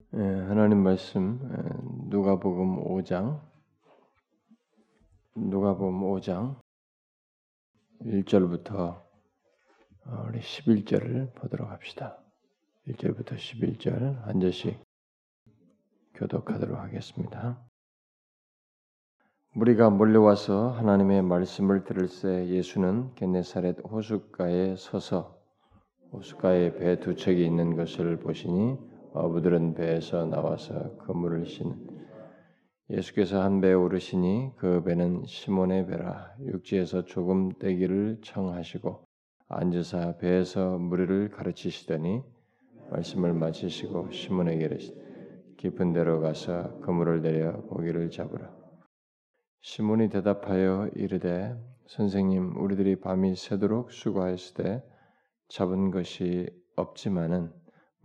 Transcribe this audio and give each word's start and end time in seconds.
예, 0.00 0.18
하나님 0.18 0.82
말씀 0.82 1.40
예, 1.42 2.08
누가복음 2.10 2.84
5장 2.84 3.40
누가복음 5.34 6.00
5장 6.00 6.60
1절부터 8.02 9.02
어, 10.06 10.24
우리 10.28 10.38
11절을 10.40 11.34
보도록 11.34 11.70
합시다. 11.70 12.18
1절부터 12.88 13.36
11절 13.36 14.20
한 14.22 14.40
절씩 14.40 14.78
교독하도록 16.14 16.78
하겠습니다. 16.78 17.60
무리가 19.54 19.90
몰려와서 19.90 20.70
하나님의 20.70 21.22
말씀을 21.22 21.84
들을새 21.84 22.48
예수는 22.48 23.14
겟네사렛 23.14 23.78
호숫가에 23.84 24.76
서서 24.76 25.36
호숫가에 26.12 26.74
배 26.74 27.00
두 27.00 27.16
척이 27.16 27.44
있는 27.44 27.74
것을 27.74 28.18
보시니 28.20 28.85
어부들은 29.16 29.74
배에서 29.74 30.26
나와서 30.26 30.96
그물을 30.98 31.46
신 31.46 31.74
예수께서 32.90 33.42
한 33.42 33.60
배에 33.60 33.72
오르시니 33.72 34.52
그 34.56 34.82
배는 34.84 35.24
시몬의 35.26 35.86
배라. 35.86 36.34
육지에서 36.44 37.04
조금 37.04 37.50
떼기를 37.58 38.20
청하시고 38.22 39.04
앉으사 39.48 40.18
배에서 40.18 40.78
무리를 40.78 41.30
가르치시더니 41.30 42.22
말씀을 42.90 43.32
마치시고 43.32 44.10
시몬에게 44.10 44.64
이르시되 44.64 45.06
깊은 45.56 45.94
데로 45.94 46.20
가서 46.20 46.78
그물을 46.80 47.22
내려 47.22 47.56
고기를 47.62 48.10
잡으라. 48.10 48.54
시몬이 49.62 50.10
대답하여 50.10 50.90
이르되 50.94 51.56
선생님 51.86 52.56
우리들이 52.58 53.00
밤이 53.00 53.34
새도록 53.34 53.90
수고하였으되 53.90 54.84
잡은 55.48 55.90
것이 55.90 56.48
없지만은 56.76 57.50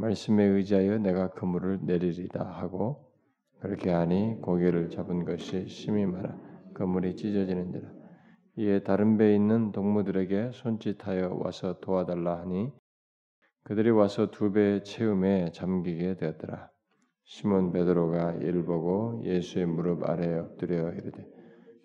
말씀에 0.02 0.44
의지하여 0.44 0.98
내가 0.98 1.30
그물을 1.30 1.82
내리리다 1.84 2.44
하고 2.44 3.12
그렇게 3.60 3.92
하니 3.92 4.42
고개를 4.42 4.90
잡은 4.90 5.26
것이 5.26 5.68
심히 5.68 6.08
많아 6.08 6.36
그물이 6.74 7.16
찢어지는지라. 7.16 7.88
이에 8.58 8.80
다른 8.80 9.18
배에 9.18 9.36
있는 9.36 9.72
동무들에게 9.72 10.52
손짓하여 10.54 11.38
와서 11.40 11.80
도와달라 11.80 12.40
하니 12.40 12.72
그들이 13.64 13.92
와서 13.92 14.32
두 14.32 14.52
배의 14.52 14.84
채움에 14.84 15.52
잠기게 15.52 16.16
되었더라. 16.16 16.72
시몬 17.24 17.72
베드로가 17.72 18.34
이를 18.38 18.66
보고 18.66 19.22
예수의 19.24 19.68
무릎 19.68 20.10
아래에 20.10 20.40
엎드려 20.40 20.92
이르되 20.94 21.28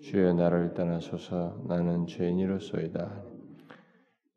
주여 0.00 0.32
나를 0.32 0.72
떠나소서. 0.72 1.64
나는 1.68 2.06
죄인이로소이다 2.06 3.25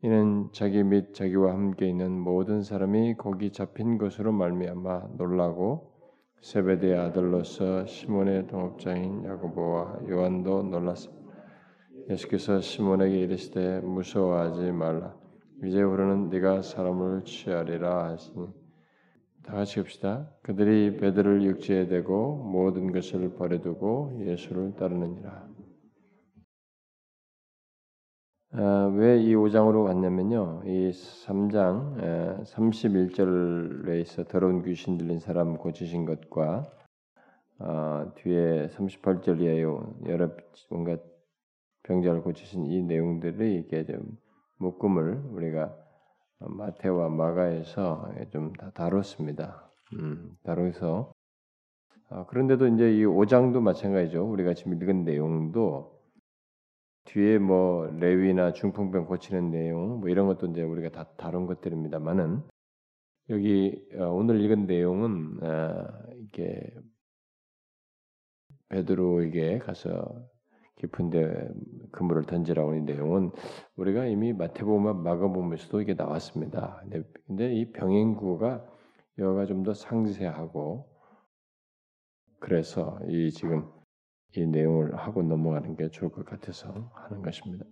이는 0.02 0.48
자기 0.54 0.82
및 0.82 1.14
자기와 1.14 1.52
함께 1.52 1.90
있는 1.90 2.18
모든 2.18 2.64
사람이 2.64 3.16
거기 3.18 3.52
잡힌 3.52 3.98
것으로 3.98 4.32
말미암아 4.32 5.10
놀라고 5.18 5.92
세베대의 6.42 6.98
아들로서 6.98 7.86
시몬의 7.86 8.48
동업자인 8.48 9.26
야고보와 9.26 10.00
요한도 10.10 10.64
놀랐습니다. 10.64 11.20
예수께서 12.10 12.62
시몬에게 12.62 13.20
이르시되 13.20 13.82
무서워하지 13.82 14.72
말라. 14.72 15.14
이제부로는 15.66 16.30
네가 16.30 16.62
사람을 16.62 17.26
취하리라 17.26 18.06
하시니 18.06 18.48
다 19.44 19.54
같이 19.54 19.80
합시다. 19.80 20.32
그들이 20.44 20.96
베드를 20.96 21.44
육지에 21.44 21.88
대고 21.88 22.38
모든 22.38 22.94
것을 22.94 23.34
버려두고 23.36 24.22
예수를 24.22 24.76
따르느니라. 24.78 25.49
아, 28.52 28.92
왜이 28.96 29.36
5장으로 29.36 29.86
갔냐면요. 29.86 30.64
이 30.66 30.90
3장 30.92 32.44
31절에 32.46 34.02
있어 34.02 34.24
더러운 34.24 34.64
귀신 34.64 34.98
들린 34.98 35.20
사람 35.20 35.56
고치신 35.58 36.06
것과 36.06 36.64
어, 37.60 38.12
뒤에 38.16 38.68
38절에 38.70 39.62
여러 40.08 40.30
뭔가 40.72 40.98
병자를 41.84 42.22
고치신 42.24 42.66
이 42.66 42.82
내용들이 42.84 43.56
이게 43.60 43.86
좀 43.86 44.18
묶음을 44.58 45.26
우리가 45.32 45.76
마태와 46.40 47.10
마가에서 47.10 48.12
좀 48.32 48.54
다 48.54 48.72
다뤘습니다. 48.72 49.70
음, 49.94 50.36
다뤄서 50.44 51.12
어, 52.10 52.26
그런데도 52.28 52.68
이제 52.68 52.94
이 52.98 53.06
5장도 53.06 53.62
마찬가지죠. 53.62 54.28
우리가 54.28 54.56
지금 54.56 54.74
읽은 54.74 55.04
내용도 55.04 55.99
뒤에 57.10 57.40
뭐 57.40 57.88
레위나 57.88 58.54
중풍병 58.54 59.06
고치는 59.06 59.50
내용 59.52 60.00
뭐 60.00 60.10
이런 60.10 60.28
것도 60.28 60.48
이제 60.48 60.62
우리가 60.62 60.90
다 60.90 61.10
다룬 61.18 61.48
것들입니다만은 61.48 62.44
여기 63.30 63.88
어, 63.96 64.06
오늘 64.12 64.42
읽은 64.42 64.68
내용은 64.68 65.44
어, 65.44 65.88
이게 66.18 66.62
베드로에게 68.70 69.60
가서 69.60 70.28
깊은데 70.78 71.50
그물을 71.92 72.24
던지라고 72.26 72.70
하는 72.72 72.86
내용은 72.86 73.32
우리가 73.76 74.06
이미 74.06 74.32
마태복음, 74.34 75.04
마가복음에서도 75.04 75.82
이게 75.82 75.94
나왔습니다. 75.96 76.84
근데 77.28 77.54
이 77.54 77.72
병행구가 77.72 78.66
여가 79.18 79.46
좀 79.46 79.64
더 79.64 79.74
상세하고 79.74 80.88
그래서 82.40 83.00
이 83.08 83.32
지금 83.32 83.68
이 84.36 84.46
내용을 84.46 84.96
하고 84.96 85.24
넘어가는 85.24 85.76
게 85.76 85.90
좋을 85.90 86.12
것 86.12 86.26
같아서 86.26 86.92
하는 86.94 87.22
것입니다. 87.22 87.66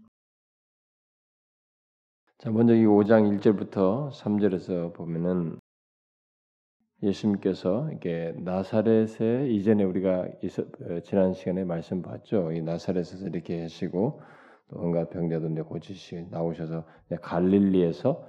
자, 2.40 2.52
먼저 2.52 2.76
이 2.76 2.84
5장 2.86 3.40
1절부터 3.40 4.12
3절에서 4.12 4.94
보면은 4.94 5.60
예수님께서 7.04 7.92
이게 7.92 8.34
나사렛에 8.38 9.50
이전에 9.50 9.84
우리가 9.84 10.22
어, 10.22 11.00
지난 11.04 11.34
시간에 11.34 11.64
말씀 11.64 12.02
봤죠. 12.02 12.52
이 12.52 12.62
나사렛에서 12.62 13.28
이렇게 13.28 13.62
하시고 13.62 14.22
또 14.70 14.80
온갖 14.80 15.10
병자도 15.10 15.66
고치시 15.66 16.28
나오셔서 16.32 16.86
갈릴리에서 17.22 18.28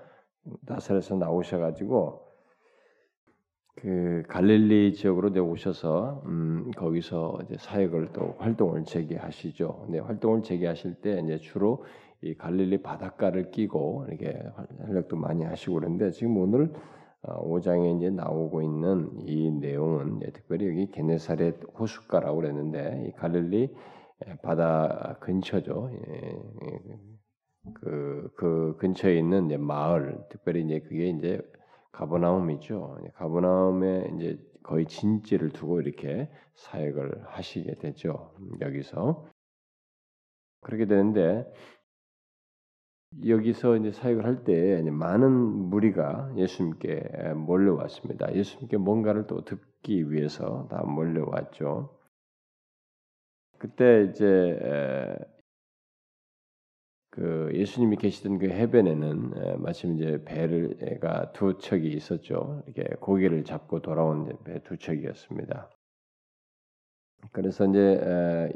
나사렛에서 0.63 1.17
나오셔 1.17 1.59
가지고 1.59 2.28
그 3.81 4.25
갈릴리 4.29 4.93
지역으로 4.95 5.33
내 5.33 5.39
오셔서 5.39 6.23
음, 6.27 6.71
거기서 6.77 7.39
이제 7.45 7.57
사역을 7.59 8.09
또 8.13 8.35
활동을 8.39 8.85
재개하시죠. 8.85 9.85
근데 9.85 10.01
활동을 10.01 10.43
재개하실 10.43 10.97
때 10.97 11.21
이제 11.23 11.39
주로 11.39 11.85
이 12.21 12.35
갈릴리 12.35 12.83
바닷가를 12.83 13.53
끼고 13.53 14.07
이렇게 14.09 14.37
활력도 14.81 15.17
많이 15.17 15.45
하시고 15.45 15.75
그런데 15.75 16.11
지금 16.11 16.37
오늘 16.39 16.73
5장에 17.23 17.95
어, 17.95 17.97
이제 17.97 18.11
나오고 18.11 18.63
있는 18.63 19.11
이 19.27 19.51
내용은 19.51 20.21
특별히 20.33 20.69
여기 20.69 20.91
게네사렛 20.91 21.61
호숫가라고 21.79 22.37
그랬는데 22.37 23.07
이 23.09 23.13
갈릴리 23.13 23.75
바다 24.43 25.19
근처죠. 25.21 25.91
그, 27.75 28.31
그 28.37 28.77
근처에 28.79 29.19
있는 29.19 29.61
마을, 29.61 30.19
특별히 30.31 30.63
이제 30.63 30.81
그게 30.81 31.11
이제 31.11 31.41
가버나움이죠. 31.99 32.99
가버나움에 33.15 34.13
이제 34.15 34.39
거의 34.63 34.87
진지를 34.87 35.51
두고 35.51 35.81
이렇게 35.81 36.31
사역을 36.55 37.25
하시게 37.27 37.79
되죠. 37.79 38.35
여기서 38.61 39.27
그렇게 40.61 40.87
되는데 40.87 41.45
여기서 43.27 43.77
이제 43.77 43.91
사역을 43.91 44.25
할 44.25 44.45
때 44.45 44.81
많은 44.83 45.31
무리가 45.31 46.33
예수님께 46.37 47.35
몰려왔습니다. 47.35 48.33
예수님께 48.35 48.77
뭔가를 48.77 49.27
또 49.27 49.45
듣기 49.45 50.13
위해서 50.13 50.69
다 50.71 50.83
몰려왔죠. 50.85 51.99
그때 53.59 54.09
이제 54.11 55.19
그 57.11 57.51
예수님이 57.55 57.97
계시던 57.97 58.39
그 58.39 58.49
해변에는 58.49 59.61
마침 59.63 59.97
이제 59.97 60.23
배가 60.25 61.33
두 61.33 61.59
척이 61.59 61.89
있었죠. 61.89 62.63
이렇게 62.67 62.95
고기를 63.01 63.45
잡고 63.45 63.81
돌아온 63.83 64.27
배 64.45 64.61
두 64.63 64.77
척이었습니다. 64.79 65.71
그래서 67.33 67.67
이제 67.67 68.51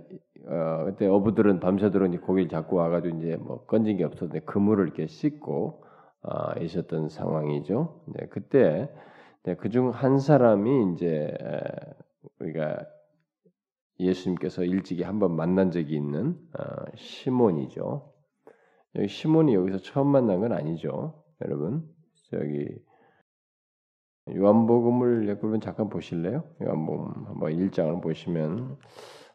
어, 0.46 0.84
그때 0.86 1.06
어부들은 1.06 1.60
밤새도록 1.60 2.20
고기를 2.22 2.48
잡고 2.48 2.76
와가지고 2.76 3.18
이제 3.18 3.36
뭐 3.36 3.64
건진 3.66 3.96
게 3.96 4.04
없었는데 4.04 4.40
그물을 4.46 4.84
이렇게 4.84 5.06
씻고 5.06 5.84
어, 6.22 6.60
있었던 6.60 7.08
상황이죠. 7.08 8.02
네, 8.08 8.26
그때 8.28 8.88
네, 9.44 9.56
그중 9.56 9.90
한 9.90 10.18
사람이 10.18 10.92
이제 10.94 11.34
우리가 12.40 12.86
예수님께서 14.00 14.64
일찍이 14.64 15.02
한번 15.02 15.36
만난 15.36 15.70
적이 15.70 15.96
있는 15.96 16.36
어, 16.58 16.62
시몬이죠. 16.96 18.11
여기 18.96 19.08
시몬이 19.08 19.54
여기서 19.54 19.78
처음 19.78 20.08
만난 20.08 20.40
건 20.40 20.52
아니죠, 20.52 21.24
여러분. 21.42 21.88
여기 22.34 22.68
요한복음을 24.30 25.28
여러분 25.28 25.60
잠깐 25.60 25.88
보실래요? 25.88 26.44
요한복음 26.62 27.26
한번 27.26 27.52
1장을 27.52 28.00
보시면 28.02 28.78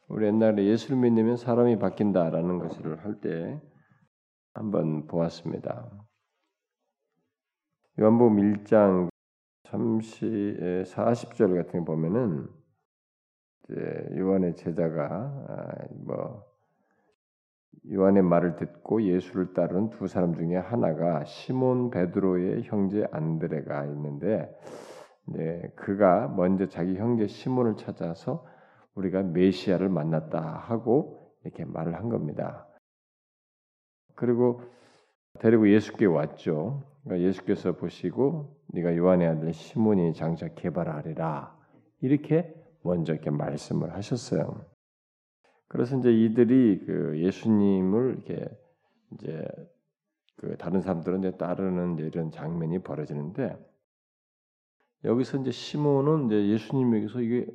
우리 0.07 0.27
옛날에 0.27 0.65
예수를 0.65 0.98
믿으면 0.98 1.36
사람이 1.38 1.77
바뀐다라는 1.80 2.59
것을 2.59 3.04
할 3.04 3.19
때 3.19 3.62
한번 4.54 5.06
보았습니다. 5.07 5.92
요한복음 8.00 8.38
1장 8.38 9.09
30, 9.65 10.86
40절 10.86 11.56
같은 11.63 11.80
거 11.81 11.94
보면은 11.94 12.48
이제 13.63 14.09
요한의 14.18 14.56
제자가 14.56 15.06
아, 15.50 15.88
뭐 16.06 16.45
요한의 17.91 18.23
말을 18.23 18.55
듣고 18.55 19.03
예수를 19.03 19.53
따른 19.53 19.89
두 19.89 20.07
사람 20.07 20.35
중에 20.35 20.57
하나가 20.57 21.23
시몬 21.23 21.89
베드로의 21.89 22.63
형제 22.63 23.07
안드레가 23.11 23.85
있는데 23.85 24.53
이제 25.29 25.71
그가 25.75 26.27
먼저 26.27 26.67
자기 26.67 26.95
형제 26.97 27.27
시몬을 27.27 27.77
찾아서 27.77 28.45
우리가 28.95 29.23
메시아를 29.23 29.89
만났다 29.89 30.39
하고 30.39 31.33
이렇게 31.43 31.65
말을 31.65 31.95
한 31.95 32.09
겁니다. 32.09 32.67
그리고 34.15 34.61
데리고 35.39 35.69
예수께 35.69 36.05
왔죠. 36.05 36.83
그러니까 37.03 37.27
예수께서 37.27 37.73
보시고 37.73 38.57
네가 38.73 38.97
요한의 38.97 39.27
아들 39.27 39.53
시몬이 39.53 40.13
장차 40.13 40.47
개발하리라 40.49 41.55
이렇게 42.01 42.53
먼저 42.83 43.13
이렇게 43.13 43.29
말씀을 43.29 43.93
하셨어요. 43.93 44.65
그래서 45.67 45.97
이제 45.97 46.11
이들이 46.11 46.83
그 46.85 47.19
예수님을 47.19 48.23
이렇게 48.25 48.47
이제 49.13 49.45
그 50.37 50.55
다른 50.57 50.81
사람들은 50.81 51.19
이제 51.19 51.31
따르는 51.31 51.97
이런 51.97 52.31
장면이 52.31 52.79
벌어지는데 52.79 53.57
여기서 55.03 55.39
이제 55.39 55.51
시몬은 55.51 56.27
이제 56.27 56.47
예수님에게서 56.47 57.21
이게 57.21 57.47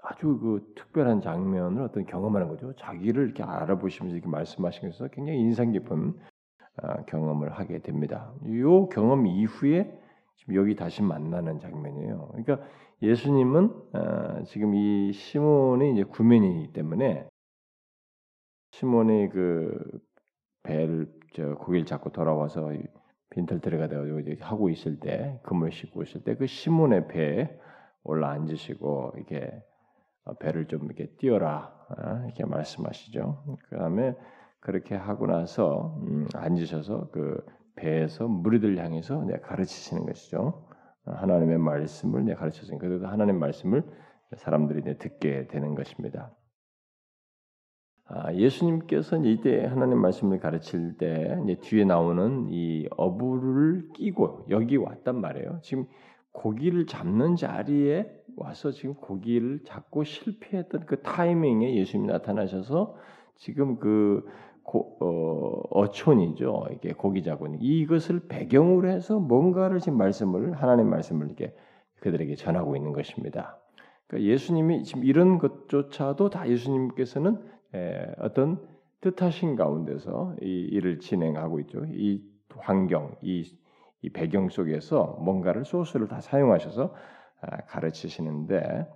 아주 0.00 0.38
그 0.38 0.72
특별한 0.76 1.20
장면을 1.20 1.82
어떤 1.82 2.06
경험하는 2.06 2.48
거죠. 2.48 2.74
자기를 2.76 3.24
이렇게 3.24 3.42
알아보시면서 3.42 4.14
이렇게 4.14 4.28
말씀하신 4.30 4.90
것에서 4.90 5.08
굉장히 5.08 5.40
인상 5.40 5.72
깊은 5.72 6.14
아, 6.80 7.02
경험을 7.06 7.52
하게 7.52 7.80
됩니다. 7.80 8.32
이 8.44 8.62
경험 8.92 9.26
이후에 9.26 9.98
지금 10.36 10.54
여기 10.54 10.76
다시 10.76 11.02
만나는 11.02 11.58
장면이에요. 11.58 12.28
그러니까 12.30 12.60
예수님은 13.02 13.72
아, 13.92 14.42
지금 14.44 14.74
이 14.74 15.12
시몬이 15.12 15.92
이제 15.92 16.02
구면이기 16.04 16.72
때문에 16.72 17.28
시몬이 18.72 19.28
그 19.28 20.00
배를 20.64 21.12
저 21.34 21.54
고기를 21.54 21.86
잡고 21.86 22.10
돌아와서 22.10 22.70
빈털 23.30 23.60
들어가다가 23.60 24.04
이제 24.20 24.36
하고 24.40 24.68
있을 24.70 24.98
때 25.00 25.40
금을 25.44 25.70
씻고 25.72 26.02
있을 26.02 26.24
때 26.24 26.34
그 26.34 26.46
시몬의 26.46 27.08
배에 27.08 27.58
올라 28.02 28.30
앉으시고 28.30 29.12
이렇게 29.16 29.62
배를 30.40 30.66
좀 30.66 30.84
이렇게 30.86 31.06
띄어라 31.18 31.86
아, 31.90 32.24
이렇게 32.26 32.44
말씀하시죠. 32.44 33.58
그 33.68 33.76
다음에 33.76 34.16
그렇게 34.60 34.94
하고 34.96 35.26
나서 35.26 35.96
음, 36.02 36.26
앉으셔서 36.34 37.10
그 37.12 37.44
배에서 37.76 38.26
무리들 38.26 38.76
향해서 38.78 39.26
가르치시는 39.42 40.06
것이죠. 40.06 40.67
하나님의 41.16 41.58
말씀을 41.58 42.34
가르치시는 42.34 42.78
그래도 42.78 43.06
하나님의 43.06 43.40
말씀을 43.40 43.82
사람들이 44.36 44.98
듣게 44.98 45.46
되는 45.48 45.74
것입니다. 45.74 46.34
아, 48.10 48.32
예수님께서 48.32 49.18
이때 49.24 49.66
하나님 49.66 50.00
말씀을 50.00 50.40
가르칠 50.40 50.96
때 50.96 51.36
뒤에 51.60 51.84
나오는 51.84 52.46
이 52.48 52.88
어부를 52.96 53.90
끼고 53.94 54.46
여기 54.48 54.76
왔단 54.76 55.20
말이에요. 55.20 55.60
지금 55.62 55.86
고기를 56.32 56.86
잡는 56.86 57.36
자리에 57.36 58.10
와서 58.36 58.70
지금 58.70 58.94
고기를 58.94 59.64
잡고 59.64 60.04
실패했던 60.04 60.86
그 60.86 61.02
타이밍에 61.02 61.74
예수님이 61.76 62.10
나타나셔서 62.10 62.96
지금 63.36 63.78
그 63.78 64.24
고, 64.68 65.70
어, 65.70 65.90
촌이죠 65.90 66.66
이게 66.72 66.92
고기 66.92 67.22
자군 67.22 67.56
이것을 67.58 68.28
배경으로 68.28 68.90
해서 68.90 69.18
뭔가를 69.18 69.80
지금 69.80 69.96
말씀을 69.96 70.60
하나님 70.60 70.90
말씀을 70.90 71.26
이렇게 71.26 71.54
그들에게 72.00 72.34
전하고 72.34 72.76
있는 72.76 72.92
것입니다. 72.92 73.58
그러니까 74.06 74.30
예수님이 74.30 74.84
지금 74.84 75.04
이런 75.04 75.38
것조차도 75.38 76.28
다 76.28 76.46
예수님께서는 76.46 77.38
에, 77.74 78.12
어떤 78.18 78.60
뜻하신 79.00 79.56
가운데서 79.56 80.36
이 80.42 80.68
일을 80.70 80.98
진행하고 80.98 81.60
있죠. 81.60 81.86
이 81.86 82.22
환경, 82.58 83.16
이, 83.22 83.44
이 84.02 84.10
배경 84.10 84.50
속에서 84.50 85.18
뭔가를 85.22 85.64
소스를 85.64 86.08
다 86.08 86.20
사용하셔서 86.20 86.94
아, 87.40 87.56
가르치시는데 87.68 88.86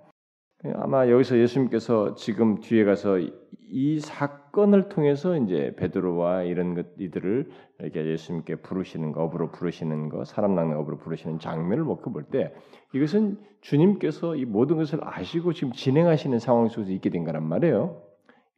아마 0.75 1.09
여기서 1.09 1.39
예수님께서 1.39 2.15
지금 2.15 2.61
뒤에 2.61 2.85
가서 2.85 3.19
이 3.19 3.99
사 4.01 4.42
건을 4.53 4.91
통해서 4.91 5.37
이제 5.37 5.75
베드로와 5.77 6.43
이런 6.43 6.75
것 6.75 6.87
이들을 6.99 7.51
이렇게 7.81 8.07
예수님께 8.07 8.57
부르시는 8.57 9.13
거, 9.13 9.23
업으로 9.25 9.51
부르시는 9.51 10.11
거, 10.11 10.25
사람 10.25 10.55
낚는 10.55 10.77
업으로 10.77 10.99
부르시는 10.99 11.39
장면을 11.39 11.85
먹고 11.85 12.13
볼 12.13 12.25
때 12.31 12.55
이것은 12.95 13.39
주님께서 13.63 14.37
이 14.37 14.45
모든 14.45 14.77
것을 14.77 15.01
아시고 15.03 15.55
지금 15.55 15.73
진행하시는 15.73 16.39
상황 16.39 16.69
속에서 16.69 16.93
있게 16.93 17.11
된 17.11 17.25
거란 17.25 17.49
말이에요. 17.49 18.03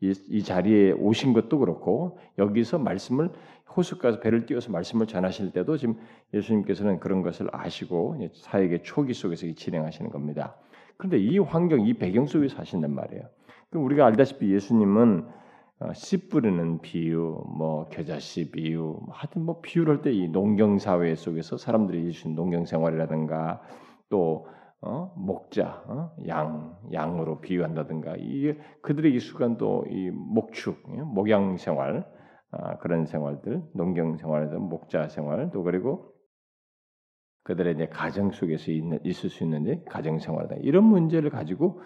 이, 0.01 0.13
이 0.29 0.43
자리에 0.43 0.93
오신 0.93 1.33
것도 1.33 1.59
그렇고 1.61 2.19
여기서 2.39 2.79
말씀을 2.79 3.31
호숫가에서 3.77 4.21
배를 4.21 4.47
띄워서 4.47 4.73
말씀을 4.73 5.07
전하실 5.07 5.53
때도 5.53 5.77
지금 5.77 5.97
예수님께서는 6.33 7.01
그런 7.01 7.23
것을 7.23 7.49
아시고 7.53 8.17
사역의 8.35 8.83
초기 8.83 9.15
속에서 9.15 9.47
진행하시는 9.55 10.11
겁니다. 10.11 10.57
그런데 10.97 11.19
이 11.19 11.39
환경, 11.39 11.81
이 11.81 11.95
배경 11.95 12.27
속에서 12.27 12.59
하신단 12.59 12.95
말이에요. 12.95 13.23
그럼 13.71 13.85
우리가 13.85 14.07
알다시피 14.07 14.53
예수님은 14.53 15.27
어, 15.27 15.44
씨 15.95 16.29
뿌리는 16.29 16.81
비유, 16.81 17.43
뭐 17.59 17.87
겨자씨 17.89 18.51
비유, 18.53 18.99
뭐 19.05 19.09
하여튼 19.13 19.43
뭐 19.45 19.61
비유를 19.61 19.97
할 19.97 20.03
때 20.03 20.13
이 20.13 20.29
농경 20.29 20.79
사회 20.79 21.15
속에서 21.15 21.57
사람들이 21.59 22.01
해주신 22.07 22.35
농경 22.35 22.65
생활이라든가 22.65 23.61
또 24.09 24.47
어? 24.81 25.13
목자, 25.17 25.85
어? 25.89 26.15
양, 26.29 26.77
양으로 26.93 27.41
비유한다든가 27.41 28.17
이게 28.19 28.59
그들의 28.83 29.15
익숙한 29.15 29.57
또 29.59 29.85
이 29.91 30.11
목축, 30.11 30.79
예? 30.97 31.03
목양 31.03 31.57
생활 31.57 32.07
아, 32.51 32.77
그런 32.79 33.07
생활들, 33.07 33.63
농경 33.75 34.17
생활에서 34.19 34.59
목자 34.59 35.09
생활 35.09 35.51
또 35.53 35.63
그리고 35.65 36.13
그들의 37.45 37.75
이제 37.75 37.89
가정 37.89 38.31
속에서 38.31 38.71
있는, 38.73 39.01
있을 39.05 39.29
수 39.31 39.43
있는 39.45 39.85
가정 39.87 40.19
생활이다. 40.19 40.57
이런 40.61 40.85
문제를 40.85 41.31
가지고 41.31 41.81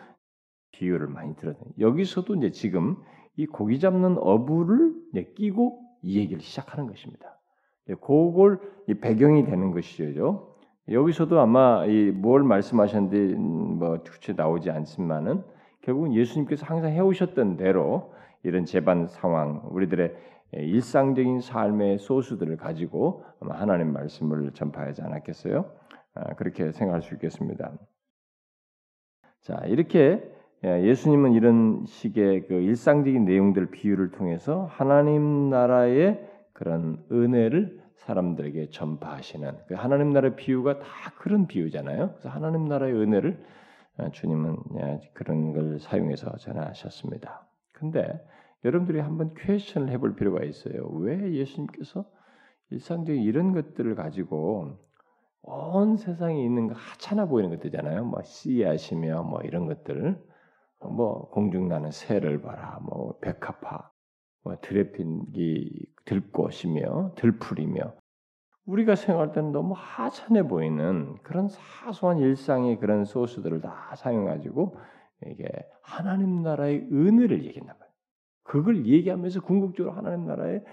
비유를 0.72 1.06
많이 1.08 1.34
들었요 1.36 1.58
여기서도 1.78 2.34
이제 2.36 2.50
지금 2.50 2.96
이 3.38 3.46
고기 3.46 3.78
잡는 3.78 4.18
어부를 4.18 4.94
끼고 5.36 5.80
이 6.02 6.18
얘기를 6.18 6.42
시작하는 6.42 6.88
것입니다. 6.88 7.38
그걸 8.00 8.58
이 8.88 8.94
배경이 8.94 9.44
되는 9.44 9.70
것이죠. 9.70 10.56
여기서도 10.90 11.38
아마 11.38 11.86
이뭘 11.86 12.42
말씀하셨는데 12.42 13.34
음, 13.36 13.78
뭐 13.78 14.02
구체 14.02 14.32
나오지 14.32 14.70
않지만은 14.70 15.44
결국은 15.82 16.14
예수님께서 16.14 16.66
항상 16.66 16.90
해오셨던 16.90 17.56
대로 17.56 18.12
이런 18.42 18.64
재반 18.64 19.06
상황, 19.06 19.62
우리들의 19.70 20.16
예, 20.56 20.60
일상적인 20.60 21.40
삶의 21.40 21.98
소수들을 21.98 22.56
가지고 22.56 23.24
하나님 23.40 23.92
말씀을 23.92 24.52
전파하지 24.52 25.02
않았겠어요? 25.02 25.70
아, 26.14 26.34
그렇게 26.34 26.72
생각할 26.72 27.02
수 27.02 27.14
있겠습니다. 27.14 27.72
자, 29.42 29.62
이렇게 29.66 30.37
예, 30.64 30.82
예수님은 30.82 31.34
이런 31.34 31.84
식의 31.86 32.48
그 32.48 32.54
일상적인 32.54 33.24
내용들 33.24 33.70
비유를 33.70 34.10
통해서 34.10 34.66
하나님 34.70 35.50
나라의 35.50 36.28
그런 36.52 37.04
은혜를 37.12 37.80
사람들에게 37.94 38.70
전파하시는 38.70 39.52
그 39.68 39.74
하나님 39.74 40.12
나라의 40.12 40.34
비유가 40.34 40.80
다 40.80 40.86
그런 41.18 41.46
비유잖아요. 41.46 42.08
그래서 42.10 42.28
하나님 42.28 42.64
나라의 42.64 42.92
은혜를 42.92 43.44
아, 43.98 44.10
주님은 44.10 44.56
예, 44.80 45.00
그런 45.14 45.52
걸 45.52 45.78
사용해서 45.78 46.36
전하셨습니다. 46.38 47.46
근데 47.72 48.20
여러분들이 48.64 48.98
한번 48.98 49.34
퀘션을 49.34 49.90
해볼 49.90 50.16
필요가 50.16 50.44
있어요. 50.44 50.88
왜 50.88 51.34
예수님께서 51.34 52.04
일상적인 52.70 53.22
이런 53.22 53.52
것들을 53.52 53.94
가지고 53.94 54.76
온 55.42 55.96
세상에 55.96 56.44
있는 56.44 56.66
거 56.66 56.74
하찮아 56.74 57.26
보이는 57.26 57.50
것들잖아요. 57.50 58.04
뭐 58.04 58.22
씨앗이며 58.22 59.22
뭐 59.22 59.40
이런 59.42 59.66
것들, 59.66 60.18
뭐 60.80 61.28
공중 61.30 61.68
나는 61.68 61.90
새를 61.90 62.40
봐라, 62.40 62.78
뭐 62.82 63.18
백합화, 63.20 63.90
뭐 64.44 64.56
드레핀기 64.60 65.86
들꽃이며 66.04 67.14
들풀이며 67.16 67.94
우리가 68.66 68.94
생각할 68.94 69.32
때는 69.32 69.52
너무 69.52 69.74
하찮아 69.76 70.42
보이는 70.44 71.16
그런 71.22 71.48
사소한 71.48 72.18
일상의 72.18 72.78
그런 72.78 73.04
소스들을 73.04 73.60
다 73.62 73.94
사용해가지고 73.96 74.76
이게 75.26 75.48
하나님 75.82 76.42
나라의 76.42 76.88
은혜를 76.92 77.44
얘기한단 77.44 77.76
말이에요. 77.78 77.94
그걸 78.42 78.86
얘기하면서 78.86 79.40
궁극적으로 79.40 79.94
하나님 79.94 80.26
나라의 80.26 80.64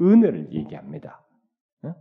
은혜를 0.00 0.52
얘기합니다. 0.52 1.24
어? 1.84 1.94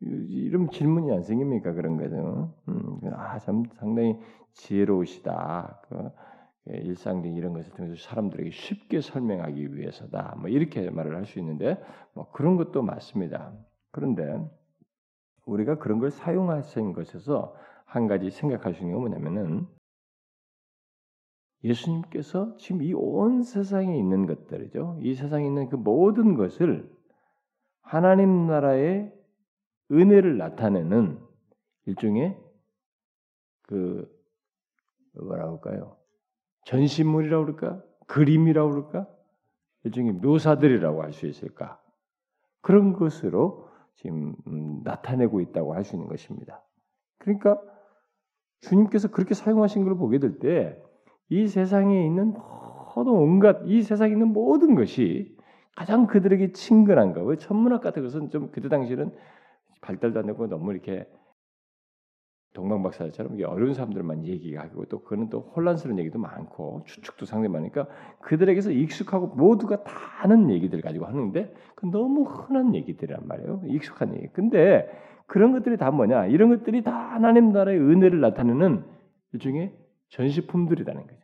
이런 0.00 0.68
질문이 0.70 1.12
안 1.12 1.22
생깁니까 1.22 1.72
그런 1.72 1.96
거죠. 1.96 2.54
음, 2.68 3.00
아참 3.12 3.64
상당히 3.74 4.18
지혜로우시다. 4.52 5.82
그 5.88 6.10
일상적 6.66 7.34
이런 7.36 7.52
것을 7.54 7.72
통해서 7.72 7.96
사람들에게 8.08 8.50
쉽게 8.50 9.00
설명하기 9.00 9.74
위해서다. 9.74 10.36
뭐 10.38 10.48
이렇게 10.48 10.90
말을 10.90 11.16
할 11.16 11.26
수 11.26 11.38
있는데 11.40 11.82
뭐 12.14 12.30
그런 12.30 12.56
것도 12.56 12.82
맞습니다. 12.82 13.52
그런데 13.90 14.38
우리가 15.46 15.78
그런 15.78 15.98
걸 15.98 16.10
사용하신 16.10 16.92
것에서 16.92 17.54
한 17.84 18.06
가지 18.06 18.30
생각할 18.30 18.74
수 18.74 18.82
있는 18.82 18.94
건 18.94 19.10
뭐냐면은 19.10 19.66
예수님께서 21.64 22.56
지금 22.56 22.82
이 22.82 22.92
온 22.94 23.42
세상에 23.42 23.96
있는 23.96 24.26
것들이죠. 24.26 24.98
이 25.02 25.14
세상에 25.14 25.46
있는 25.46 25.68
그 25.68 25.76
모든 25.76 26.34
것을 26.34 26.90
하나님 27.82 28.46
나라의 28.46 29.12
은혜를 29.90 30.38
나타내는 30.38 31.20
일종의 31.86 32.38
그 33.62 34.10
뭐라고 35.14 35.56
할까요? 35.58 35.96
전신물이라고 36.64 37.44
그럴까? 37.44 37.82
그림이라고 38.06 38.70
그럴까? 38.70 39.08
일종의 39.84 40.12
묘사들이라고 40.14 41.02
할 41.02 41.12
수 41.12 41.26
있을까? 41.26 41.80
그런 42.60 42.92
것으로 42.92 43.68
지금 43.94 44.34
음, 44.46 44.80
나타내고 44.84 45.40
있다고 45.40 45.74
할 45.74 45.84
수 45.84 45.96
있는 45.96 46.08
것입니다. 46.08 46.62
그러니까 47.18 47.60
주님께서 48.60 49.08
그렇게 49.08 49.34
사용하신 49.34 49.84
걸 49.84 49.96
보게 49.96 50.18
될 50.18 50.38
때 50.38 50.78
이 51.28 51.46
세상에 51.48 52.04
있는 52.06 52.34
모든 52.94 53.12
온갖 53.12 53.62
이 53.64 53.80
세상에 53.82 54.12
있는 54.12 54.28
모든 54.34 54.74
것이 54.74 55.34
가장 55.74 56.06
그들에게 56.06 56.52
친근한 56.52 57.14
거. 57.14 57.22
왜 57.22 57.36
천문학 57.36 57.80
같은 57.80 58.02
것은 58.02 58.28
좀 58.28 58.50
그때 58.52 58.68
당시는 58.68 59.12
발달도 59.80 60.20
안 60.20 60.26
되고 60.26 60.46
너무 60.46 60.72
이렇게 60.72 61.08
동방 62.52 62.82
박사처럼 62.82 63.38
어려운 63.46 63.72
사람들만 63.72 64.26
얘기하고 64.26 64.84
또 64.86 65.02
그는 65.02 65.30
또 65.30 65.40
혼란스러운 65.40 65.98
얘기도 65.98 66.18
많고 66.18 66.82
추측도 66.86 67.24
상당히 67.24 67.50
많으니까 67.52 67.86
그들에게서 68.20 68.72
익숙하고 68.72 69.28
모두가 69.28 69.84
다 69.84 69.92
아는 70.20 70.50
얘기들 70.50 70.82
가지고 70.82 71.06
하는데 71.06 71.54
그 71.74 71.86
너무 71.86 72.24
흔한 72.24 72.74
얘기들이란 72.74 73.26
말이에요. 73.26 73.62
익숙한 73.66 74.14
얘기. 74.16 74.28
근데 74.28 74.86
그런 75.26 75.52
것들이 75.52 75.78
다 75.78 75.90
뭐냐? 75.90 76.26
이런 76.26 76.50
것들이 76.50 76.82
다 76.82 76.92
하나님 76.92 77.52
나라의 77.52 77.78
은혜를 77.78 78.20
나타내는 78.20 78.84
일종의 79.32 79.74
전시품들이라는 80.10 81.06
거죠. 81.06 81.20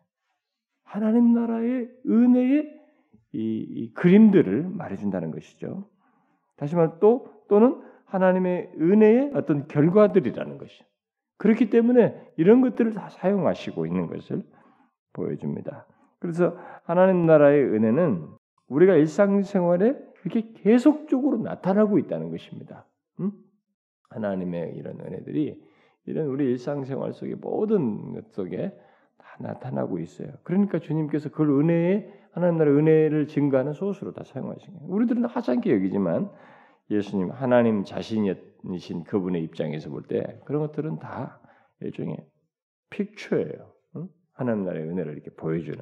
하나님 0.82 1.35
나라의 1.35 1.90
은혜의 2.06 2.78
이, 3.35 3.66
이 3.68 3.92
그림들을 3.92 4.70
말해준다는 4.70 5.30
것이죠. 5.30 5.87
다시 6.56 6.75
말해 6.75 6.92
또 7.00 7.26
또는 7.49 7.82
하나님의 8.06 8.73
은혜의 8.80 9.32
어떤 9.35 9.68
결과들이라는 9.68 10.56
것이죠. 10.56 10.88
그렇기 11.38 11.71
때문에 11.71 12.33
이런 12.37 12.61
것들을 12.61 12.92
다 12.92 13.09
사용하시고 13.09 13.87
있는 13.87 14.07
것을 14.09 14.42
보여줍니다. 15.12 15.87
그래서 16.18 16.57
하나님 16.85 17.26
나라의 17.26 17.64
은혜는 17.64 18.26
우리가 18.68 18.95
일상생활에 18.95 19.97
이렇게 20.25 20.52
계속적으로 20.54 21.38
나타나고 21.38 21.99
있다는 21.99 22.30
것입니다. 22.30 22.85
음? 23.21 23.33
하나님의 24.11 24.75
이런 24.76 25.00
은혜들이 25.00 25.62
이런 26.07 26.26
우리 26.26 26.47
일상생활 26.50 27.12
속의 27.12 27.37
모든 27.37 28.14
것 28.14 28.33
속에 28.33 28.76
다 29.18 29.26
나타나고 29.38 29.99
있어요. 30.00 30.33
그러니까 30.42 30.78
주님께서 30.78 31.30
그 31.30 31.61
은혜에 31.61 32.12
하나님 32.33 32.59
나라의 32.59 32.76
은혜를 32.76 33.26
증가하는 33.28 33.73
소스로 33.73 34.12
다 34.12 34.25
사용하신 34.25 34.75
거예요. 34.75 34.88
우리들은 34.88 35.25
하찮게 35.25 35.73
여기지만 35.73 36.30
예수님 36.90 37.30
하나님 37.30 37.85
자신이신 37.85 39.04
그분의 39.07 39.42
입장에서 39.45 39.90
볼 39.90 40.02
때 40.09 40.40
그런 40.45 40.62
것들은 40.62 40.99
다 40.99 41.40
일종의 41.80 42.16
픽처예요. 42.90 43.73
응? 43.97 44.09
하나님 44.33 44.64
나라의 44.64 44.88
은혜를 44.88 45.12
이렇게 45.12 45.30
보여주는. 45.30 45.78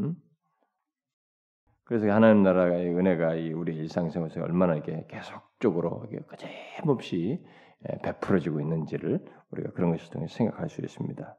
응? 0.00 0.16
그래서 1.84 2.08
하나님 2.10 2.42
나라의 2.44 2.94
은혜가 2.96 3.32
우리 3.56 3.76
일상생활에서 3.76 4.40
얼마나 4.42 4.74
이렇게 4.74 5.04
계속적으로 5.08 6.06
거침없이 6.28 7.44
예, 7.88 7.98
베풀어지고 8.02 8.60
있는지를 8.60 9.24
우리가 9.50 9.70
그런 9.72 9.90
것을 9.90 10.10
통해 10.12 10.26
생각할 10.28 10.68
수 10.68 10.82
있습니다. 10.82 11.36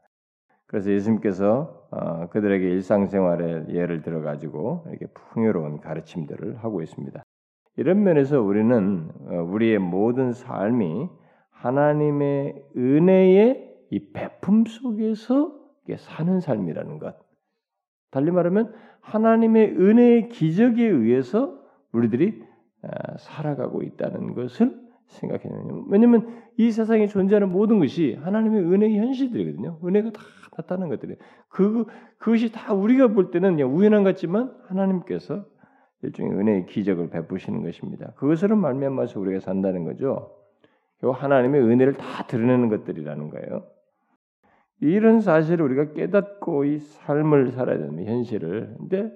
그래서 0.66 0.92
예수님께서 0.92 1.88
어, 1.92 2.28
그들에게 2.30 2.70
일상생활의 2.70 3.68
예를 3.70 4.02
들어 4.02 4.22
가지고 4.22 4.84
이렇게 4.90 5.06
풍요로운 5.14 5.80
가르침들을 5.80 6.64
하고 6.64 6.82
있습니다. 6.82 7.22
이런 7.82 8.04
면에서 8.04 8.40
우리는 8.40 9.10
어, 9.26 9.42
우리의 9.42 9.80
모든 9.80 10.34
삶이 10.34 11.10
하나님의 11.50 12.64
은혜의 12.78 13.72
이 13.90 14.12
베품 14.14 14.66
속에서 14.66 15.60
사는 15.98 16.40
삶이라는 16.40 17.00
것. 17.00 17.16
달리 18.12 18.30
말하면 18.30 18.72
하나님의 19.02 19.72
은혜의 19.72 20.30
기적에 20.30 20.86
의해서 20.86 21.60
우리들이 21.92 22.44
아, 22.84 23.18
살아가고 23.18 23.82
있다는 23.82 24.36
것을 24.36 24.80
생각해야 25.08 25.50
돼요. 25.50 25.86
왜냐하면 25.90 26.28
이 26.58 26.70
세상에 26.70 27.08
존재하는 27.08 27.52
모든 27.52 27.80
것이 27.80 28.16
하나님의 28.22 28.62
은혜의 28.62 28.98
현실들이거든요. 29.00 29.80
은혜가 29.84 30.12
다 30.12 30.22
나타나는 30.56 30.90
것들이 30.90 31.16
그 31.50 31.86
그것이 32.20 32.52
다 32.52 32.76
우리가 32.76 33.08
볼 33.08 33.32
때는 33.32 33.60
우연한 33.60 34.04
것 34.04 34.12
같지만 34.12 34.54
하나님께서 34.68 35.46
일종의 36.04 36.34
은혜의 36.34 36.66
기적을 36.66 37.10
베푸시는 37.10 37.64
것입니다. 37.64 38.12
그것으로 38.16 38.56
말미암아서 38.56 39.20
우리가 39.20 39.40
산다는 39.40 39.84
거죠. 39.86 40.36
하나님의 41.02 41.62
은혜를 41.62 41.94
다 41.94 42.26
드러내는 42.28 42.70
것들이라는 42.70 43.30
거예요. 43.30 43.64
이런 44.80 45.22
사실을 45.22 45.66
우리가 45.66 45.94
깨닫고 45.94 46.66
이 46.66 46.80
삶을 46.80 47.52
살아야 47.52 47.78
되는 47.78 48.04
현실을. 48.06 48.76
근데 48.78 49.12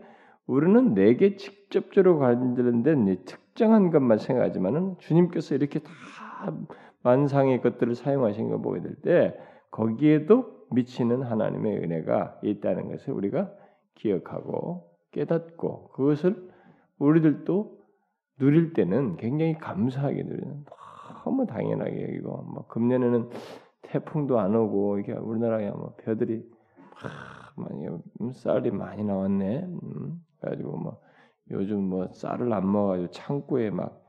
우리는 0.48 0.94
내게 0.94 1.38
직접적으로 1.38 2.20
관련된 2.20 3.24
특정한 3.26 3.90
것만 3.90 4.20
생각하지만은 4.20 4.96
주님께서 5.00 5.56
이렇게 5.56 5.80
다 5.80 6.54
만상의 7.02 7.62
것들을 7.62 7.96
사용하신 7.96 8.50
거 8.50 8.60
보게 8.60 8.82
될 8.82 8.96
때 9.02 9.36
거기에도 9.72 10.66
미치는 10.72 11.22
하나님의 11.22 11.78
은혜가 11.78 12.40
있다는 12.44 12.90
것을 12.90 13.14
우리가 13.14 13.52
기억하고 13.96 14.90
깨닫고 15.12 15.90
그것을 15.90 16.50
우리들도 17.00 17.78
누릴 18.40 18.74
때는 18.74 19.18
굉장히 19.18 19.58
감사하게 19.58 20.24
누리는 20.24 20.66
너무 21.24 21.46
당연하게 21.46 22.04
여기고 22.04 22.44
뭐 22.44 22.68
금년에는 22.68 23.30
태풍도 23.82 24.40
안 24.40 24.56
오고 24.56 25.00
이게 25.00 25.14
우리나라에 25.14 25.72
뭐 25.72 25.96
벼들이 25.98 26.44
많이 27.56 27.88
음, 27.88 28.32
쌀이 28.34 28.72
많이 28.72 29.04
나왔네. 29.04 29.64
음, 29.64 30.26
그래가지고 30.40 30.78
뭐 30.78 31.02
요즘 31.52 31.84
뭐 31.84 32.08
쌀을 32.12 32.52
안 32.52 32.72
먹어가지고 32.72 33.12
창고에 33.12 33.70
막 33.70 34.04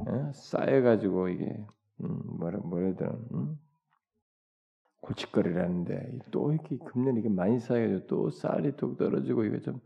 에? 0.00 0.32
쌓여가지고 0.32 1.28
이게 1.28 1.64
음, 2.02 2.20
뭐라 2.38 2.58
뭐라든 2.58 3.08
음? 3.32 3.58
골칫거리라는데 5.00 6.18
또 6.30 6.52
이렇게 6.52 6.76
금년 6.78 7.16
이게 7.16 7.28
많이 7.28 7.58
쌓여가지고 7.58 8.06
또 8.06 8.30
쌀이 8.30 8.76
뚝 8.76 8.96
떨어지고 8.98 9.44
이거 9.44 9.60
좀 9.60 9.80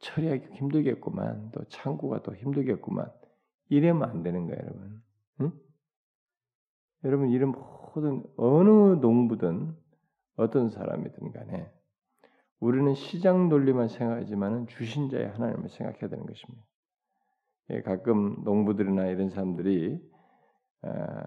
처리하기 0.00 0.54
힘들겠구만. 0.54 1.50
또 1.52 1.64
창고가 1.68 2.22
또 2.22 2.34
힘들겠구만. 2.34 3.10
이래면 3.68 4.10
안 4.10 4.22
되는 4.22 4.46
거예요, 4.46 4.60
여러분. 4.60 5.02
응? 5.40 5.52
여러분 7.04 7.30
이런 7.30 7.52
모든 7.52 8.22
어느 8.36 9.00
농부든 9.00 9.76
어떤 10.36 10.70
사람이든 10.70 11.32
간에 11.32 11.70
우리는 12.58 12.94
시장 12.94 13.48
논리만 13.48 13.88
생각하지만은 13.88 14.66
주신 14.66 15.08
자의 15.08 15.28
하나님을 15.28 15.70
생각해야 15.70 16.10
되는 16.10 16.26
것입니다. 16.26 16.62
예, 17.70 17.82
가끔 17.82 18.42
농부들이나 18.44 19.06
이런 19.06 19.30
사람들이 19.30 19.98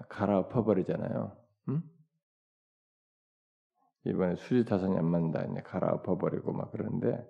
갈아엎어 0.09 0.63
버리잖아요. 0.63 1.35
응? 1.69 1.81
이번에 4.05 4.35
수지 4.35 4.65
타산이 4.65 4.97
안 4.97 5.05
맞는다, 5.05 5.43
이제 5.45 5.61
갈아엎어 5.61 6.17
버리고 6.17 6.51
막 6.51 6.71
그러는데 6.71 7.25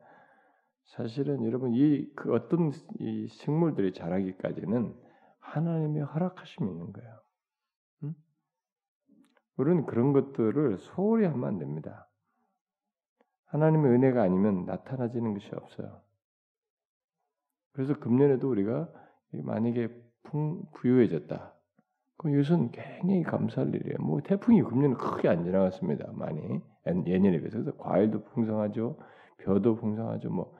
사실은 0.85 1.43
여러분 1.45 1.73
이 1.73 2.13
그 2.15 2.33
어떤 2.33 2.71
이 2.99 3.27
식물들이 3.27 3.93
자라기까지는 3.93 4.93
하나님의 5.39 6.03
허락하심이 6.03 6.69
있는 6.69 6.93
거예요. 6.93 7.19
응? 8.03 8.15
우리는 9.57 9.85
그런 9.85 10.13
것들을 10.13 10.77
소홀히 10.77 11.25
하면 11.25 11.43
안 11.47 11.57
됩니다. 11.57 12.09
하나님의 13.45 13.91
은혜가 13.91 14.21
아니면 14.21 14.65
나타나지는 14.65 15.33
것이 15.33 15.49
없어요. 15.55 16.01
그래서 17.71 17.99
금년에도 17.99 18.49
우리가 18.49 18.89
만약에 19.31 19.89
풍, 20.23 20.63
부유해졌다. 20.73 21.53
그럼 22.17 22.35
이것은 22.35 22.71
굉장히 22.71 23.23
감사할 23.23 23.73
일이에요. 23.75 23.97
뭐 23.99 24.21
태풍이 24.21 24.61
금년에 24.61 24.95
크게 24.95 25.27
안 25.27 25.43
지나갔습니다. 25.43 26.11
많이 26.13 26.61
예년에 26.85 27.39
비해서 27.39 27.57
그래서 27.57 27.77
과일도 27.77 28.23
풍성하죠, 28.25 28.97
벼도 29.39 29.75
풍성하죠. 29.75 30.29
뭐 30.29 30.55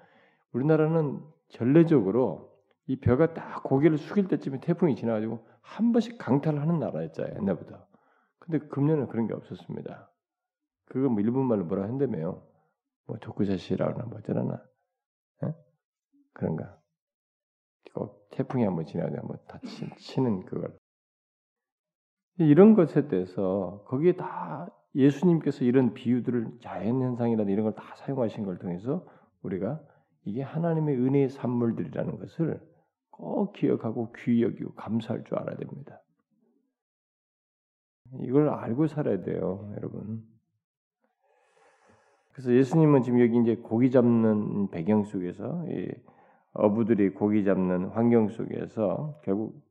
우리나라는 0.53 1.21
전례적으로 1.49 2.53
이 2.87 2.99
벼가 2.99 3.33
딱 3.33 3.63
고개를 3.63 3.97
숙일 3.97 4.27
때쯤에 4.27 4.59
태풍이 4.59 4.95
지나가지고 4.95 5.45
한 5.61 5.91
번씩 5.91 6.17
강탈하는 6.17 6.79
나라였잖아요 6.79 7.35
옛날부터. 7.41 7.85
근데 8.39 8.59
금년은 8.67 9.07
그런 9.07 9.27
게 9.27 9.33
없었습니다. 9.33 10.11
그거 10.85 11.09
뭐 11.09 11.21
일본 11.21 11.45
말로 11.47 11.65
뭐라 11.65 11.83
한다며요? 11.83 12.45
뭐 13.05 13.17
도쿠자시라나 13.19 14.05
뭐 14.05 14.17
어쩌라나 14.19 14.61
에? 15.43 15.53
그런가? 16.33 16.77
꼭 17.93 18.27
태풍이 18.31 18.63
한번 18.65 18.85
지나가면 18.85 19.21
뭐다 19.27 19.59
치는 19.97 20.45
그걸. 20.45 20.77
이런 22.39 22.73
것에 22.73 23.07
대해서 23.07 23.83
거기에 23.87 24.15
다 24.15 24.67
예수님께서 24.95 25.63
이런 25.63 25.93
비유들을 25.93 26.59
자연 26.59 27.01
현상이나 27.01 27.43
이런 27.43 27.63
걸 27.63 27.75
다 27.75 27.95
사용하신 27.95 28.43
걸 28.45 28.57
통해서 28.57 29.05
우리가 29.41 29.79
이게 30.25 30.41
하나님의 30.41 30.97
은혜의 30.97 31.29
산물들이라는 31.29 32.17
것을 32.19 32.61
꼭 33.09 33.53
기억하고 33.53 34.13
귀히 34.17 34.43
여기고 34.43 34.73
감사할 34.73 35.23
줄 35.25 35.37
알아야 35.37 35.57
됩니다. 35.57 36.01
이걸 38.21 38.49
알고 38.49 38.87
살아야 38.87 39.21
돼요, 39.21 39.71
여러분. 39.77 40.23
그래서 42.31 42.51
예수님은 42.51 43.03
지금 43.03 43.19
여기 43.21 43.39
이제 43.41 43.55
고기 43.55 43.91
잡는 43.91 44.69
배경 44.69 45.03
속에서 45.03 45.65
어부들이 46.53 47.11
고기 47.11 47.43
잡는 47.43 47.89
환경 47.89 48.29
속에서 48.29 49.19
결국 49.23 49.61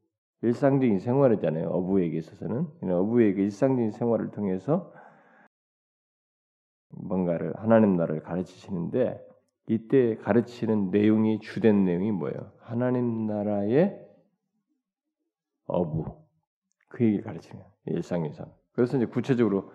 일상적인 0.42 0.98
생활이잖아요. 0.98 1.68
어부에게 1.68 2.16
있어서는 2.18 2.66
어부에게 2.82 3.42
일상적인 3.42 3.92
생활을 3.92 4.30
통해서 4.30 4.92
뭔가를 6.90 7.54
하나님 7.56 7.96
나라를 7.96 8.22
가르치시는데 8.22 9.31
이때 9.68 10.16
가르치는 10.16 10.90
내용이 10.90 11.40
주된 11.40 11.84
내용이 11.84 12.10
뭐예요? 12.12 12.52
하나님 12.60 13.26
나라의 13.26 13.98
어부 15.66 16.22
그 16.88 17.04
얘기를 17.04 17.24
가르치는 17.24 17.62
일상에서 17.86 18.46
그래서 18.72 18.96
이제 18.96 19.06
구체적으로 19.06 19.72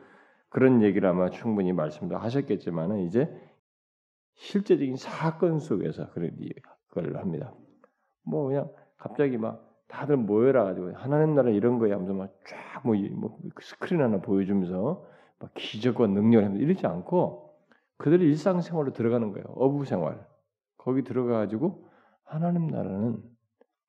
그런 0.49 0.81
얘기를 0.81 1.07
아마 1.07 1.29
충분히 1.29 1.73
말씀도 1.73 2.17
하셨겠지만은 2.17 2.99
이제 3.07 3.29
실제적인 4.35 4.97
사건 4.97 5.59
속에서 5.59 6.09
그걸 6.11 7.17
합니다. 7.17 7.53
뭐 8.23 8.47
그냥 8.47 8.69
갑자기 8.97 9.37
막 9.37 9.67
다들 9.87 10.17
모여라 10.17 10.63
가지고 10.65 10.93
하나님 10.95 11.35
나라 11.35 11.49
이런 11.49 11.79
거에 11.79 11.91
하면서 11.91 12.13
막 12.13 12.33
쫙뭐 12.83 12.95
뭐 13.13 13.39
스크린 13.61 14.01
하나 14.01 14.19
보여주면서 14.19 15.05
막 15.39 15.51
기적과 15.53 16.07
능력을 16.07 16.45
하면서 16.45 16.63
이러지 16.63 16.85
않고 16.85 17.46
그들의 17.97 18.27
일상생활로 18.27 18.93
들어가는 18.93 19.31
거예요. 19.31 19.45
어부 19.55 19.85
생활. 19.85 20.25
거기 20.77 21.03
들어가 21.03 21.39
가지고 21.39 21.87
하나님 22.23 22.67
나라는 22.67 23.21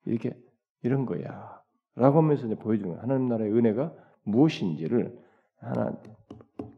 이렇게 0.05 0.37
이런 0.81 1.05
거야. 1.05 1.61
라고 1.95 2.19
하면서 2.19 2.45
이제 2.45 2.55
보여주는 2.55 2.89
거예요. 2.89 3.01
하나님 3.01 3.27
나라의 3.27 3.51
은혜가 3.51 3.93
무엇인지를 4.23 5.17
하나 5.57 5.97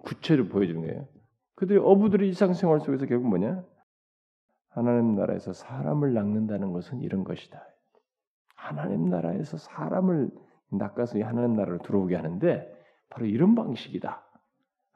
구체를 0.04 0.50
보여주는 0.50 0.82
거예요. 0.82 1.08
그들의 1.56 1.82
어부들의 1.84 2.28
일상생활 2.28 2.80
속에서 2.80 3.06
결국 3.06 3.28
뭐냐? 3.28 3.64
하나님 4.70 5.16
나라에서 5.16 5.54
사람을 5.54 6.14
낚는다는 6.14 6.74
것은 6.74 7.02
이런 7.02 7.24
것이다. 7.24 7.62
하나님 8.56 9.10
나라에서 9.10 9.58
사람을 9.58 10.32
낚아서 10.70 11.20
하나님 11.24 11.56
나라로 11.56 11.80
들어오게 11.80 12.16
하는데 12.16 12.72
바로 13.10 13.26
이런 13.26 13.56
방식이다. 13.56 14.24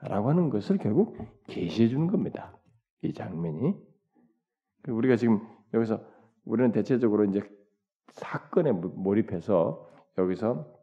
라고 0.08 0.30
하는 0.30 0.50
것을 0.50 0.78
결국 0.78 1.18
계시해 1.48 1.90
주는 1.90 2.08
겁니다. 2.08 2.58
이 3.02 3.14
장면이. 3.14 3.76
우리가 4.88 5.16
지금 5.16 5.42
여기서 5.74 6.00
우리는 6.46 6.72
대체적으로 6.72 7.26
이제 7.26 7.42
사건에 8.12 8.72
몰입해서 8.72 9.90
여기서 10.18 10.74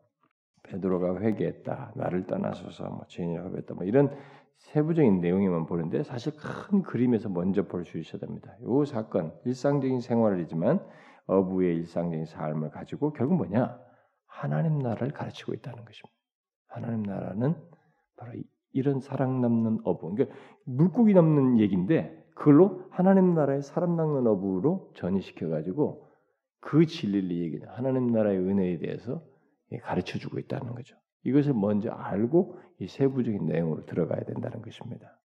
베드로가 0.65 1.21
회개했다, 1.21 1.93
나를 1.97 2.27
떠나서서 2.27 2.89
뭐 2.89 3.05
죄인이라고 3.09 3.57
했다, 3.59 3.75
뭐 3.75 3.85
이런 3.85 4.17
세부적인 4.59 5.21
내용에만 5.21 5.67
보는데 5.67 6.03
사실 6.03 6.33
큰 6.37 6.83
그림에서 6.83 7.29
먼저 7.29 7.67
볼 7.67 7.85
수 7.85 7.99
있어야 7.99 8.21
됩니다. 8.21 8.55
이 8.61 8.87
사건 8.87 9.35
일상적인 9.45 10.01
생활이지만 10.01 10.85
어부의 11.27 11.77
일상적인 11.77 12.27
삶을 12.27 12.71
가지고 12.71 13.13
결국 13.13 13.37
뭐냐 13.37 13.79
하나님 14.27 14.79
나라를 14.79 15.13
가르치고 15.13 15.55
있다는 15.55 15.85
것입니다. 15.85 16.17
하나님 16.69 17.03
나라는 17.03 17.57
바로 18.17 18.33
이런 18.73 19.01
사랑 19.01 19.41
남는 19.41 19.81
어부, 19.85 20.15
그러니까 20.15 20.37
물고기 20.65 21.15
남는 21.15 21.59
얘기인데 21.59 22.23
그걸로 22.35 22.85
하나님 22.91 23.35
나라의 23.35 23.63
사람 23.63 23.97
남는 23.97 24.27
어부로 24.27 24.91
전이시켜 24.95 25.49
가지고 25.49 26.09
그 26.61 26.87
진리를 26.87 27.31
얘기는 27.31 27.69
하나님 27.69 28.07
나라의 28.09 28.39
은혜에 28.39 28.79
대해서 28.79 29.23
가르쳐 29.83 30.19
주고 30.19 30.39
있다는 30.39 30.75
거죠. 30.75 30.97
이것을 31.25 31.55
먼저 31.55 31.91
알고 31.91 32.59
이 32.81 32.87
세부적인 32.87 33.47
내용으로 33.47 33.85
들어가야 33.87 34.25
된다는 34.25 34.63
것입니다. 34.63 35.19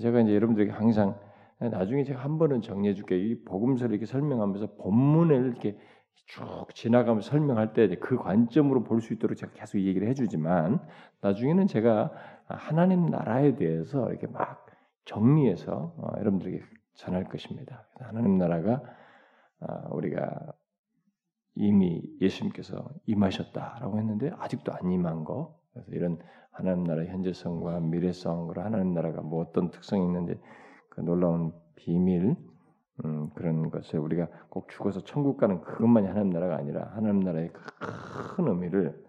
제가 0.00 0.20
이제 0.20 0.34
여러분들에게 0.34 0.72
항상 0.72 1.18
나중에 1.60 2.04
제가 2.04 2.22
한 2.22 2.38
번은 2.38 2.62
정리해 2.62 2.94
줄게요. 2.94 3.18
이 3.18 3.44
복음서를 3.44 3.94
이렇게 3.94 4.06
설명하면서 4.06 4.74
본문을 4.76 5.46
이렇게 5.46 5.78
쭉 6.26 6.66
지나가면서 6.74 7.30
설명할 7.30 7.72
때 7.74 7.88
그 8.00 8.16
관점으로 8.16 8.82
볼 8.84 9.00
수 9.00 9.12
있도록 9.14 9.36
제가 9.36 9.52
계속 9.52 9.78
얘기를 9.78 10.08
해주지만 10.08 10.80
나중에는 11.20 11.66
제가 11.66 12.12
하나님 12.46 13.06
나라에 13.06 13.56
대해서 13.56 14.08
이렇게 14.10 14.26
막 14.26 14.66
정리해서 15.04 15.94
어, 15.98 16.12
여러분들에게 16.18 16.60
전할 16.94 17.24
것입니다. 17.24 17.86
하나님 18.00 18.38
나라가 18.38 18.82
어, 19.60 19.94
우리가 19.94 20.52
이미 21.56 22.02
예수님께서 22.20 22.88
임하셨다라고 23.06 23.98
했는데 23.98 24.30
아직도 24.38 24.72
안 24.72 24.90
임한 24.90 25.24
거. 25.24 25.58
그래서 25.72 25.90
이런 25.92 26.18
하나님 26.50 26.84
나라의 26.84 27.08
현재성과 27.08 27.80
미래성, 27.80 28.48
그리고 28.48 28.62
하나님 28.62 28.94
나라가 28.94 29.20
뭐 29.22 29.42
어떤 29.42 29.70
특성이 29.70 30.04
있는지 30.04 30.38
그 30.88 31.00
놀라운 31.00 31.52
비밀 31.76 32.36
음, 33.04 33.28
그런 33.34 33.70
것을 33.70 33.98
우리가 33.98 34.28
꼭 34.50 34.68
죽어서 34.68 35.00
천국 35.04 35.36
가는 35.36 35.60
그것만이 35.60 36.06
하나님 36.06 36.30
나라가 36.30 36.56
아니라 36.56 36.92
하나님 36.94 37.20
나라의 37.20 37.50
큰 38.36 38.48
의미를 38.48 39.02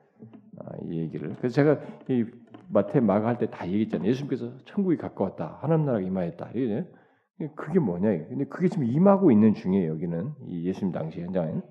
아, 0.59 0.71
이 0.85 0.99
얘기를 0.99 1.35
그래서 1.37 1.53
제가 1.55 1.79
이 2.09 2.25
마태 2.69 2.99
마가 2.99 3.27
할 3.27 3.37
때 3.37 3.45
다 3.47 3.67
얘기했잖아요. 3.67 4.09
예수님께서 4.09 4.51
천국이 4.65 4.97
가까웠다. 4.97 5.59
하나님 5.61 5.85
나라가 5.85 6.03
임하였다. 6.03 6.49
이게 6.55 6.85
그게 7.55 7.79
뭐냐? 7.79 8.09
근데 8.29 8.45
그게 8.45 8.69
지금 8.69 8.85
임하고 8.85 9.31
있는 9.31 9.53
중이에요. 9.53 9.91
여기는 9.91 10.31
이 10.47 10.65
예수님 10.67 10.91
당시 10.93 11.21
현장에는. 11.21 11.61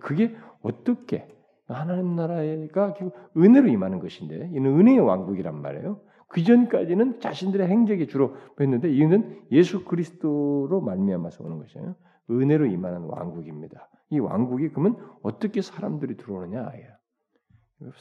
그게 0.00 0.34
어떻게 0.62 1.26
하나님 1.66 2.14
나라가 2.14 2.92
결국 2.94 3.14
은혜로 3.36 3.68
임하는 3.68 3.98
것인데 4.00 4.50
이는 4.52 4.78
은혜의 4.78 5.00
왕국이란 5.00 5.60
말이에요. 5.60 5.98
그 6.28 6.42
전까지는 6.42 7.20
자신들의 7.20 7.68
행적이 7.68 8.06
주로 8.06 8.36
했는데 8.60 8.90
이는 8.92 9.42
예수 9.50 9.84
그리스도로 9.84 10.80
말미암아서 10.80 11.44
오는 11.44 11.58
것이에요. 11.58 11.94
은혜로 12.30 12.66
임하는 12.66 13.02
왕국입니다. 13.02 13.88
이 14.10 14.18
왕국이 14.18 14.68
그러면 14.70 14.96
어떻게 15.22 15.60
사람들이 15.60 16.16
들어오느냐? 16.16 16.70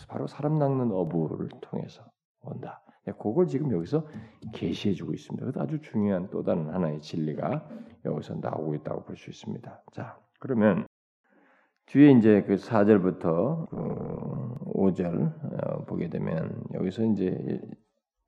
바로 0.07 0.27
사람 0.27 0.59
낚는 0.59 0.91
어부를 0.91 1.49
통해서 1.61 2.03
온다. 2.41 2.81
그걸 3.05 3.47
지금 3.47 3.71
여기서 3.71 4.07
계시해주고 4.53 5.13
있습니다. 5.13 5.61
아주 5.61 5.81
중요한 5.81 6.29
또 6.29 6.43
다른 6.43 6.69
하나의 6.69 7.01
진리가 7.01 7.67
여기서 8.05 8.35
나오고 8.35 8.75
있다고 8.75 9.03
볼 9.03 9.17
수 9.17 9.29
있습니다. 9.29 9.83
자, 9.91 10.17
그러면 10.39 10.87
뒤에 11.87 12.11
이제 12.11 12.43
그 12.43 12.55
4절부터 12.55 13.69
그 13.69 14.55
5절 14.73 15.33
어, 15.43 15.85
보게 15.85 16.09
되면 16.09 16.63
여기서 16.73 17.03
이제 17.05 17.59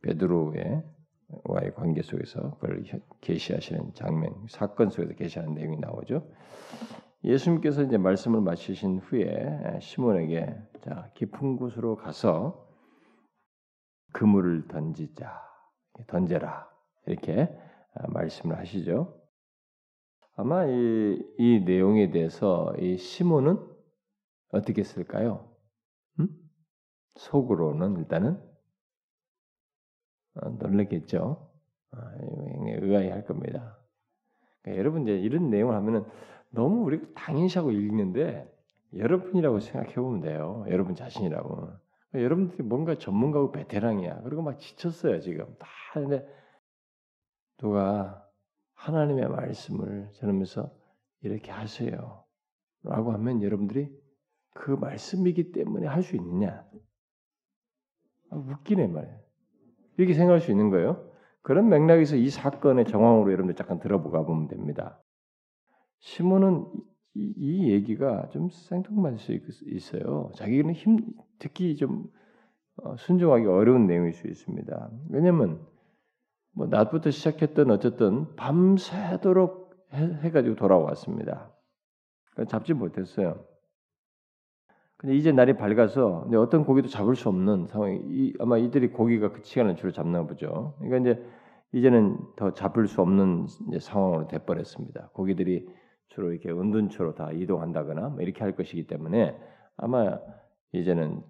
베드로의 0.06 0.84
와의 1.46 1.74
관계 1.74 2.04
속에서 2.04 2.52
그걸 2.60 2.84
계시하시는 3.22 3.96
장면, 3.96 4.46
사건 4.48 4.91
속에서 4.91 5.13
계시하는 5.15 5.56
내용이 5.56 5.78
나오죠. 5.80 6.32
예수님께서 7.24 7.82
이제 7.82 7.98
말씀을 7.98 8.41
마치신 8.41 9.00
후에 9.00 9.80
시몬에게 9.82 10.56
자 10.82 11.10
깊은 11.15 11.58
곳으로 11.58 11.96
가서 11.96 12.70
그물을 14.13 14.68
던지자, 14.68 15.41
던져라 16.06 16.70
이렇게 17.08 17.50
아, 17.96 18.08
말씀을 18.10 18.60
하시죠. 18.60 19.20
아마 20.36 20.65
이, 20.65 21.20
이 21.39 21.63
내용에 21.65 22.12
대해서 22.12 22.76
이 22.78 22.98
시몬은 22.98 23.58
어떻게 24.52 24.84
쓸까요? 24.84 25.50
음? 26.20 26.28
속으로는 27.15 27.98
일단은 27.98 28.34
어, 28.34 28.55
놀랐겠죠. 30.60 31.50
아, 31.91 32.12
의아해할 32.19 33.26
겁니다. 33.26 33.78
그러니까 34.62 34.80
여러분 34.80 35.04
이제 35.04 35.17
이런 35.17 35.50
내용을 35.50 35.76
하면은 35.76 36.06
너무 36.50 36.84
우리가 36.86 37.08
당연시하고 37.15 37.71
읽는데 37.71 38.52
여러분이라고 38.95 39.60
생각해 39.60 39.95
보면 39.95 40.21
돼요. 40.21 40.65
여러분 40.69 40.95
자신이라고. 40.95 41.50
그러니까 41.56 41.80
여러분들이 42.13 42.63
뭔가 42.63 42.95
전문가고 42.98 43.52
베테랑이야. 43.52 44.21
그리고 44.24 44.41
막 44.41 44.60
지쳤어요 44.60 45.19
지금 45.19 45.45
다 45.60 45.67
하는데 45.93 46.28
누가 47.58 48.26
하나님의 48.76 49.30
말씀을 49.30 50.10
전하면서 50.13 50.71
이렇게 51.21 51.52
하세요. 51.52 52.24
라고 52.84 53.12
하면 53.13 53.41
여러분들이 53.41 53.89
그 54.54 54.71
말씀이기 54.71 55.52
때문에 55.52 55.88
할 55.88 56.04
수 56.04 56.15
있느냐? 56.15 56.65
아, 58.30 58.36
웃기네 58.36 58.88
말이에요. 58.88 59.25
이렇게 59.97 60.13
생각할 60.13 60.41
수 60.41 60.51
있는 60.51 60.69
거예요. 60.69 61.10
그런 61.41 61.69
맥락에서 61.69 62.15
이 62.15 62.29
사건의 62.29 62.86
정황으로 62.86 63.31
여러분들 63.31 63.55
잠깐 63.55 63.79
들어보가 63.79 64.25
보면 64.25 64.47
됩니다. 64.47 64.99
시몬은 65.99 66.65
이, 67.13 67.34
이 67.38 67.71
얘기가 67.71 68.29
좀 68.29 68.49
생뚱맞을 68.49 69.17
수 69.19 69.34
있어요. 69.65 70.31
자기는 70.36 70.73
힘 70.73 70.99
특히 71.39 71.75
좀 71.75 72.05
어, 72.77 72.95
순종하기 72.97 73.45
어려운 73.45 73.88
내용일 73.88 74.13
수 74.13 74.27
있습니다. 74.27 74.91
왜냐하면 75.10 75.65
뭐 76.51 76.67
낮부터 76.67 77.12
시작했던 77.12 77.71
어쨌든 77.71 78.36
밤새도록 78.36 79.65
해, 79.93 80.31
가지고 80.31 80.55
돌아왔습니다. 80.55 81.53
잡지 82.49 82.73
못했어요. 82.73 83.45
근데 85.06 85.18
이제 85.18 85.32
날이 85.32 85.56
밝아서 85.56 86.28
어떤 86.36 86.65
고기도 86.65 86.88
잡을 86.88 87.15
수 87.15 87.30
없는 87.30 87.68
상황이 87.68 88.02
이, 88.06 88.34
아마 88.39 88.58
이들이 88.58 88.89
고기가 88.89 89.32
그 89.32 89.41
시간을 89.44 89.76
주로 89.76 89.91
잡나 89.91 90.26
보죠. 90.26 90.74
그러니까 90.80 90.98
이제 90.98 91.24
이제는 91.74 92.18
더 92.36 92.56
잡을 92.56 92.88
수 92.88 93.04
없는 93.04 93.46
상황으로 93.80 94.28
돼버렸습니다. 94.28 95.10
고기들이 95.13 95.70
주로 96.08 96.32
이렇게 96.32 96.50
은둔초로 96.50 97.13
다 97.13 97.32
이동한다거나 97.32 98.10
뭐 98.10 98.22
이렇게 98.24 98.44
할 98.44 98.56
것이기 98.56 98.88
때문에 98.88 99.38
아마 99.78 100.18
이제는 100.72 101.22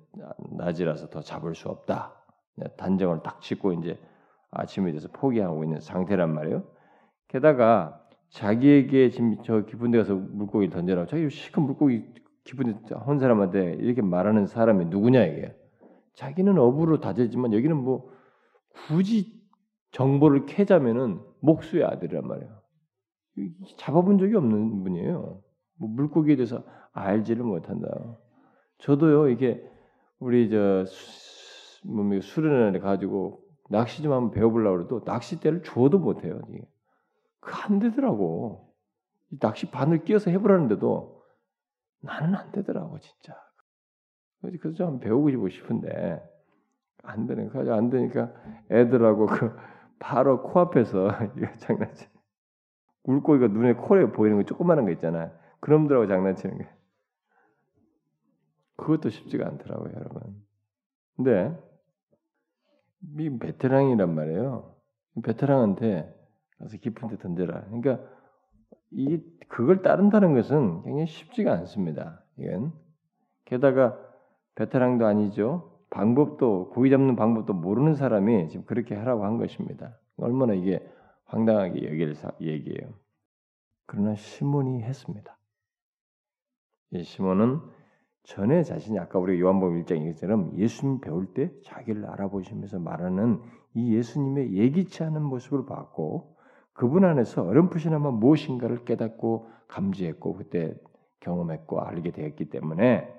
낮이라서 0.57 1.09
더 1.09 1.19
잡을 1.19 1.53
수 1.53 1.67
없다. 1.67 2.13
단정을 2.77 3.23
딱 3.23 3.41
짓고 3.41 3.73
이제 3.73 3.99
아침이 4.51 4.93
돼서 4.93 5.09
포기하고 5.11 5.65
있는 5.65 5.81
상태란 5.81 6.33
말이에요. 6.33 6.63
게다가 7.27 8.01
자기에게 8.29 9.09
지금 9.09 9.35
저 9.43 9.65
깊은 9.65 9.91
데 9.91 9.97
가서 9.97 10.15
물고기 10.15 10.69
던져라. 10.69 11.07
자기 11.07 11.29
시큰 11.29 11.63
물고기 11.63 12.05
깊은 12.45 12.85
데한 12.85 13.19
사람한테 13.19 13.73
이렇게 13.73 14.01
말하는 14.01 14.47
사람이 14.47 14.85
누구냐 14.85 15.23
이게. 15.25 15.55
자기는 16.13 16.57
어부로 16.57 17.01
다졌지만 17.01 17.53
여기는 17.53 17.75
뭐 17.75 18.09
굳이 18.87 19.43
정보를 19.91 20.45
캐자면은 20.45 21.19
목수의 21.41 21.83
아들이란 21.85 22.27
말이에요. 22.27 22.61
잡아본 23.77 24.17
적이 24.17 24.35
없는 24.35 24.83
분이에요. 24.83 25.41
뭐 25.77 25.89
물고기에 25.89 26.37
대해서 26.37 26.63
알지를 26.93 27.43
못한다. 27.43 27.87
저도요 28.77 29.29
이게 29.29 29.67
우리 30.19 30.49
저뭐 30.49 32.21
수련회 32.21 32.79
가지고 32.79 33.41
낚시 33.69 34.03
좀 34.03 34.13
한번 34.13 34.31
배워보려고 34.31 34.83
해도 34.83 35.01
낚싯대를 35.05 35.63
줘도 35.63 35.99
못해요. 35.99 36.39
그안 37.39 37.79
되더라고. 37.79 38.73
낚시 39.39 39.69
바늘 39.69 40.03
끼워서 40.03 40.31
해보라는데도 40.31 41.14
나는 42.05 42.35
안 42.35 42.51
되더라고 42.51 42.99
진짜. 42.99 43.35
그래서 44.41 44.73
좀 44.73 44.99
배우고 44.99 45.49
싶은데 45.49 46.21
안 47.03 47.25
되니까 47.27 47.59
안 47.75 47.89
되니까 47.89 48.31
애들하고 48.69 49.25
그 49.25 49.55
바로 49.99 50.43
코앞에서 50.43 51.09
이거 51.37 51.47
장난치. 51.57 52.07
물고기가 53.03 53.47
눈에 53.47 53.73
코에 53.73 54.11
보이는 54.11 54.37
거 54.37 54.43
조그마한 54.43 54.85
거 54.85 54.91
있잖아. 54.91 55.31
그놈들하고 55.59 56.07
장난치는 56.07 56.57
게. 56.59 56.69
그것도 58.77 59.09
쉽지가 59.09 59.45
않더라고요, 59.47 59.93
여러분. 59.95 60.45
근데 61.15 61.57
이 63.17 63.37
베테랑이란 63.37 64.13
말이에요. 64.13 64.75
베테랑한테 65.23 66.13
가서 66.59 66.77
깊은 66.77 67.07
데 67.09 67.17
던져라. 67.17 67.65
그러니까 67.65 67.99
이 68.91 69.19
그걸 69.47 69.81
따른다는 69.81 70.33
것은 70.33 70.83
굉장히 70.83 71.05
쉽지가 71.07 71.51
않습니다. 71.53 72.23
이건 72.37 72.73
게다가 73.45 73.97
베테랑도 74.55 75.05
아니죠. 75.05 75.71
방법도 75.89 76.69
고기 76.69 76.89
잡는 76.89 77.15
방법도 77.15 77.53
모르는 77.53 77.95
사람이 77.95 78.49
지금 78.49 78.65
그렇게 78.65 78.95
하라고 78.95 79.25
한 79.25 79.37
것입니다. 79.37 79.97
얼마나 80.17 80.53
이게 80.53 80.85
황당하게 81.25 81.85
여길 81.85 82.15
얘기예요. 82.41 82.93
그러나 83.85 84.15
시몬이 84.15 84.81
했습니다. 84.81 85.37
이 86.91 87.03
시몬은 87.03 87.59
전에 88.23 88.63
자신이 88.63 88.97
아까 88.97 89.19
우리 89.19 89.39
요한복음 89.39 89.83
1장 89.83 90.01
얘기처럼 90.01 90.57
예수님 90.57 90.99
배울 90.99 91.33
때 91.33 91.51
자기를 91.63 92.05
알아보시면서 92.07 92.79
말하는 92.79 93.41
이 93.75 93.95
예수님의 93.95 94.53
예기치 94.53 95.03
않은 95.03 95.21
모습을 95.21 95.65
봤고 95.65 96.34
그분 96.75 97.05
안에서 97.05 97.43
어렴풋이나마 97.43 98.11
무엇인가를 98.11 98.83
깨닫고 98.83 99.49
감지했고 99.69 100.35
그때 100.35 100.77
경험했고 101.21 101.81
알게 101.81 102.11
되었기 102.11 102.49
때문에 102.49 103.11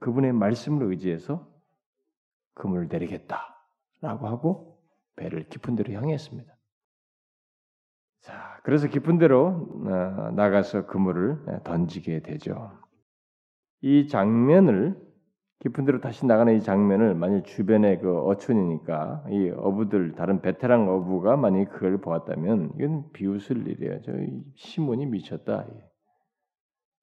그분의 0.00 0.32
말씀을 0.32 0.86
의지해서 0.86 1.46
그물을 2.54 2.88
내리겠다라고 2.88 4.26
하고 4.26 4.82
배를 5.16 5.48
깊은 5.50 5.76
데로 5.76 5.92
향했습니다. 5.92 6.52
자, 8.20 8.58
그래서 8.64 8.88
깊은 8.88 9.18
데로 9.18 9.68
어, 9.86 10.30
나가서 10.30 10.86
그물을 10.86 11.62
던지게 11.62 12.20
되죠. 12.20 12.72
이 13.82 14.08
장면을 14.08 14.98
깊은 15.60 15.84
데로 15.86 16.00
다시 16.00 16.26
나가는 16.26 16.54
이 16.54 16.62
장면을 16.62 17.14
만약 17.14 17.44
주변에 17.44 17.98
그 17.98 18.18
어촌이니까 18.20 19.24
이 19.30 19.50
어부들 19.56 20.12
다른 20.12 20.42
베테랑 20.42 20.88
어부가 20.88 21.36
만약 21.36 21.70
그걸 21.70 21.98
보았다면 22.00 22.72
이건 22.76 23.10
비웃을 23.12 23.66
일이에요. 23.66 24.02
저 24.02 24.12
시몬이 24.56 25.06
미쳤다. 25.06 25.66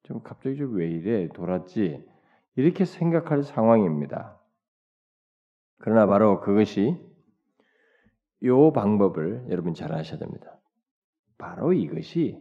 좀 0.04 0.22
갑자기 0.22 0.58
좀 0.58 0.76
왜 0.76 0.90
이래 0.90 1.28
돌았지 1.30 2.06
이렇게 2.56 2.86
생각할 2.86 3.44
상황입니다. 3.44 4.40
그러나 5.80 6.06
바로 6.06 6.40
그것이 6.42 6.98
요 8.44 8.72
방법을 8.74 9.48
여러분 9.50 9.74
잘 9.74 9.94
아셔야 9.94 10.20
됩니다. 10.20 10.60
바로 11.38 11.74
이것이 11.74 12.40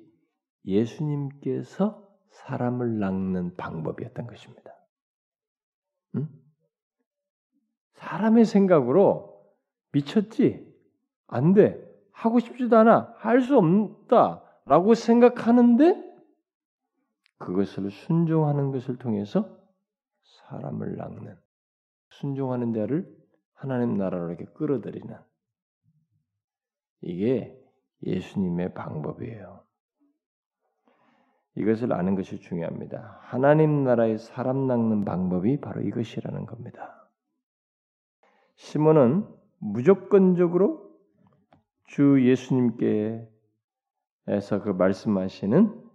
예수님께서 0.66 2.06
사람을 2.30 2.98
낚는 2.98 3.56
방법이었던 3.56 4.26
것입니다. 4.26 4.72
응? 6.16 6.28
사람의 7.94 8.44
생각으로 8.44 9.44
미쳤지? 9.92 10.68
안 11.26 11.52
돼. 11.52 11.86
하고 12.12 12.38
싶지도 12.38 12.76
않아. 12.78 13.14
할 13.18 13.40
수 13.40 13.56
없다. 13.56 14.42
라고 14.66 14.94
생각하는데 14.94 16.10
그것을 17.38 17.90
순종하는 17.90 18.70
것을 18.70 18.98
통해서 18.98 19.58
사람을 20.22 20.96
낚는 20.96 21.36
순종하는 22.10 22.72
자를 22.74 23.10
하나님 23.54 23.96
나라로 23.96 24.28
이렇게 24.28 24.44
끌어들이는 24.52 25.16
이게 27.02 27.58
예수님의 28.02 28.74
방법이에요. 28.74 29.64
이것을 31.56 31.92
아는 31.92 32.14
것이 32.14 32.38
중요합니다. 32.38 33.18
하나님 33.22 33.84
나라의 33.84 34.18
사람 34.18 34.66
낚는 34.66 35.04
방법이 35.04 35.60
바로 35.60 35.80
이것이라는 35.82 36.46
겁니다. 36.46 37.08
시몬은 38.56 39.26
무조건적으로 39.58 40.90
주 41.86 42.24
예수님께서 42.24 43.28
그 44.62 44.70
말씀하시는 44.70 45.90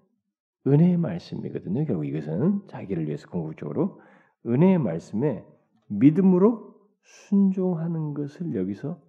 은혜의 0.68 0.98
말씀이거든요. 0.98 1.86
결국 1.86 2.06
이것은 2.06 2.68
자기를 2.68 3.06
위해서 3.06 3.30
궁극적으로 3.30 4.02
은혜의 4.46 4.80
말씀에 4.80 5.46
믿음으로 5.88 6.76
순종하는 7.04 8.14
것을 8.14 8.56
여기서 8.56 9.00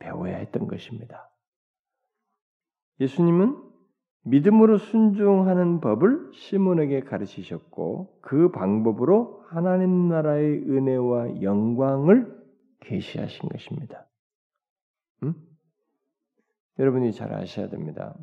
배워야 0.00 0.36
했던 0.38 0.66
것입니다. 0.66 1.30
예수님은 2.98 3.69
믿음으로 4.22 4.78
순종하는 4.78 5.80
법을 5.80 6.32
시몬에게 6.34 7.00
가르치셨고 7.00 8.20
그 8.20 8.50
방법으로 8.50 9.44
하나님 9.48 10.08
나라의 10.08 10.62
은혜와 10.68 11.42
영광을 11.42 12.38
계시하신 12.80 13.48
것입니다. 13.48 14.06
음? 15.22 15.34
여러분이 16.78 17.12
잘 17.12 17.32
아셔야 17.32 17.68
됩니다. 17.68 18.14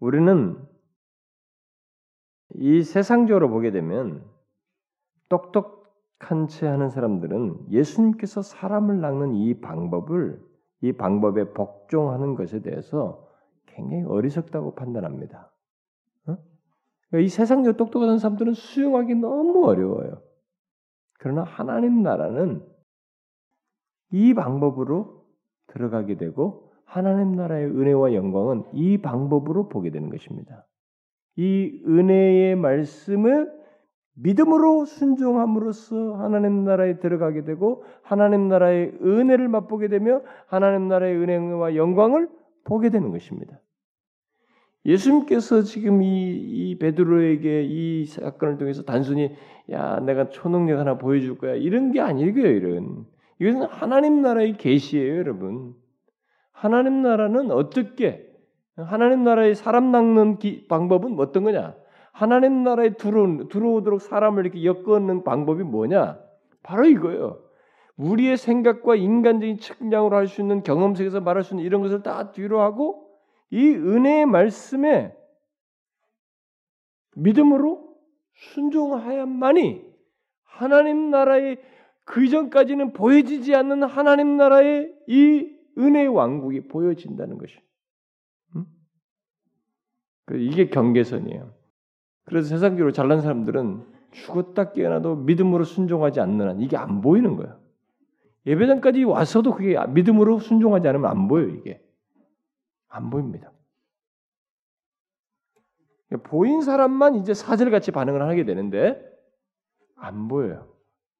우리는 0.00 0.56
이 2.54 2.82
세상적으로 2.82 3.50
보게 3.50 3.70
되면 3.70 4.24
똑똑한 5.28 6.48
채 6.48 6.66
하는 6.66 6.88
사람들은 6.88 7.70
예수님께서 7.70 8.42
사람을 8.42 9.00
낚는 9.00 9.34
이 9.34 9.60
방법을 9.60 10.40
이 10.80 10.92
방법에 10.92 11.52
복종하는 11.52 12.34
것에 12.34 12.60
대해서 12.60 13.26
굉장히 13.66 14.04
어리석다고 14.04 14.74
판단합니다. 14.74 15.52
어? 16.26 16.36
그러니까 17.08 17.26
이 17.26 17.28
세상적 17.28 17.76
똑똑한 17.76 18.18
사람들은 18.18 18.54
수용하기 18.54 19.16
너무 19.16 19.66
어려워요. 19.66 20.22
그러나 21.18 21.42
하나님 21.42 22.02
나라는 22.02 22.64
이 24.10 24.34
방법으로 24.34 25.24
들어가게 25.68 26.16
되고 26.16 26.72
하나님 26.84 27.32
나라의 27.32 27.66
은혜와 27.66 28.14
영광은 28.14 28.64
이 28.72 28.98
방법으로 28.98 29.68
보게 29.68 29.90
되는 29.90 30.08
것입니다. 30.08 30.66
이 31.36 31.82
은혜의 31.86 32.56
말씀을 32.56 33.57
믿음으로 34.20 34.84
순종함으로써 34.84 36.14
하나님 36.14 36.64
나라에 36.64 36.98
들어가게 36.98 37.44
되고 37.44 37.84
하나님 38.02 38.48
나라의 38.48 38.92
은혜를 39.02 39.48
맛보게 39.48 39.88
되며 39.88 40.22
하나님 40.46 40.88
나라의 40.88 41.16
은혜와 41.16 41.76
영광을 41.76 42.28
보게 42.64 42.90
되는 42.90 43.10
것입니다. 43.10 43.60
예수님께서 44.84 45.62
지금 45.62 46.02
이, 46.02 46.32
이 46.32 46.78
베드로에게 46.78 47.64
이 47.64 48.06
사건을 48.06 48.58
통해서 48.58 48.82
단순히 48.82 49.34
야 49.70 50.00
내가 50.00 50.30
초능력 50.30 50.78
하나 50.78 50.98
보여줄 50.98 51.38
거야. 51.38 51.54
이런 51.54 51.92
게 51.92 52.00
아니고요 52.00 52.46
이런. 52.46 53.04
이것은 53.40 53.62
하나님 53.64 54.22
나라의 54.22 54.56
계시예요 54.56 55.16
여러분. 55.18 55.74
하나님 56.52 57.02
나라는 57.02 57.52
어떻게 57.52 58.26
하나님 58.76 59.22
나라의 59.24 59.54
사람 59.54 59.92
낚는 59.92 60.38
기, 60.38 60.66
방법은 60.66 61.18
어떤 61.18 61.44
거냐 61.44 61.74
하나님 62.18 62.64
나라에 62.64 62.94
들어, 62.94 63.46
들어오도록 63.48 64.00
사람을 64.00 64.44
이렇게 64.44 64.64
엮어놓는 64.64 65.22
방법이 65.22 65.62
뭐냐 65.62 66.18
바로 66.64 66.84
이거예요 66.84 67.40
우리의 67.96 68.36
생각과 68.36 68.96
인간적인 68.96 69.58
측량으로 69.58 70.16
할 70.16 70.26
수 70.26 70.40
있는 70.40 70.64
경험 70.64 70.96
속에서 70.96 71.20
말할 71.20 71.44
수 71.44 71.54
있는 71.54 71.64
이런 71.64 71.80
것을 71.80 72.02
다 72.02 72.32
뒤로 72.32 72.60
하고 72.60 73.08
이 73.50 73.68
은혜의 73.68 74.26
말씀에 74.26 75.16
믿음으로 77.14 77.96
순종하야만이 78.34 79.84
하나님 80.42 81.10
나라의 81.10 81.58
그 82.04 82.26
전까지는 82.28 82.94
보여지지 82.94 83.54
않는 83.54 83.84
하나님 83.84 84.36
나라의 84.36 84.92
이 85.06 85.56
은혜의 85.78 86.08
왕국이 86.08 86.66
보여진다는 86.66 87.38
것이. 87.38 87.56
음? 88.56 88.66
이게 90.32 90.68
경계선이에요. 90.68 91.57
그래서 92.28 92.48
세상적으로 92.48 92.92
잘난 92.92 93.20
사람들은 93.20 93.84
죽었다 94.10 94.72
깨어나도 94.72 95.16
믿음으로 95.16 95.64
순종하지 95.64 96.20
않는 96.20 96.48
한 96.48 96.60
이게 96.60 96.76
안 96.76 97.00
보이는 97.00 97.36
거예요. 97.36 97.58
예배당까지 98.46 99.04
와서도 99.04 99.54
그게 99.54 99.76
믿음으로 99.88 100.38
순종하지 100.38 100.88
않으면 100.88 101.10
안 101.10 101.28
보여요, 101.28 101.48
이게. 101.48 101.84
안 102.88 103.10
보입니다. 103.10 103.52
보인 106.22 106.62
사람만 106.62 107.16
이제 107.16 107.34
사절같이 107.34 107.92
반응을 107.92 108.22
하게 108.22 108.44
되는데 108.44 108.98
안 109.96 110.28
보여요. 110.28 110.66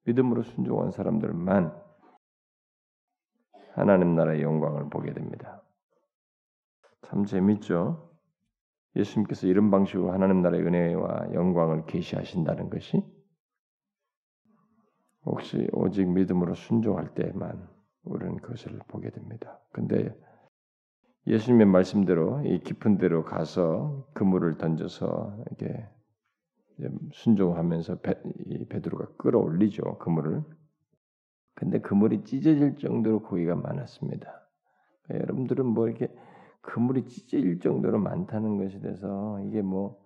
믿음으로 0.05 0.41
순종한 0.41 0.91
사람들만 0.91 1.79
하나님 3.73 4.15
나라의 4.15 4.41
영광을 4.41 4.89
보게 4.89 5.13
됩니다. 5.13 5.61
참 7.03 7.25
재밌죠? 7.25 8.08
예수님께서 8.95 9.47
이런 9.47 9.71
방식으로 9.71 10.11
하나님 10.11 10.41
나라의 10.41 10.63
은혜와 10.63 11.33
영광을 11.33 11.85
계시하신다는 11.85 12.69
것이 12.69 13.03
혹시 15.25 15.67
오직 15.73 16.07
믿음으로 16.07 16.55
순종할 16.55 17.13
때만 17.13 17.67
우리는 18.03 18.37
그것을 18.37 18.79
보게 18.87 19.09
됩니다. 19.11 19.59
근데 19.71 20.15
예수님의 21.27 21.67
말씀대로 21.67 22.41
이 22.45 22.59
깊은 22.59 22.97
데로 22.97 23.23
가서 23.23 24.07
그물을 24.13 24.57
던져서 24.57 25.37
이렇게 25.45 25.87
순종하면서 27.13 27.99
베, 27.99 28.15
베드로가 28.69 29.15
끌어올리죠 29.17 29.99
그물을. 29.99 30.41
근데 31.53 31.79
그물이 31.79 32.23
찢어질 32.23 32.77
정도로 32.77 33.21
고기가 33.21 33.55
많았습니다. 33.55 34.47
여러분들은 35.09 35.65
뭐 35.65 35.87
이렇게 35.87 36.07
그물이 36.61 37.05
찢어질 37.07 37.59
정도로 37.59 37.99
많다는 37.99 38.57
것에 38.57 38.79
대해서 38.79 39.39
이게 39.47 39.61
뭐 39.61 39.99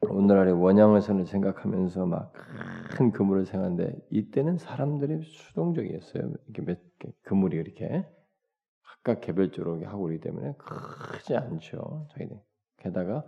오늘날의 0.00 0.54
원양어선을 0.54 1.26
생각하면서 1.26 2.06
막 2.06 2.32
큰 2.98 3.12
그물을 3.12 3.46
생각하는데 3.46 3.96
이때는 4.10 4.58
사람들이 4.58 5.22
수동적이었어요. 5.22 6.32
이렇게 6.46 6.62
몇 6.62 6.78
그물이 7.22 7.56
이렇게 7.56 8.04
각각 8.82 9.20
개별적으로 9.20 9.84
하고 9.86 10.02
그러기 10.02 10.20
때문에 10.20 10.54
크지 10.58 11.36
않죠. 11.36 12.08
자기들. 12.10 12.40
게다가 12.78 13.24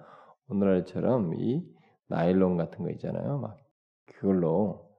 오늘날처럼 0.49 1.35
이 1.35 1.64
나일론 2.09 2.57
같은 2.57 2.85
거 2.85 2.90
있잖아요. 2.90 3.38
막 3.38 3.59
그걸로 4.07 4.90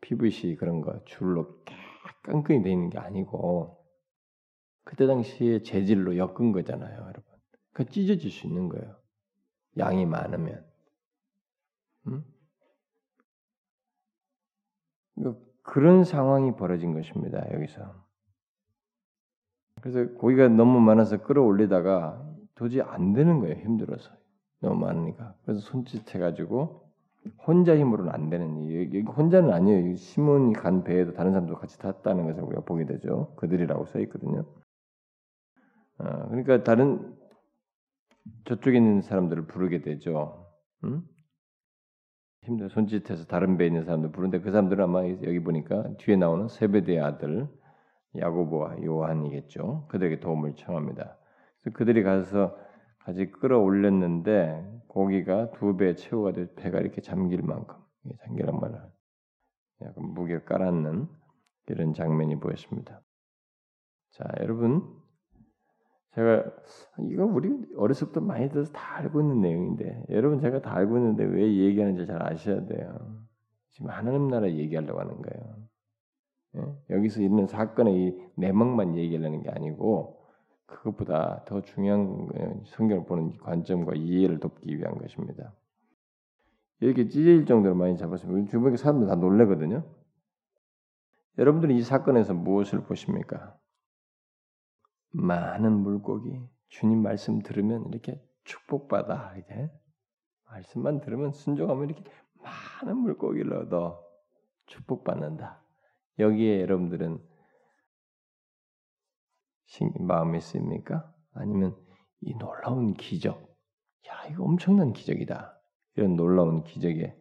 PVC 0.00 0.56
그런 0.56 0.80
거 0.80 1.04
줄로 1.04 1.62
깡끈이 2.22 2.62
돼 2.62 2.72
있는 2.72 2.90
게 2.90 2.98
아니고 2.98 3.75
그때 4.86 5.08
당시에 5.08 5.62
재질로 5.62 6.16
엮은 6.16 6.52
거잖아요, 6.52 6.96
여러분. 6.96 7.22
그 7.72 7.84
찢어질 7.86 8.30
수 8.30 8.46
있는 8.46 8.68
거예요. 8.68 8.94
양이 9.78 10.06
많으면. 10.06 10.64
음? 12.06 12.24
그런 15.62 16.04
상황이 16.04 16.54
벌어진 16.54 16.94
것입니다, 16.94 17.52
여기서. 17.52 18.06
그래서 19.80 20.12
고기가 20.14 20.48
너무 20.48 20.78
많아서 20.80 21.20
끌어올리다가 21.20 22.24
도저히 22.54 22.82
안 22.82 23.12
되는 23.12 23.40
거예요. 23.40 23.56
힘들어서 23.56 24.12
너무 24.60 24.76
많으니까. 24.86 25.34
그래서 25.44 25.60
손짓해가지고 25.60 26.88
혼자 27.44 27.76
힘으로는 27.76 28.12
안 28.12 28.30
되는 28.30 28.72
여기 28.80 29.00
혼자는 29.00 29.52
아니에요. 29.52 29.96
시몬이 29.96 30.52
간 30.54 30.84
배에도 30.84 31.12
다른 31.12 31.32
사람도 31.32 31.56
같이 31.56 31.76
탔다는 31.80 32.24
것을 32.26 32.44
우리가 32.44 32.62
보게 32.62 32.86
되죠. 32.86 33.34
그들이라고 33.34 33.86
써 33.86 33.98
있거든요. 34.02 34.44
어, 35.98 36.28
그러니까 36.28 36.62
다른 36.64 37.14
저쪽에 38.44 38.76
있는 38.76 39.00
사람들을 39.02 39.46
부르게 39.46 39.82
되죠. 39.82 40.46
응? 40.84 41.02
힘들 42.42 42.70
손짓해서 42.70 43.26
다른 43.26 43.56
배에 43.56 43.66
있는 43.66 43.84
사람들 43.84 44.12
부르는데 44.12 44.40
그 44.40 44.50
사람들은 44.52 44.84
아마 44.84 45.04
여기 45.06 45.40
보니까 45.40 45.84
뒤에 45.98 46.16
나오는 46.16 46.48
세베대의 46.48 47.00
아들 47.00 47.48
야고보와 48.16 48.82
요한이겠죠. 48.84 49.86
그들에게 49.88 50.20
도움을 50.20 50.54
청합니다. 50.54 51.18
그래서 51.60 51.76
그들이 51.76 52.02
가서 52.02 52.56
같이 53.00 53.30
끌어올렸는데 53.30 54.64
고기가 54.88 55.50
두 55.52 55.76
배 55.76 55.94
채우가 55.94 56.32
돼 56.32 56.54
배가 56.54 56.80
이렇게 56.80 57.00
잠길 57.00 57.42
만큼 57.42 57.76
잠기란 58.24 58.60
말을 58.60 58.80
약간 59.82 60.04
무게 60.14 60.42
깔았는 60.42 61.08
이런 61.68 61.94
장면이 61.94 62.38
보였습니다. 62.40 63.02
자, 64.12 64.24
여러분 64.40 64.82
제가 66.16 66.44
이거 67.10 67.26
우리 67.26 67.50
어렸을 67.76 68.06
때부터 68.06 68.22
많이 68.22 68.48
들어서 68.48 68.72
다 68.72 68.96
알고 68.96 69.20
있는 69.20 69.42
내용인데 69.42 70.06
여러분 70.08 70.40
제가 70.40 70.62
다 70.62 70.74
알고 70.74 70.96
있는데 70.96 71.24
왜 71.24 71.42
얘기하는지 71.58 72.06
잘 72.06 72.22
아셔야 72.22 72.64
돼요. 72.64 73.22
지금 73.72 73.90
하나님 73.90 74.28
나라 74.28 74.50
얘기하려고 74.50 74.98
하는 74.98 75.20
거예요. 75.20 75.56
예? 76.56 76.94
여기서 76.96 77.20
있는 77.20 77.46
사건의 77.46 77.94
이 77.94 78.18
내막만 78.36 78.96
얘기하려는 78.96 79.42
게 79.42 79.50
아니고 79.50 80.18
그것보다 80.64 81.44
더 81.44 81.60
중요한 81.60 82.28
성경을 82.64 83.04
보는 83.04 83.36
관점과 83.36 83.94
이해를 83.94 84.40
돕기 84.40 84.74
위한 84.74 84.96
것입니다. 84.96 85.52
이렇게 86.80 87.08
찢어질 87.08 87.44
정도로 87.44 87.74
많이 87.74 87.98
잡았으면 87.98 88.46
주변에 88.46 88.78
사람들 88.78 89.06
다 89.06 89.16
놀래거든요. 89.16 89.84
여러분들은 91.36 91.74
이 91.74 91.82
사건에서 91.82 92.32
무엇을 92.32 92.84
보십니까? 92.84 93.54
많은 95.16 95.72
물고기, 95.72 96.46
주님 96.68 97.02
말씀 97.02 97.40
들으면 97.40 97.86
이렇게 97.88 98.22
축복받아 98.44 99.34
이게 99.36 99.70
말씀만 100.44 101.00
들으면 101.00 101.32
순종하면 101.32 101.90
이렇게 101.90 102.04
많은 102.34 102.98
물고기를 102.98 103.52
얻어 103.54 104.04
축복받는다. 104.66 105.62
여기에 106.18 106.60
여러분들은 106.60 107.18
마음이 110.00 110.40
쓰입니까? 110.40 111.12
아니면 111.32 111.76
이 112.20 112.34
놀라운 112.36 112.94
기적, 112.94 113.40
야 114.08 114.26
이거 114.30 114.44
엄청난 114.44 114.92
기적이다. 114.92 115.58
이런 115.96 116.16
놀라운 116.16 116.62
기적에 116.62 117.18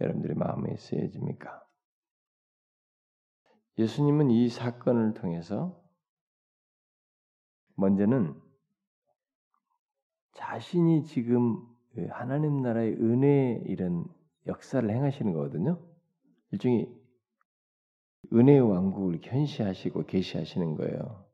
여러분들의 0.00 0.36
마음이 0.36 0.76
쓰여집니까? 0.76 1.64
예수님은 3.78 4.30
이 4.30 4.48
사건을 4.48 5.14
통해서 5.14 5.77
먼저는 7.78 8.34
자신이 10.34 11.04
지금 11.04 11.64
그 11.94 12.06
하나님 12.10 12.60
나라의 12.60 12.94
은혜 12.94 13.62
이런 13.66 14.04
역사를 14.46 14.88
행하시는 14.88 15.32
거거든요. 15.32 15.78
일종의 16.50 16.92
은혜의 18.32 18.60
왕국을 18.60 19.20
현시하시고 19.22 20.04
계시하시는 20.06 20.76
거예요. 20.76 21.24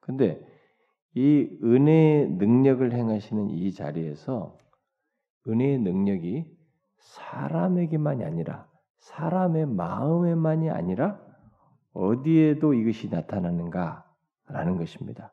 근데 0.00 0.44
이 1.14 1.48
은혜의 1.62 2.28
능력을 2.32 2.92
행하시는 2.92 3.50
이 3.50 3.72
자리에서 3.72 4.58
은혜의 5.46 5.78
능력이 5.78 6.44
사람에게만이 6.98 8.24
아니라 8.24 8.68
사람의 8.98 9.66
마음에만이 9.66 10.70
아니라 10.70 11.20
어디에도 11.92 12.74
이것이 12.74 13.08
나타나는가라는 13.08 14.76
것입니다. 14.76 15.32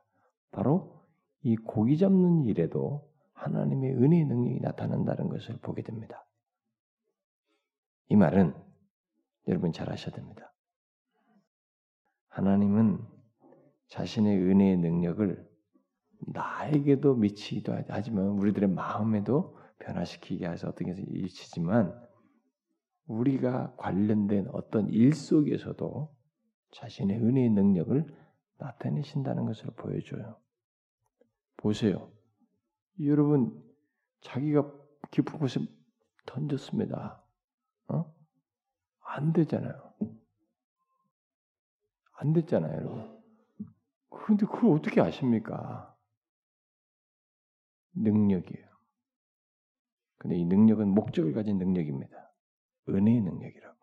바로 0.52 1.02
이 1.44 1.56
고기 1.56 1.98
잡는 1.98 2.46
일에도 2.46 3.10
하나님의 3.34 3.96
은혜의 3.96 4.26
능력이 4.26 4.60
나타난다는 4.60 5.30
것을 5.30 5.58
보게 5.58 5.82
됩니다. 5.82 6.26
이 8.10 8.16
말은 8.16 8.54
여러분 9.48 9.72
잘 9.72 9.90
아셔야 9.92 10.14
됩니다. 10.14 10.54
하나님은 12.28 13.00
자신의 13.88 14.38
은혜의 14.38 14.78
능력을 14.78 15.50
나에게도 16.28 17.16
미치기도 17.16 17.74
하지만 17.88 18.28
우리들의 18.28 18.70
마음에도 18.70 19.58
변화시키게 19.80 20.48
해서 20.48 20.70
어떻게 20.70 20.92
해서 20.92 21.02
미치지만 21.08 22.00
우리가 23.08 23.76
관련된 23.78 24.48
어떤 24.54 24.88
일 24.90 25.14
속에서도 25.14 26.16
자신의 26.72 27.18
은혜의 27.18 27.50
능력을 27.50 28.06
나타내신다는 28.62 29.46
것을 29.46 29.72
보여줘요. 29.72 30.38
보세요. 31.58 32.12
여러분 33.04 33.64
자기가 34.22 34.72
깊은 35.10 35.40
곳에 35.40 35.60
던졌습니다. 36.26 37.24
어? 37.88 38.16
안 39.00 39.34
되잖아요. 39.34 39.94
안 42.14 42.34
됐잖아요, 42.34 42.74
여러분. 42.78 43.22
그런데 44.10 44.46
그걸 44.46 44.78
어떻게 44.78 45.02
아십니까? 45.02 45.98
능력이에요. 47.96 48.70
근데 50.18 50.38
이 50.38 50.46
능력은 50.46 50.88
목적을 50.90 51.34
가진 51.34 51.58
능력입니다. 51.58 52.32
은혜의 52.88 53.22
능력이라고. 53.22 53.78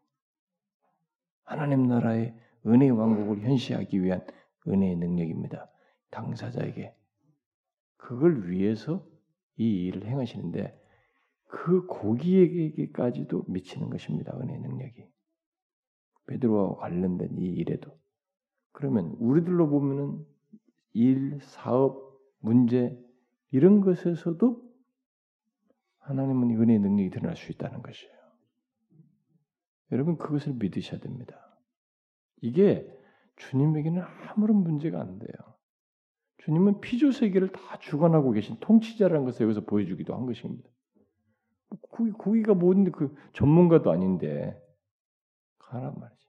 하나님 1.42 1.88
나라의 1.88 2.38
은혜의 2.64 2.92
왕국을 2.92 3.40
현시하기 3.40 4.02
위한 4.02 4.24
은혜의 4.68 4.96
능력입니다. 4.96 5.70
당사자에게. 6.11 6.94
그걸 7.96 8.50
위해서 8.50 9.07
이 9.57 9.87
일을 9.87 10.07
행하시는데 10.07 10.78
그 11.46 11.87
고기에게까지도 11.87 13.44
미치는 13.48 13.90
것입니다. 13.90 14.37
은혜의 14.38 14.61
능력이. 14.61 15.09
베드로와 16.26 16.76
관련된 16.76 17.38
이 17.38 17.46
일에도. 17.46 17.98
그러면 18.72 19.16
우리들로 19.18 19.68
보면은 19.68 20.24
일, 20.92 21.40
사업, 21.40 22.18
문제 22.40 22.96
이런 23.50 23.81
것에서도 23.81 24.62
하나님은 26.00 26.50
은혜의 26.50 26.78
능력이 26.78 27.11
드러날 27.11 27.37
수 27.37 27.50
있다는 27.52 27.83
것이에요. 27.83 28.18
여러분 29.92 30.16
그것을 30.18 30.54
믿으셔야 30.54 31.00
됩니다. 31.00 31.59
이게 32.40 32.88
주님에게는 33.38 34.03
아무런 34.03 34.59
문제가 34.59 35.01
안 35.01 35.18
돼요. 35.18 35.31
주님은 36.38 36.81
피조 36.81 37.11
세계를 37.11 37.51
다 37.53 37.79
주관하고 37.79 38.33
계신 38.33 38.57
통치자라는 38.61 39.24
것을 39.24 39.44
여기서 39.44 39.62
보여주기도 39.62 40.14
한 40.14 40.27
것입니다. 40.27 40.68
고기, 41.90 42.11
고기가 42.12 42.55
뭔데 42.55 42.90
그 42.90 43.14
전문가도 43.33 43.90
아닌데 43.90 44.61
가란 45.59 45.98
말이지. 45.98 46.27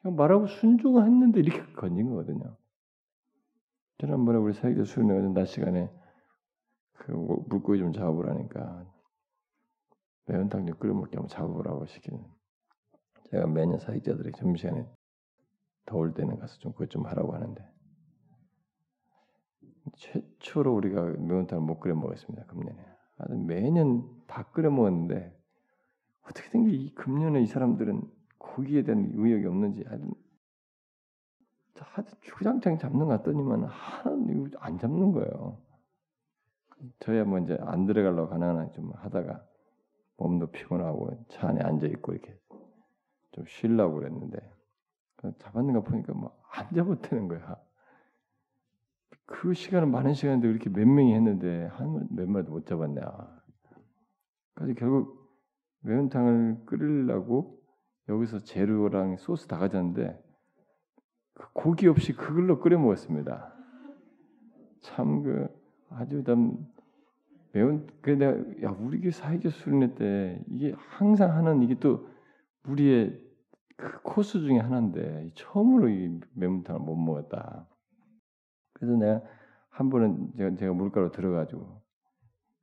그냥 0.00 0.16
말하고 0.16 0.46
순종했는데 0.46 1.40
이렇게 1.40 1.60
건진 1.74 2.10
거거든요. 2.10 2.56
지난번에 3.98 4.38
우리 4.38 4.52
사역자 4.52 4.84
수련회 4.84 5.28
낮 5.32 5.46
시간에 5.46 5.90
그 6.92 7.12
물고기 7.12 7.78
좀 7.78 7.92
잡으라니까 7.92 8.86
매운탕 10.26 10.66
좀 10.66 10.78
끓여 10.78 10.94
먹게 10.94 11.16
한번 11.16 11.28
잡으라고 11.28 11.86
시키는. 11.86 12.24
제가 13.30 13.46
매년 13.46 13.78
사역자들이 13.78 14.32
점심시간에 14.32 14.88
더울 15.88 16.12
때는 16.12 16.38
가서 16.38 16.58
좀 16.58 16.72
그것 16.72 16.90
좀 16.90 17.06
하라고 17.06 17.34
하는데 17.34 17.66
최초로 19.96 20.74
우리가 20.74 21.02
매운탕을 21.02 21.64
못 21.64 21.80
끓여 21.80 21.94
먹었습니다. 21.94 22.44
금년에. 22.46 22.78
아주 23.16 23.34
매년 23.36 24.06
다 24.26 24.42
끓여 24.52 24.70
먹었는데 24.70 25.34
어떻게 26.24 26.50
된 26.50 26.64
게 26.64 26.70
이 26.72 26.94
금년에 26.94 27.40
이 27.42 27.46
사람들은 27.46 28.02
고기에 28.36 28.82
대한 28.82 29.10
의욕이 29.14 29.46
없는지 29.46 29.82
하여튼 29.86 30.12
주장창 32.20 32.76
잡는 32.78 33.06
것 33.06 33.18
같더니만 33.18 33.64
하나는 33.64 34.50
안 34.58 34.78
잡는 34.78 35.12
거예요. 35.12 35.58
저야 37.00 37.24
뭐 37.24 37.38
이제 37.38 37.56
안 37.62 37.86
들어가려고 37.86 38.28
가능하나 38.28 38.70
좀 38.72 38.92
하다가 38.94 39.44
몸도 40.18 40.50
피곤하고 40.50 41.24
차 41.28 41.48
안에 41.48 41.62
앉아 41.62 41.86
있고 41.86 42.12
이렇게 42.12 42.38
좀 43.32 43.44
쉬려고 43.46 43.96
그랬는데 43.96 44.38
잡았는 45.38 45.74
거 45.74 45.82
보니까 45.82 46.12
뭐안 46.14 46.72
잡았다는 46.74 47.28
거야. 47.28 47.56
그 49.26 49.52
시간은 49.52 49.90
많은 49.90 50.14
시간인데 50.14 50.48
이렇게 50.48 50.70
몇 50.70 50.86
명이 50.86 51.14
했는데 51.14 51.66
한몇 51.66 52.28
마리도 52.28 52.52
못 52.52 52.66
잡았냐. 52.66 53.02
그래서 54.54 54.74
결국 54.74 55.28
매운탕을 55.80 56.64
끓이려고 56.66 57.62
여기서 58.08 58.40
재료랑 58.40 59.16
소스 59.18 59.46
다 59.46 59.58
가졌는데 59.58 60.18
그 61.34 61.52
고기 61.52 61.86
없이 61.86 62.12
그걸로 62.12 62.58
끓여 62.58 62.78
먹었습니다. 62.78 63.54
참 64.80 65.22
그 65.22 65.48
아주 65.90 66.22
좀 66.24 66.66
매운 67.52 67.86
그 68.00 68.10
내가 68.10 68.32
야 68.62 68.76
우리 68.78 69.00
교 69.00 69.10
사회적 69.10 69.52
수련회 69.52 69.94
때 69.94 70.42
이게 70.48 70.74
항상 70.76 71.32
하는 71.34 71.62
이게 71.62 71.74
또 71.78 72.08
우리의 72.64 73.27
그 73.78 74.02
코스 74.02 74.40
중에 74.40 74.58
하나인데 74.58 75.30
처음으로 75.36 75.88
이 75.88 76.20
매운탕을 76.34 76.80
못 76.80 76.96
먹었다. 76.96 77.64
그래서 78.72 78.96
내가 78.96 79.22
한 79.70 79.88
번은 79.88 80.32
제가, 80.36 80.56
제가 80.56 80.72
물가로 80.72 81.12
들어가지고 81.12 81.80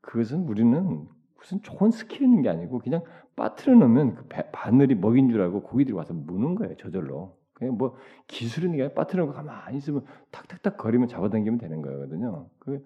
그것은 0.01 0.41
우리는 0.41 1.07
무슨 1.37 1.61
좋은 1.61 1.91
스킬 1.91 2.23
있는 2.23 2.41
게 2.41 2.49
아니고 2.49 2.79
그냥 2.79 3.01
빠트려 3.37 3.75
놓으면 3.75 4.15
그 4.15 4.27
배, 4.27 4.51
바늘이 4.51 4.95
먹인 4.95 5.29
줄 5.29 5.41
알고 5.41 5.63
고기들이 5.63 5.95
와서 5.95 6.13
무는 6.13 6.53
거예요 6.55 6.75
저절로. 6.75 7.37
그냥 7.53 7.77
뭐 7.77 7.95
기술 8.27 8.65
있는 8.65 8.75
게 8.75 8.83
아니라 8.83 8.95
빠트려 8.95 9.23
놓고 9.23 9.37
가만히 9.37 9.77
있으면 9.77 10.05
탁탁탁 10.31 10.75
거리면 10.75 11.07
잡아당기면 11.07 11.59
되는 11.59 11.81
거거든요. 11.81 12.49
그 12.59 12.85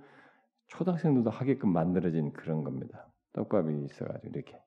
초등학생들도 0.67 1.31
하게끔 1.31 1.73
만들어진 1.73 2.31
그런 2.33 2.63
겁니다. 2.63 3.07
떡밥이 3.33 3.85
있어가지고 3.85 4.27
이렇게. 4.27 4.61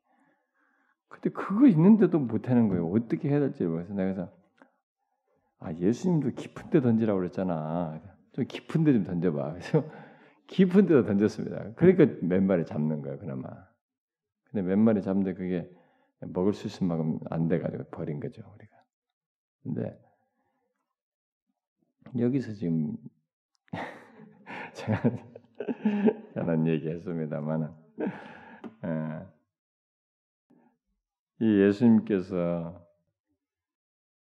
근데 1.13 1.31
그거 1.31 1.67
있는데도 1.69 2.19
못하는 2.19 2.69
거예요. 2.69 2.91
어떻게 2.91 3.29
해야 3.29 3.41
될지 3.41 3.65
모르겠어. 3.65 3.95
내가 3.95 4.31
아 5.59 5.73
예수님도 5.75 6.31
깊은 6.31 6.71
데 6.71 6.81
던지라고 6.81 7.19
그랬잖아. 7.21 8.01
좀 8.33 8.45
깊은 8.47 8.85
데 8.85 8.93
좀 8.93 9.05
던져봐. 9.05 9.53
그래서 9.53 9.85
깊은 10.49 10.87
데도 10.87 11.05
던졌습니다. 11.05 11.73
그러니까 11.77 12.07
몇 12.23 12.43
마리 12.43 12.65
잡는 12.67 13.03
거예요, 13.03 13.19
그나마. 13.19 13.49
근데 14.51 14.63
몇 14.63 14.79
마리 14.79 15.03
잡는데 15.03 15.35
그게 15.35 15.71
먹을 16.21 16.53
수 16.53 16.67
있을 16.67 16.87
만큼 16.87 17.19
안 17.31 17.49
돼가지고 17.49 17.85
버린 17.91 18.21
거죠, 18.21 18.43
우리가. 18.55 18.77
근데 19.63 19.99
여기서 22.19 22.53
지금 22.53 22.97
제가 24.75 25.01
이런 26.37 26.67
얘기했습니다만 26.67 27.75
예. 28.85 29.42
이 31.43 31.61
예수님께서 31.61 32.87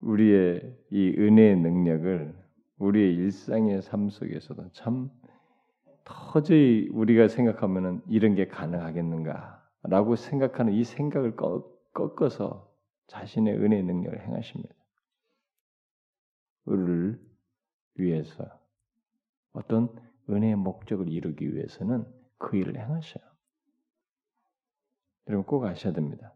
우리의 0.01 0.75
이 0.91 1.15
은혜의 1.19 1.57
능력을 1.57 2.35
우리의 2.79 3.15
일상의 3.17 3.83
삶 3.83 4.09
속에서도 4.09 4.71
참 4.73 5.11
도저히 6.05 6.89
우리가 6.91 7.29
생각하면은 7.29 8.01
이런 8.09 8.35
게 8.35 8.49
가능하겠는가라고 8.49 10.17
생각하는 10.17 10.73
이 10.73 10.83
생각을 10.83 11.37
꺾어서 11.93 12.75
자신의 13.09 13.55
은혜의 13.59 13.83
능력을 13.83 14.27
행하십니다. 14.27 14.75
우리를 16.65 17.21
위해서 17.97 18.47
어떤 19.53 19.95
은혜의 20.31 20.57
목적을 20.57 21.11
이루기 21.11 21.55
위해서는 21.55 22.07
그 22.39 22.57
일을 22.57 22.79
행하셔요. 22.79 23.23
여러분 25.29 25.45
꼭 25.45 25.65
아셔야 25.67 25.93
됩니다. 25.93 26.35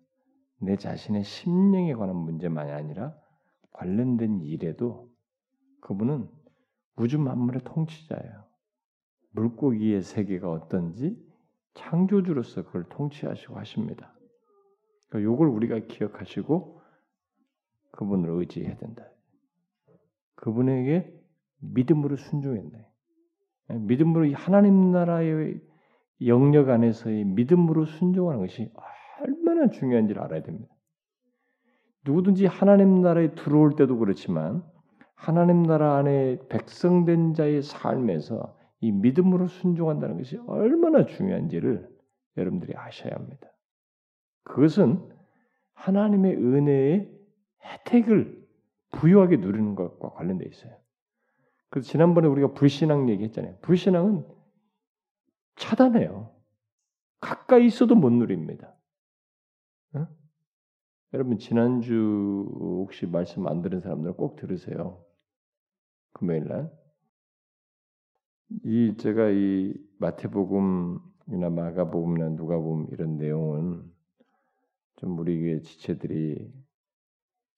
내 0.60 0.76
자신의 0.76 1.24
심령에 1.24 1.94
관한 1.94 2.16
문제만이 2.16 2.70
아니라 2.70 3.16
관련된 3.72 4.40
일에도 4.40 5.08
그분은 5.80 6.28
우주 6.96 7.18
만물의 7.18 7.62
통치자예요. 7.64 8.44
물고기의 9.30 10.02
세계가 10.02 10.50
어떤지 10.50 11.16
창조주로서 11.74 12.64
그걸 12.64 12.84
통치하시고 12.88 13.56
하십니다. 13.56 14.12
그러니까 15.08 15.32
이걸 15.32 15.48
우리가 15.48 15.78
기억하시고 15.86 16.80
그분을 17.92 18.30
의지해야 18.30 18.76
된다. 18.76 19.04
그분에게 20.34 21.12
믿음으로 21.60 22.16
순종했네. 22.16 22.86
믿음으로 23.68 24.32
하나님 24.34 24.90
나라의 24.92 25.60
영역 26.26 26.68
안에서의 26.68 27.24
믿음으로 27.24 27.84
순종하는 27.84 28.40
것이 28.40 28.72
얼마나 29.20 29.68
중요한지를 29.68 30.22
알아야 30.22 30.42
됩니다. 30.42 30.74
누구든지 32.04 32.46
하나님 32.46 33.00
나라에 33.00 33.34
들어올 33.34 33.76
때도 33.76 33.98
그렇지만 33.98 34.62
하나님 35.14 35.62
나라 35.64 35.96
안에 35.96 36.38
백성된 36.48 37.34
자의 37.34 37.62
삶에서 37.62 38.56
이 38.80 38.92
믿음으로 38.92 39.48
순종한다는 39.48 40.16
것이 40.16 40.38
얼마나 40.46 41.04
중요한지를 41.04 41.88
여러분들이 42.36 42.74
아셔야 42.76 43.14
합니다. 43.14 43.48
그것은 44.44 45.08
하나님의 45.74 46.36
은혜의 46.36 47.10
혜택을 47.64 48.46
부유하게 48.92 49.38
누리는 49.38 49.74
것과 49.74 50.10
관련되어 50.10 50.48
있어요. 50.48 50.72
그 51.70 51.82
지난번에 51.82 52.28
우리가 52.28 52.54
불신앙 52.54 53.10
얘기했잖아요. 53.10 53.58
불신앙은 53.60 54.24
차단해요. 55.56 56.34
가까이 57.20 57.66
있어도 57.66 57.94
못 57.94 58.10
누립니다. 58.10 58.74
어? 59.94 60.06
여러분 61.14 61.38
지난주 61.38 62.46
혹시 62.50 63.06
말씀 63.06 63.46
안 63.46 63.62
들은 63.62 63.80
사람들 63.80 64.14
꼭 64.14 64.36
들으세요. 64.36 65.04
금요일 66.12 66.46
날. 66.48 66.70
이 68.64 68.96
제가 68.96 69.30
이 69.30 69.74
마태복음이나 69.98 71.50
마가복음이나 71.50 72.30
누가복음 72.30 72.88
이런 72.92 73.18
내용은 73.18 73.84
좀 74.96 75.18
우리 75.18 75.62
지체들이 75.62 76.52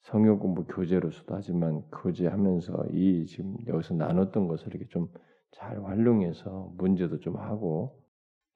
성경 0.01 0.39
공부 0.39 0.64
교재로서도 0.64 1.35
하지만 1.35 1.83
교재하면서 1.91 2.87
이 2.93 3.26
지금 3.26 3.57
여기서 3.66 3.95
나눴던 3.95 4.49
것을 4.49 4.68
이렇게 4.68 4.87
좀 4.89 5.09
잘 5.53 5.83
활용해서 5.85 6.72
문제도 6.76 7.18
좀 7.20 7.37
하고 7.37 8.03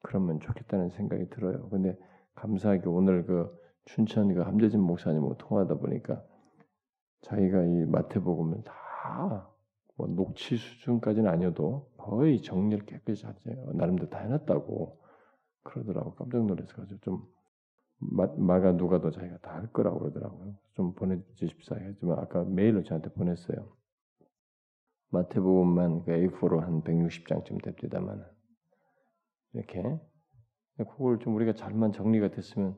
그러면 0.00 0.40
좋겠다는 0.40 0.90
생각이 0.90 1.28
들어요. 1.30 1.68
근데 1.70 1.96
감사하게 2.34 2.88
오늘 2.88 3.24
그 3.26 3.50
춘천 3.86 4.32
그 4.34 4.40
함재진 4.40 4.80
목사님하고 4.80 5.36
통화하다 5.36 5.76
보니까 5.76 6.22
자기가 7.22 7.64
이 7.64 7.84
마태복음을 7.86 8.62
다 8.64 9.54
뭐 9.96 10.08
녹취 10.08 10.56
수준까지는 10.56 11.30
아니어도 11.30 11.90
거의 11.96 12.42
정리를 12.42 12.84
깨끗이 12.86 13.26
하세요. 13.26 13.72
나름대로 13.74 14.10
다 14.10 14.18
해놨다고 14.18 15.00
그러더라고 15.62 16.14
깜짝 16.14 16.44
놀라서 16.44 16.74
가지고 16.74 17.00
좀 17.00 17.22
마, 17.98 18.26
마가 18.36 18.72
누가도 18.72 19.10
자기가 19.10 19.38
다 19.38 19.52
할 19.54 19.72
거라고 19.72 20.00
그러더라고요. 20.00 20.54
좀 20.74 20.94
보내주십사 20.94 21.76
했지만 21.76 22.18
아까 22.18 22.44
메일로 22.44 22.82
저한테 22.82 23.10
보냈어요. 23.12 23.72
마태복음만 25.10 26.04
그 26.04 26.10
A4로 26.10 26.58
한 26.58 26.82
160장쯤 26.82 27.62
됩니다만 27.62 28.26
이렇게 29.52 29.80
그걸 30.76 31.20
좀 31.20 31.36
우리가 31.36 31.54
잘만 31.54 31.92
정리가 31.92 32.32
됐으면 32.32 32.76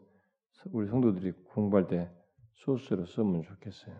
우리 0.73 0.89
성도들이 0.89 1.33
공부할 1.33 1.87
때 1.87 2.11
소스로 2.55 3.07
쓰면 3.07 3.43
좋겠어요. 3.43 3.95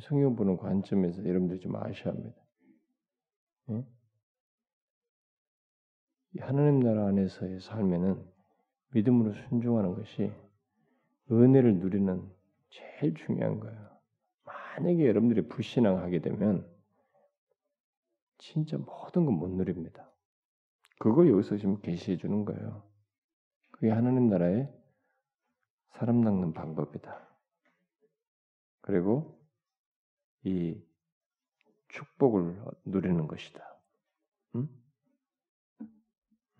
성경 0.00 0.36
보는 0.36 0.56
관점에서 0.56 1.24
여러분들이 1.24 1.60
좀 1.60 1.76
아셔야 1.76 2.14
합니다. 2.14 2.36
예? 3.70 3.84
하나님 6.40 6.80
나라 6.80 7.06
안에서의 7.08 7.60
삶에는 7.60 8.24
믿음으로 8.92 9.32
순종하는 9.48 9.94
것이 9.94 10.32
은혜를 11.30 11.78
누리는 11.78 12.30
제일 12.70 13.14
중요한 13.14 13.60
거예요. 13.60 13.88
만약에 14.44 15.06
여러분들이 15.06 15.48
불신앙하게 15.48 16.20
되면 16.20 16.66
진짜 18.38 18.78
모든 18.78 19.24
건 19.26 19.34
못 19.34 19.50
누립니다. 19.50 20.10
그걸 20.98 21.28
여기서 21.30 21.56
지금 21.56 21.80
계시해 21.80 22.16
주는 22.16 22.44
거예요. 22.44 22.82
그게 23.72 23.90
하나님 23.90 24.28
나라의 24.28 24.72
사람 25.92 26.20
낚는 26.20 26.52
방법이다. 26.52 27.28
그리고 28.80 29.38
이 30.44 30.80
축복을 31.88 32.62
누리는 32.84 33.26
것이다. 33.26 33.62
음? 34.54 34.68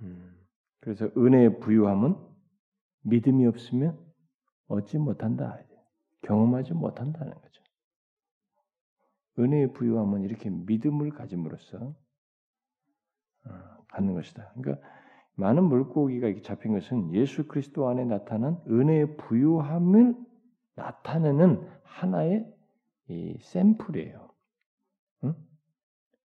음. 0.00 0.46
그래서 0.80 1.10
은혜의 1.16 1.60
부유함은 1.60 2.16
믿음이 3.02 3.46
없으면 3.46 3.98
얻지 4.66 4.98
못한다. 4.98 5.58
경험하지 6.22 6.74
못한다는 6.74 7.32
거죠. 7.34 7.62
은혜의 9.38 9.72
부유함은 9.72 10.22
이렇게 10.22 10.50
믿음을 10.50 11.10
가짐으로써 11.10 11.94
어, 13.44 13.84
갖는 13.88 14.14
것이다. 14.14 14.52
그러니까 14.54 14.86
많은 15.38 15.64
물고기가 15.64 16.32
잡힌 16.42 16.72
것은 16.72 17.14
예수 17.14 17.46
그리스도 17.46 17.88
안에 17.88 18.04
나타난 18.04 18.60
은혜의 18.68 19.16
부유함을 19.16 20.16
나타내는 20.74 21.64
하나의 21.84 22.44
샘플이에요. 23.40 24.30
응? 25.24 25.34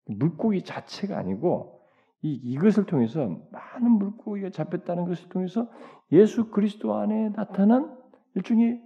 물고기 0.08 0.64
자체가 0.64 1.20
아니고 1.20 1.82
이, 2.24 2.34
이것을 2.34 2.88
통해서 2.88 3.28
많은 3.52 3.92
물고기가 3.92 4.50
잡혔다는 4.50 5.06
것을 5.06 5.30
통해서 5.30 5.70
예수 6.12 6.50
그리스도 6.50 6.96
안에 6.96 7.30
나타난 7.30 7.96
일종의 8.34 8.82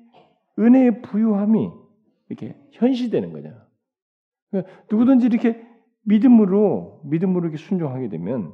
은혜의 0.59 1.01
부유함이 1.01 1.71
이렇게 2.27 2.57
현시되는 2.73 3.31
거죠. 3.31 3.53
그러니까 4.51 4.73
누구든지 4.91 5.27
이렇게 5.27 5.65
믿음으로 6.03 7.03
믿음으로 7.05 7.45
이렇게 7.45 7.55
순종하게 7.55 8.09
되면 8.09 8.53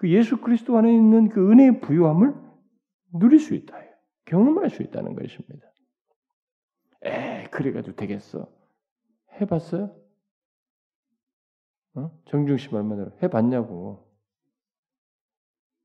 그 0.00 0.10
예수 0.10 0.40
그리스도 0.40 0.78
안에 0.78 0.90
있는 0.94 1.28
그 1.28 1.52
은혜의 1.52 1.82
부유함을 1.82 2.34
누릴 3.12 3.38
수 3.38 3.54
있다. 3.54 3.76
경험할 4.24 4.70
수 4.70 4.82
있다는 4.82 5.14
것입니다. 5.14 5.70
에, 7.04 7.44
그래가지고 7.50 7.96
되겠어. 7.96 8.50
해봤어요? 9.38 9.94
어? 11.96 12.18
정중심 12.24 12.72
얼마나 12.72 13.10
해봤냐고. 13.22 14.10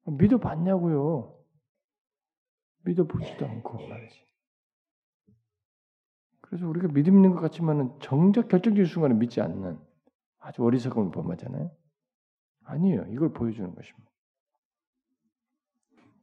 믿어봤냐고요. 0.05 1.37
믿어보지도 2.85 3.45
않고 3.45 3.85
말이지. 3.85 4.25
그래서 6.39 6.69
우리가 6.69 6.87
믿음 6.87 7.15
있는 7.15 7.33
것 7.33 7.41
같지만은 7.41 7.99
정작 7.99 8.47
결정적인 8.47 8.85
순간에 8.85 9.13
믿지 9.13 9.41
않는 9.41 9.77
아주 10.39 10.63
어리석음을 10.63 11.11
범하잖아요. 11.11 11.69
아니에요. 12.65 13.05
이걸 13.09 13.33
보여주는 13.33 13.73
것입니다. 13.73 14.11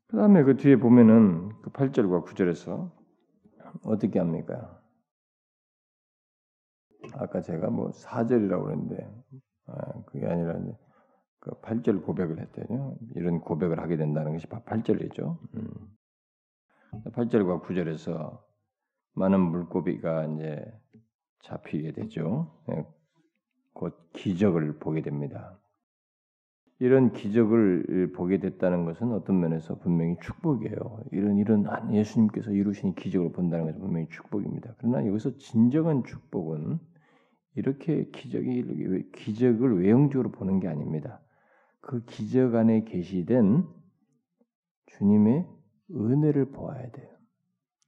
그 0.09 0.17
다음에 0.17 0.43
그 0.43 0.57
뒤에 0.57 0.77
보면은 0.77 1.51
그 1.63 1.71
8절과 1.71 2.27
9절에서 2.27 2.91
어떻게 3.85 4.19
합니까? 4.19 4.81
아까 7.15 7.41
제가 7.41 7.71
뭐 7.71 7.91
4절이라고 7.91 8.65
그랬는데, 8.65 9.25
아, 9.67 10.03
그게 10.07 10.27
아니라 10.27 10.59
이제 10.59 10.77
그 11.41 11.51
8절 11.61 12.05
고백을 12.05 12.39
했대요. 12.41 12.97
이런 13.17 13.41
고백을 13.41 13.81
하게 13.81 13.97
된다는 13.97 14.33
것이 14.33 14.47
8절이죠. 14.47 15.39
음. 15.55 15.71
8절과 17.05 17.63
9절에서 17.65 18.39
많은 19.15 19.41
물고기가 19.41 20.27
이제 20.27 20.81
잡히게 21.41 21.93
되죠. 21.93 22.53
예, 22.71 22.87
곧 23.73 23.97
기적을 24.13 24.79
보게 24.79 25.03
됩니다. 25.03 25.59
이런 26.83 27.13
기적을 27.13 28.11
보게 28.13 28.41
됐다는 28.41 28.85
것은 28.85 29.13
어떤 29.13 29.39
면에서 29.39 29.79
분명히 29.79 30.17
축복이에요. 30.21 31.05
이런 31.13 31.39
이런 31.39 31.65
예수님께서 31.93 32.51
이루신 32.51 32.97
기적을 32.97 33.31
본다는 33.31 33.67
것은 33.67 33.81
분명히 33.81 34.09
축복입니다. 34.09 34.75
그러나 34.79 35.07
여기서 35.07 35.37
진정한 35.37 36.03
축복은 36.03 36.81
이렇게 37.55 38.11
기적이 38.11 39.13
기적을 39.15 39.81
외형적으로 39.81 40.33
보는 40.33 40.59
게 40.59 40.67
아닙니다. 40.67 41.21
그 41.83 42.05
기적 42.05 42.57
안에 42.57 42.83
계시된 42.83 43.65
주님의 44.87 45.47
은혜를 45.95 46.51
보아야 46.51 46.91
돼요. 46.91 47.09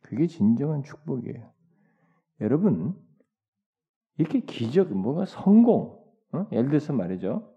그게 0.03 0.29
진정한 0.29 0.85
축복이에요. 0.85 1.51
여러분, 2.43 2.95
이렇게 4.19 4.39
기적, 4.39 4.93
뭐가 4.93 5.25
성공, 5.25 6.01
어? 6.31 6.47
예를 6.53 6.69
들어서 6.69 6.93
말이죠. 6.93 7.54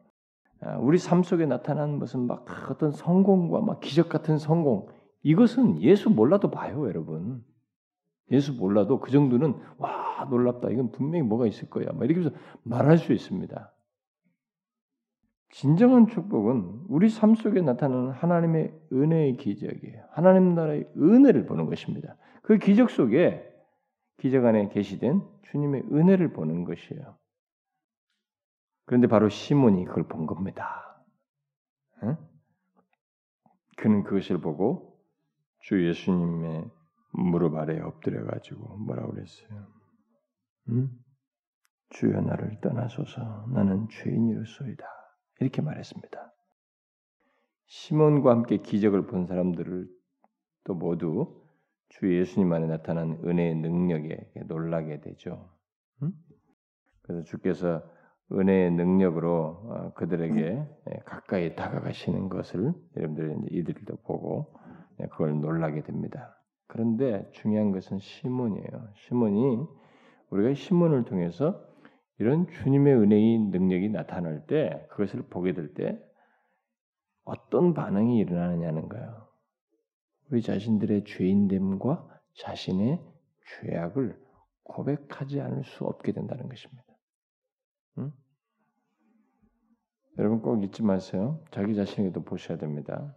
아, 0.62 0.78
우리 0.78 0.98
삶 0.98 1.24
속에 1.24 1.46
나타난 1.46 2.00
무슨 2.00 2.28
막 2.28 2.46
어떤 2.70 2.92
성공과 2.92 3.62
막 3.62 3.80
기적 3.80 4.10
같은 4.10 4.38
성공, 4.38 4.88
이것은 5.24 5.82
예수 5.82 6.10
몰라도 6.10 6.50
봐요, 6.52 6.88
여러분. 6.88 7.44
예수 8.32 8.54
몰라도 8.54 9.00
그 9.00 9.12
정도는 9.12 9.56
와 9.78 10.26
놀랍다. 10.30 10.70
이건 10.70 10.92
분명히 10.92 11.24
뭐가 11.24 11.48
있을 11.48 11.70
거야. 11.70 11.88
막 11.94 12.06
이렇게 12.06 12.22
해서 12.22 12.32
말할 12.64 12.98
수 12.98 13.14
있습니다. 13.14 13.74
진정한 15.50 16.08
축복은 16.08 16.86
우리 16.90 17.10
삶 17.10 17.36
속에 17.36 17.62
나타나는 17.62 18.12
하나님의 18.12 18.74
은혜의 18.92 19.38
기적이에요. 19.38 20.04
하나님 20.12 20.56
나라의 20.56 20.88
은혜를 20.98 21.46
보는 21.46 21.68
것입니다. 21.68 22.18
그 22.42 22.58
기적 22.58 22.90
속에 22.90 23.44
기적 24.18 24.46
안에 24.46 24.70
계시된 24.70 25.22
주님의 25.44 25.84
은혜를 25.92 26.34
보는 26.34 26.66
것이에요. 26.66 27.16
그런데 28.88 29.08
바로 29.08 29.28
시몬이 29.28 29.84
그걸 29.84 30.08
본 30.08 30.26
겁니다. 30.26 31.04
응? 32.04 32.16
그는 33.76 34.04
그것을 34.04 34.40
보고 34.40 34.98
주 35.60 35.86
예수님의 35.86 36.72
무릎 37.12 37.56
아래에 37.56 37.82
엎드려 37.82 38.26
가지고 38.26 38.78
뭐라고 38.78 39.12
그랬어요? 39.12 39.68
응? 40.70 40.90
주여 41.90 42.22
나를 42.22 42.62
떠나소서 42.62 43.48
나는 43.54 43.90
죄인이로소이다. 43.90 44.86
이렇게 45.42 45.62
말했습니다. 45.62 46.34
시몬과 47.66 48.32
함께 48.32 48.58
기적을 48.58 49.06
본 49.08 49.26
사람들을 49.26 49.86
또 50.64 50.74
모두 50.76 51.46
주 51.90 52.14
예수님 52.18 52.54
안에 52.54 52.68
나타난 52.68 53.20
은혜의 53.26 53.56
능력에 53.56 54.32
놀라게 54.46 55.02
되죠. 55.02 55.50
응? 56.04 56.14
그래서 57.02 57.24
주께서 57.26 57.97
은혜의 58.32 58.72
능력으로 58.72 59.30
어, 59.40 59.94
그들에게 59.96 60.40
예, 60.92 61.00
가까이 61.06 61.56
다가가시는 61.56 62.30
것을 62.30 62.74
여러분들이 62.96 63.36
이들도 63.52 63.98
보고 64.04 64.54
예, 65.00 65.06
그걸 65.08 65.40
놀라게 65.40 65.84
됩니다. 65.84 66.38
그런데 66.68 67.30
중요한 67.32 67.72
것은 67.72 68.00
시몬이에요. 68.00 68.90
시몬이 68.96 69.66
우리가 70.30 70.54
시몬을 70.54 71.06
통해서 71.06 71.64
이런 72.20 72.48
주님의 72.48 72.96
은혜의 72.96 73.40
능력이 73.40 73.90
나타날 73.90 74.46
때 74.48 74.86
그것을 74.90 75.24
보게 75.30 75.54
될 75.54 75.74
때 75.74 75.98
어떤 77.28 77.74
반응이 77.74 78.20
일어나느냐는 78.20 78.88
거예요. 78.88 79.28
우리 80.32 80.42
자신들의 80.42 81.04
죄인됨과 81.04 82.08
자신의 82.38 83.02
죄악을 83.62 84.18
고백하지 84.64 85.42
않을 85.42 85.64
수 85.66 85.84
없게 85.84 86.14
된다는 86.14 86.48
것입니다. 86.48 86.87
응? 87.98 88.12
여러분 90.18 90.42
꼭 90.42 90.64
잊지 90.64 90.84
마세요. 90.84 91.44
자기 91.52 91.76
자신에게도 91.76 92.24
보셔야 92.24 92.58
됩니다. 92.58 93.16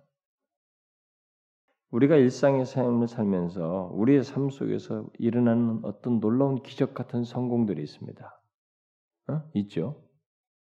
우리가 1.90 2.16
일상의 2.16 2.66
삶을 2.66 3.08
살면서 3.08 3.90
우리의 3.94 4.22
삶 4.22 4.50
속에서 4.50 5.08
일어나는 5.18 5.80
어떤 5.84 6.20
놀라운 6.20 6.62
기적 6.62 6.94
같은 6.94 7.24
성공들이 7.24 7.82
있습니다. 7.82 8.42
어? 9.28 9.50
있죠. 9.54 10.02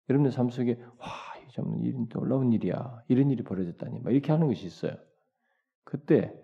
여러분의 0.09 0.33
삶 0.33 0.51
속에 0.51 0.81
와, 0.99 1.07
참 1.53 1.81
놀라운 2.09 2.53
일이야. 2.53 3.03
이런 3.09 3.31
일이 3.31 3.45
벌어졌다니. 3.45 4.01
막 4.01 4.11
이렇게 4.11 4.33
하는 4.33 4.49
것이 4.49 4.67
있어요. 4.67 4.97
그때 5.85 6.35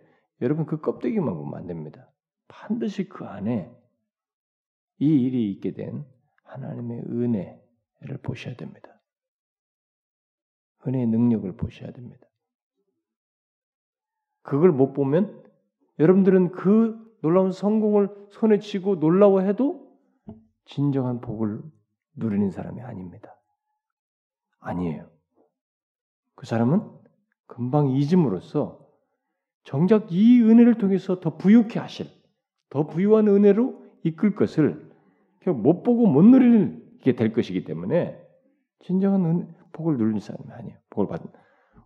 여러분 0.41 0.67
그 0.67 0.81
껍데기만 0.81 1.35
보면 1.35 1.59
안 1.59 1.67
됩니다. 1.67 2.11
반드시 2.47 3.09
그 3.09 3.25
안에 3.25 3.75
이 4.99 5.07
일이 5.07 5.51
있게 5.53 5.73
된 5.73 6.05
하나님의 6.49 7.03
은혜를 7.03 8.19
보셔야 8.23 8.55
됩니다. 8.57 8.89
은혜의 10.87 11.07
능력을 11.07 11.51
보셔야 11.57 11.93
됩니다. 11.93 12.27
그걸 14.43 14.73
못 14.73 14.93
보면 14.93 15.45
여러분들은 15.99 16.53
그 16.53 16.97
놀라운 17.21 17.53
성공을 17.53 18.29
손에 18.31 18.61
쥐고 18.61 18.97
놀라워해도 18.97 19.89
진정한 20.65 21.21
복을 21.21 21.63
누리는 22.15 22.51
사람이 22.51 22.81
아닙니다. 22.81 23.35
아니에요. 24.61 25.11
그 26.35 26.47
사람은 26.47 26.89
금방 27.47 27.91
잊음으로써 27.91 28.87
정작 29.65 30.13
이 30.13 30.41
은혜를 30.41 30.79
통해서 30.79 31.21
더 31.21 31.37
부유케 31.37 31.79
하실, 31.79 32.07
더 32.71 32.87
부유한 32.87 33.29
은혜로 33.29 33.85
이끌 34.05 34.35
것을 34.35 34.88
못 35.53 35.83
보고 35.83 36.07
못 36.07 36.23
누리게 36.23 37.15
될 37.17 37.33
것이기 37.33 37.65
때문에 37.65 38.21
진정한 38.81 39.25
은, 39.25 39.55
복을 39.73 39.97
누리는 39.97 40.21
사람이 40.21 40.51
아니에요. 40.51 40.79
복을 40.91 41.09
받은 41.09 41.31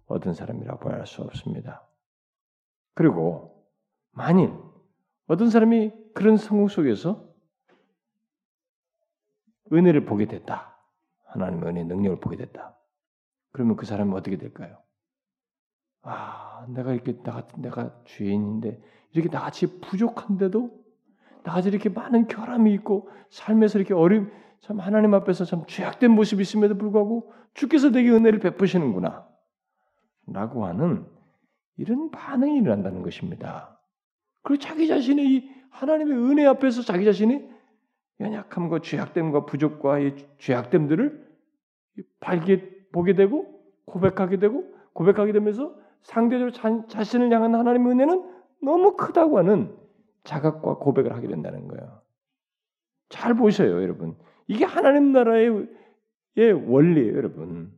얻은 0.07 0.35
사람이라고 0.35 0.91
할 0.91 1.07
수 1.07 1.23
없습니다. 1.23 1.87
그리고 2.95 3.67
만일 4.13 4.53
어떤 5.27 5.49
사람이 5.51 5.93
그런 6.15 6.37
성공 6.37 6.69
속에서 6.69 7.27
은혜를 9.73 10.05
보게 10.05 10.27
됐다. 10.27 10.77
하나님의 11.27 11.69
은혜의 11.69 11.87
능력을 11.87 12.21
보게 12.21 12.37
됐다. 12.37 12.77
그러면 13.53 13.77
그 13.77 13.87
사람은 13.87 14.15
어떻게 14.15 14.37
될까요? 14.37 14.79
아, 16.03 16.67
내가 16.69 16.93
이렇게 16.93 17.23
나 17.23 17.47
내가 17.57 17.99
죄인인데 18.05 18.83
이렇게 19.13 19.31
나같이 19.31 19.81
부족한데도 19.81 20.82
나같이 21.43 21.69
이렇게 21.69 21.89
많은 21.89 22.27
결함이 22.29 22.73
있고 22.75 23.09
삶에서 23.31 23.79
이렇게 23.79 23.95
어림 23.95 24.31
참 24.61 24.79
하나님 24.79 25.13
앞에서 25.15 25.45
참 25.45 25.65
죄악된 25.67 26.11
모습이 26.11 26.43
있음에도 26.43 26.77
불구하고 26.79 27.33
주께서 27.55 27.91
내게 27.91 28.11
은혜를 28.11 28.39
베푸시는구나. 28.39 29.27
라고 30.27 30.67
하는 30.67 31.05
이런 31.77 32.11
반응이 32.11 32.59
일어난다는 32.59 33.03
것입니다. 33.03 33.81
그리고 34.43 34.61
자기 34.61 34.87
자신의 34.87 35.27
이 35.27 35.51
하나님의 35.71 36.17
은혜 36.17 36.47
앞에서 36.47 36.83
자기 36.83 37.05
자신이 37.05 37.43
연약함과 38.21 38.81
죄악됨과 38.81 39.47
부족과 39.47 39.99
이 39.99 40.15
죄악됨들을 40.39 41.33
발게 42.21 42.87
보게 42.93 43.15
되고 43.15 43.61
고백하게 43.87 44.39
되고 44.39 44.73
고백하게 44.93 45.33
되면서 45.33 45.75
상대적으로 46.03 46.53
자, 46.53 46.87
자신을 46.87 47.33
향한 47.33 47.55
하나님의 47.55 47.93
은혜는 47.93 48.31
너무 48.63 48.97
크다고 48.97 49.39
하는 49.39 49.75
자각과 50.25 50.79
고백을 50.79 51.15
하게 51.15 51.29
된다는 51.29 51.69
거예요. 51.69 52.03
잘 53.09 53.35
보셔요, 53.35 53.83
여러분. 53.83 54.17
이게 54.47 54.65
하나님 54.65 55.13
나라의 55.13 55.69
원리예요, 56.37 57.17
여러분. 57.17 57.73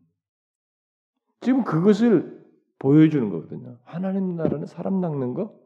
지금 1.41 1.65
그것을 1.65 2.45
보여주는 2.79 3.29
거거든요. 3.31 3.79
하나님 3.85 4.37
나라는 4.37 4.67
사람 4.67 5.01
낚는 5.01 5.35
거 5.35 5.59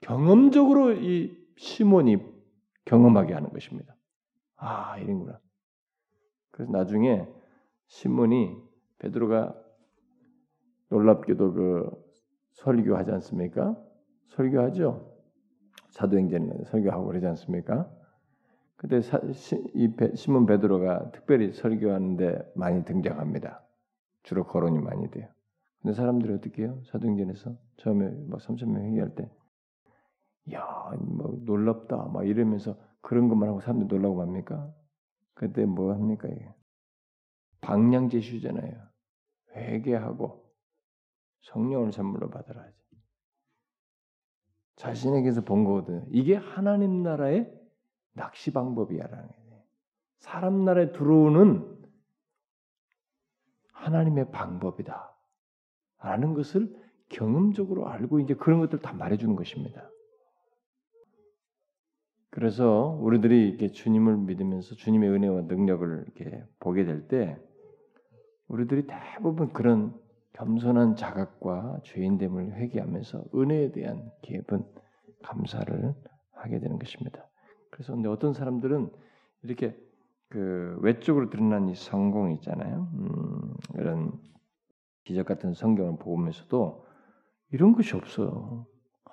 경험적으로 0.00 0.92
이 0.92 1.36
시몬이 1.56 2.18
경험하게 2.84 3.34
하는 3.34 3.50
것입니다. 3.50 3.96
아, 4.56 4.98
이런구나. 4.98 5.40
그래서 6.50 6.70
나중에 6.72 7.26
시몬이 7.86 8.56
베드로가 8.98 9.54
놀랍게도 10.88 11.52
그 11.52 11.90
설교하지 12.52 13.10
않습니까? 13.12 13.76
설교하죠. 14.28 15.12
사도행전에 15.90 16.64
설교하고 16.64 17.06
그러지 17.06 17.26
않습니까? 17.26 17.90
그때 18.76 19.00
사, 19.00 19.20
시, 19.32 19.62
이 19.74 19.94
베, 19.94 20.14
시몬 20.16 20.46
베드로가 20.46 21.12
특별히 21.12 21.52
설교하는데 21.52 22.52
많이 22.56 22.84
등장합니다. 22.84 23.62
주로 24.22 24.44
거론이 24.44 24.78
많이 24.80 25.10
돼요. 25.10 25.28
근데 25.80 25.94
사람들이 25.94 26.32
어떻게 26.32 26.62
해요? 26.62 26.80
사도행전에서 26.86 27.56
처음에 27.76 28.10
막 28.28 28.40
3천 28.40 28.66
명 28.70 28.84
회개할 28.84 29.14
때, 29.14 29.30
야, 30.52 30.92
뭐 30.98 31.38
놀랍다, 31.44 32.08
막 32.12 32.26
이러면서 32.26 32.76
그런 33.00 33.28
것만 33.28 33.48
하고 33.48 33.60
사람들 33.60 33.88
놀라고 33.88 34.14
맙니까? 34.16 34.72
그때 35.34 35.64
뭐 35.64 35.92
합니까 35.92 36.28
이게? 36.28 36.48
방량제슈잖아요. 37.60 38.74
회개하고 39.54 40.44
성령을 41.42 41.92
선물로 41.92 42.30
받으라지. 42.30 42.81
자신에게서 44.82 45.42
본 45.42 45.64
거거든. 45.64 46.04
이게 46.10 46.34
하나님 46.34 47.04
나라의 47.04 47.48
낚시 48.14 48.52
방법이야라는 48.52 49.28
거예요. 49.28 49.62
사람 50.18 50.64
나라에 50.64 50.90
들어오는 50.90 51.78
하나님의 53.72 54.32
방법이다. 54.32 55.14
라는 56.00 56.34
것을 56.34 56.74
경험적으로 57.10 57.88
알고 57.88 58.18
이제 58.20 58.34
그런 58.34 58.58
것들 58.58 58.80
다 58.80 58.92
말해주는 58.92 59.36
것입니다. 59.36 59.88
그래서 62.30 62.98
우리들이 63.00 63.50
이렇게 63.50 63.68
주님을 63.68 64.16
믿으면서 64.16 64.74
주님의 64.74 65.10
은혜와 65.10 65.42
능력을 65.42 66.06
이렇게 66.06 66.44
보게 66.58 66.84
될 66.84 67.06
때, 67.06 67.38
우리들이 68.48 68.86
대부분 68.88 69.52
그런 69.52 69.94
겸손한 70.34 70.96
자각과 70.96 71.80
죄인됨을 71.84 72.54
회개하면서 72.54 73.24
은혜에 73.34 73.72
대한 73.72 74.10
기분 74.22 74.64
감사를 75.22 75.94
하게 76.32 76.58
되는 76.58 76.78
것입니다. 76.78 77.28
그래서 77.70 77.94
근데 77.94 78.08
어떤 78.08 78.32
사람들은 78.32 78.90
이렇게 79.42 79.76
그 80.28 80.78
외적으로 80.80 81.28
드러난 81.30 81.68
이 81.68 81.74
성공 81.74 82.32
있잖아요. 82.32 82.88
음, 82.94 83.54
이런 83.74 84.12
기적 85.04 85.26
같은 85.26 85.52
성경을 85.52 85.98
보면서도 85.98 86.86
이런 87.50 87.74
것이 87.74 87.94
없어요. 87.94 88.66
아, 89.04 89.10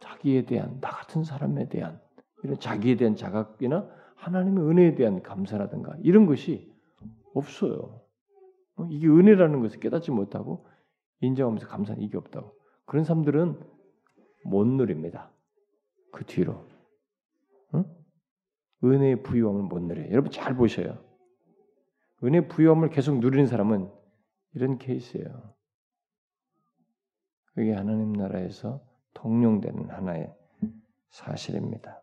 자기에 0.00 0.46
대한 0.46 0.80
나 0.80 0.90
같은 0.90 1.24
사람에 1.24 1.68
대한 1.68 2.00
이런 2.44 2.58
자기에 2.58 2.96
대한 2.96 3.16
자각이나 3.16 3.88
하나님의 4.16 4.64
은혜에 4.64 4.94
대한 4.94 5.22
감사라든가 5.22 5.96
이런 6.02 6.26
것이 6.26 6.72
없어요. 7.34 8.00
어, 8.76 8.86
이게 8.90 9.06
은혜라는 9.06 9.60
것을 9.60 9.80
깨닫지 9.80 10.10
못하고 10.10 10.66
인정하면서 11.20 11.68
감사는 11.68 12.02
이게 12.02 12.16
없다고. 12.16 12.52
그런 12.86 13.04
사람들은 13.04 13.60
못 14.44 14.66
누립니다. 14.66 15.32
그 16.12 16.24
뒤로. 16.24 16.66
응? 17.74 17.84
은혜의 18.84 19.22
부유함을 19.22 19.62
못 19.62 19.80
누려요. 19.80 20.10
여러분 20.10 20.30
잘 20.30 20.56
보셔요. 20.56 20.98
은혜 22.24 22.46
부유함을 22.46 22.90
계속 22.90 23.18
누리는 23.18 23.46
사람은 23.46 23.90
이런 24.54 24.78
케이스예요. 24.78 25.54
그게 27.54 27.72
하나님 27.72 28.12
나라에서 28.12 28.82
통용되는 29.14 29.90
하나의 29.90 30.34
사실입니다. 31.10 32.02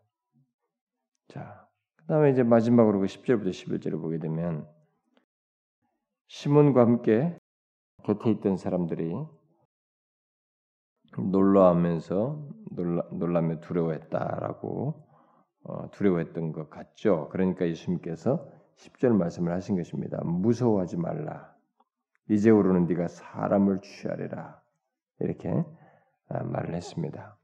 자, 1.28 1.68
그 1.96 2.06
다음에 2.06 2.30
이제 2.30 2.42
마지막으로 2.42 3.00
그 3.00 3.06
10절부터 3.06 3.50
11절을 3.50 4.00
보게 4.00 4.18
되면 4.18 4.68
시몬과 6.30 6.80
함께 6.80 7.36
곁에 8.04 8.30
있던 8.30 8.56
사람들이 8.56 9.12
놀라하면서 11.18 12.48
놀라, 12.70 13.02
놀라며 13.10 13.58
두려워했다라고 13.58 15.08
어, 15.64 15.90
두려워했던 15.90 16.52
것 16.52 16.70
같죠. 16.70 17.28
그러니까 17.32 17.66
예수님께서 17.66 18.48
10절 18.76 19.08
말씀을 19.16 19.52
하신 19.52 19.76
것입니다. 19.76 20.22
무서워하지 20.22 20.98
말라. 20.98 21.52
이제후로는 22.28 22.86
네가 22.86 23.08
사람을 23.08 23.80
취하리라. 23.80 24.62
이렇게 25.18 25.50
아, 26.28 26.44
말을 26.44 26.76
했습니다. 26.76 27.36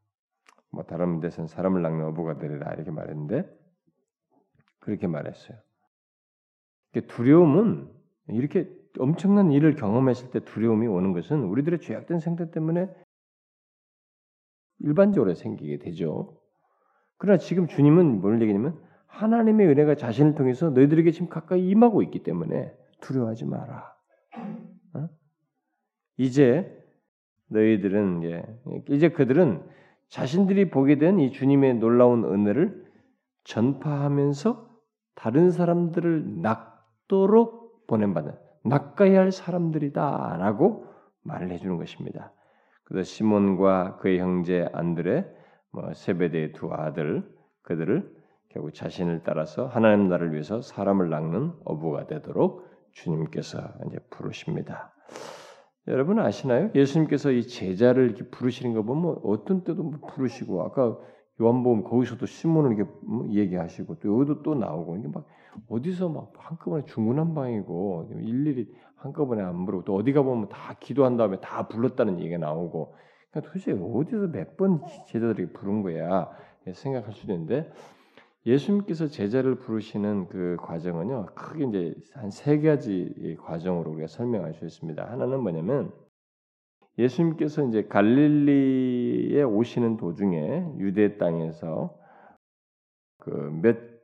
뭐 0.70 0.84
다른 0.84 1.18
데서는 1.18 1.48
사람을 1.48 1.82
낚는 1.82 2.04
어부가 2.06 2.38
되리라 2.38 2.72
이렇게 2.74 2.92
말했는데 2.92 3.52
그렇게 4.78 5.08
말했어요. 5.08 5.58
두려움은 7.08 7.96
이렇게 8.28 8.68
엄청난 8.98 9.52
일을 9.52 9.74
경험했을 9.76 10.30
때 10.30 10.40
두려움이 10.40 10.86
오는 10.86 11.12
것은 11.12 11.42
우리들의 11.44 11.80
죄악된 11.80 12.18
생각 12.18 12.50
때문에 12.50 12.88
일반적으로 14.80 15.34
생기게 15.34 15.78
되죠. 15.78 16.38
그러나 17.18 17.38
지금 17.38 17.66
주님은 17.66 18.20
뭘 18.20 18.40
얘기냐면 18.42 18.80
하나님의 19.06 19.68
은혜가 19.68 19.94
자신을 19.94 20.34
통해서 20.34 20.70
너희들에게 20.70 21.10
지금 21.12 21.28
가까이 21.28 21.66
임하고 21.68 22.02
있기 22.02 22.22
때문에 22.22 22.72
두려워하지 23.00 23.46
마라. 23.46 23.94
어? 24.94 25.08
이제 26.18 26.72
너희들은 27.48 28.24
예, 28.24 28.44
이제 28.90 29.08
그들은 29.10 29.62
자신들이 30.08 30.70
보게 30.70 30.98
된 30.98 31.18
이 31.18 31.30
주님의 31.32 31.74
놀라운 31.78 32.24
은혜를 32.24 32.84
전파하면서 33.44 34.68
다른 35.14 35.50
사람들을 35.50 36.42
낚도록 36.42 37.65
보낸받는 37.86 38.32
낚아야 38.64 39.20
할 39.20 39.32
사람들이다라고 39.32 40.86
말을 41.22 41.50
해주는 41.50 41.76
것입니다. 41.76 42.32
그래서 42.84 43.08
시몬과 43.08 43.98
그의 43.98 44.20
형제 44.20 44.68
안드레, 44.72 45.26
뭐 45.72 45.92
세베대의 45.92 46.52
두 46.52 46.72
아들 46.72 47.28
그들을 47.62 48.14
결국 48.50 48.72
자신을 48.72 49.22
따라서 49.24 49.66
하나님 49.66 50.08
나라를 50.08 50.32
위해서 50.32 50.62
사람을 50.62 51.10
낚는 51.10 51.52
어부가 51.64 52.06
되도록 52.06 52.66
주님께서 52.92 53.58
이제 53.86 53.98
부르십니다. 54.10 54.92
여러분 55.88 56.18
아시나요? 56.18 56.70
예수님께서 56.74 57.30
이 57.30 57.46
제자를 57.46 58.06
이렇게 58.06 58.24
부르시는 58.28 58.74
거 58.74 58.82
보면 58.82 59.20
어떤 59.22 59.62
때도 59.62 59.82
뭐 59.82 60.00
부르시고 60.08 60.62
아까 60.62 60.96
요한복음 61.40 61.84
거기서도 61.84 62.26
시몬을 62.26 62.76
이렇게 62.76 62.90
뭐 63.02 63.28
얘기하시고 63.28 63.98
또 64.00 64.20
여기도 64.20 64.42
또 64.42 64.54
나오고 64.54 64.96
이게 64.96 65.08
막 65.08 65.26
어디서 65.68 66.08
막 66.08 66.32
한꺼번에 66.36 66.84
중구난방이고 66.86 68.10
일일이 68.20 68.68
한꺼번에 68.96 69.42
안 69.42 69.64
부르고 69.66 69.84
또 69.84 69.94
어디 69.96 70.12
가 70.12 70.22
보면 70.22 70.48
다 70.48 70.74
기도한 70.80 71.16
다음에 71.16 71.40
다 71.40 71.68
불렀다는 71.68 72.18
얘기가 72.20 72.38
나오고 72.38 72.94
그러니까 73.30 73.52
도대체 73.52 73.72
어디서 73.72 74.28
몇 74.28 74.56
번 74.56 74.80
제자들이 75.08 75.52
부른 75.52 75.82
거야 75.82 76.30
생각할 76.72 77.12
수도 77.12 77.32
있는데 77.32 77.70
예수님께서 78.46 79.08
제자를 79.08 79.56
부르시는 79.56 80.28
그 80.28 80.56
과정은요 80.60 81.26
크게 81.34 81.64
이제 81.64 81.94
한 82.14 82.30
세 82.30 82.60
가지 82.60 83.36
과정으로 83.42 83.90
우리가 83.92 84.06
설명할 84.06 84.54
수 84.54 84.64
있습니다. 84.64 85.04
하나는 85.04 85.40
뭐냐면 85.42 85.92
예수님께서 86.98 87.64
이제 87.68 87.86
갈릴리에 87.88 89.42
오시는 89.42 89.96
도중에 89.98 90.74
유대 90.78 91.18
땅에서 91.18 91.98
그몇 93.18 93.95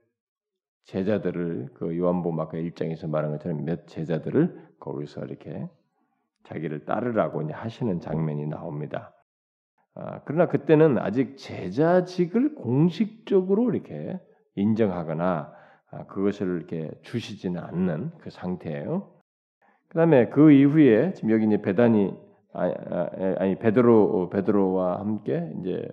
제자들을 0.85 1.71
그 1.75 1.97
요한복음 1.97 2.41
아까 2.41 2.59
일장에서 2.59 3.09
말한 3.09 3.33
것처럼 3.33 3.65
몇 3.65 3.87
제자들을 3.87 4.75
거기서 4.81 5.25
이렇게 5.25 5.69
자기를 6.45 6.85
따르라고 6.85 7.49
하시는 7.53 8.01
장면이 8.01 8.47
나옵니다. 8.47 9.15
아, 9.95 10.23
그러나 10.25 10.49
그때는 10.49 10.99
아직 10.99 11.37
제자직을 11.37 12.55
공식적으로 12.57 13.73
이렇게 13.73 14.19
인정하거나 14.57 15.53
아, 15.91 16.07
그것을 16.07 16.57
이렇게 16.57 16.91
주시지는 17.03 17.63
않는 17.63 18.13
그 18.19 18.31
상태예요. 18.31 19.13
그다음에 19.89 20.31
그 20.31 20.51
이후에 20.51 21.13
지금 21.13 21.31
여기 21.31 21.47
이제 21.47 21.61
베다니 21.61 22.15
아니, 22.55 22.75
아, 22.91 23.11
아니 23.39 23.59
베드로 23.59 24.31
베드로와 24.31 25.01
함께 25.01 25.53
이제 25.61 25.87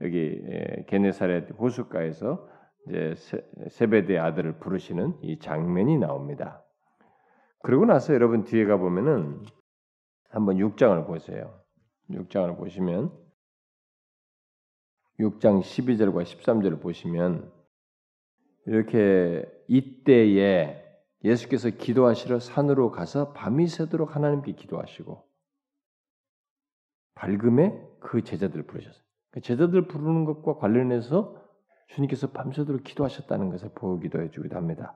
여기 0.00 0.42
게네사렛 0.88 1.50
호숫가에서 1.58 2.48
이제 2.86 3.14
세베대 3.70 4.18
아들을 4.18 4.58
부르시는 4.58 5.18
이 5.22 5.38
장면이 5.38 5.98
나옵니다. 5.98 6.64
그러고 7.62 7.84
나서 7.84 8.14
여러분 8.14 8.44
뒤에 8.44 8.64
가 8.64 8.76
보면은 8.76 9.42
한번 10.30 10.56
6장을 10.56 11.06
보세요. 11.06 11.60
6장을 12.10 12.56
보시면 12.56 13.12
6장 15.18 15.60
12절과 15.62 16.22
13절을 16.22 16.80
보시면 16.80 17.50
이렇게 18.66 19.44
이때에 19.66 20.84
예수께서 21.24 21.70
기도하시러 21.70 22.38
산으로 22.38 22.90
가서 22.90 23.32
밤이 23.32 23.66
새도록 23.66 24.14
하나님께 24.14 24.52
기도하시고 24.52 25.26
밝음에 27.14 27.82
그 27.98 28.22
제자들을 28.22 28.66
부르셨어요. 28.66 29.02
그 29.30 29.40
제자들 29.40 29.88
부르는 29.88 30.24
것과 30.24 30.58
관련해서 30.58 31.45
주님께서 31.88 32.28
밤새도록 32.28 32.84
기도하셨다는 32.84 33.50
것을 33.50 33.70
보기도 33.74 34.20
해주기도 34.22 34.56
합니다. 34.56 34.94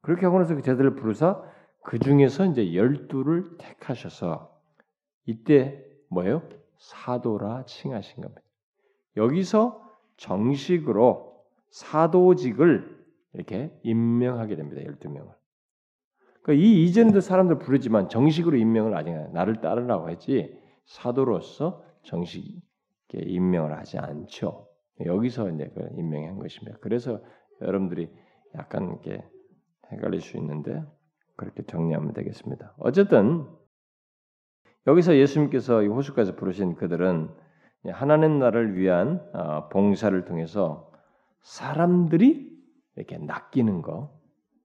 그렇게 0.00 0.26
하고 0.26 0.38
나서 0.38 0.54
그 0.54 0.62
제자들을 0.62 0.96
부르사 0.96 1.42
그 1.84 1.98
중에서 1.98 2.46
이제 2.46 2.74
열두를 2.74 3.56
택하셔서 3.58 4.60
이때 5.26 5.84
뭐예요? 6.08 6.42
사도라 6.78 7.64
칭하신 7.66 8.22
겁니다. 8.22 8.42
여기서 9.16 9.80
정식으로 10.16 11.44
사도직을 11.70 13.02
이렇게 13.34 13.72
임명하게 13.82 14.56
됩니다. 14.56 14.82
12명을. 14.82 15.34
그러니까 16.42 16.64
이 16.64 16.84
이전에도 16.84 17.20
사람들 17.20 17.58
부르지만 17.58 18.08
정식으로 18.08 18.56
임명을 18.56 18.96
아직 18.96 19.12
나를 19.32 19.60
따르라고 19.60 20.10
했지 20.10 20.58
사도로서 20.84 21.84
정식 22.02 22.60
임명을 23.14 23.76
하지 23.76 23.98
않죠. 23.98 24.66
여기서 25.04 25.50
이제 25.50 25.70
그 25.74 25.88
임명한 25.96 26.38
것입니다. 26.38 26.78
그래서 26.80 27.20
여러분들이 27.60 28.10
약간 28.54 28.88
이렇게 28.88 29.24
헷갈릴 29.90 30.20
수 30.20 30.36
있는데 30.36 30.82
그렇게 31.36 31.64
정리하면 31.64 32.12
되겠습니다. 32.12 32.74
어쨌든 32.78 33.46
여기서 34.86 35.16
예수님께서 35.16 35.82
이 35.82 35.86
호숫가에서 35.86 36.34
부르신 36.34 36.74
그들은 36.74 37.30
하나님 37.90 38.38
나라를 38.38 38.76
위한 38.76 39.20
어, 39.32 39.68
봉사를 39.68 40.24
통해서 40.24 40.90
사람들이 41.40 42.52
이렇게 42.96 43.18
낚이는 43.18 43.82
거, 43.82 44.20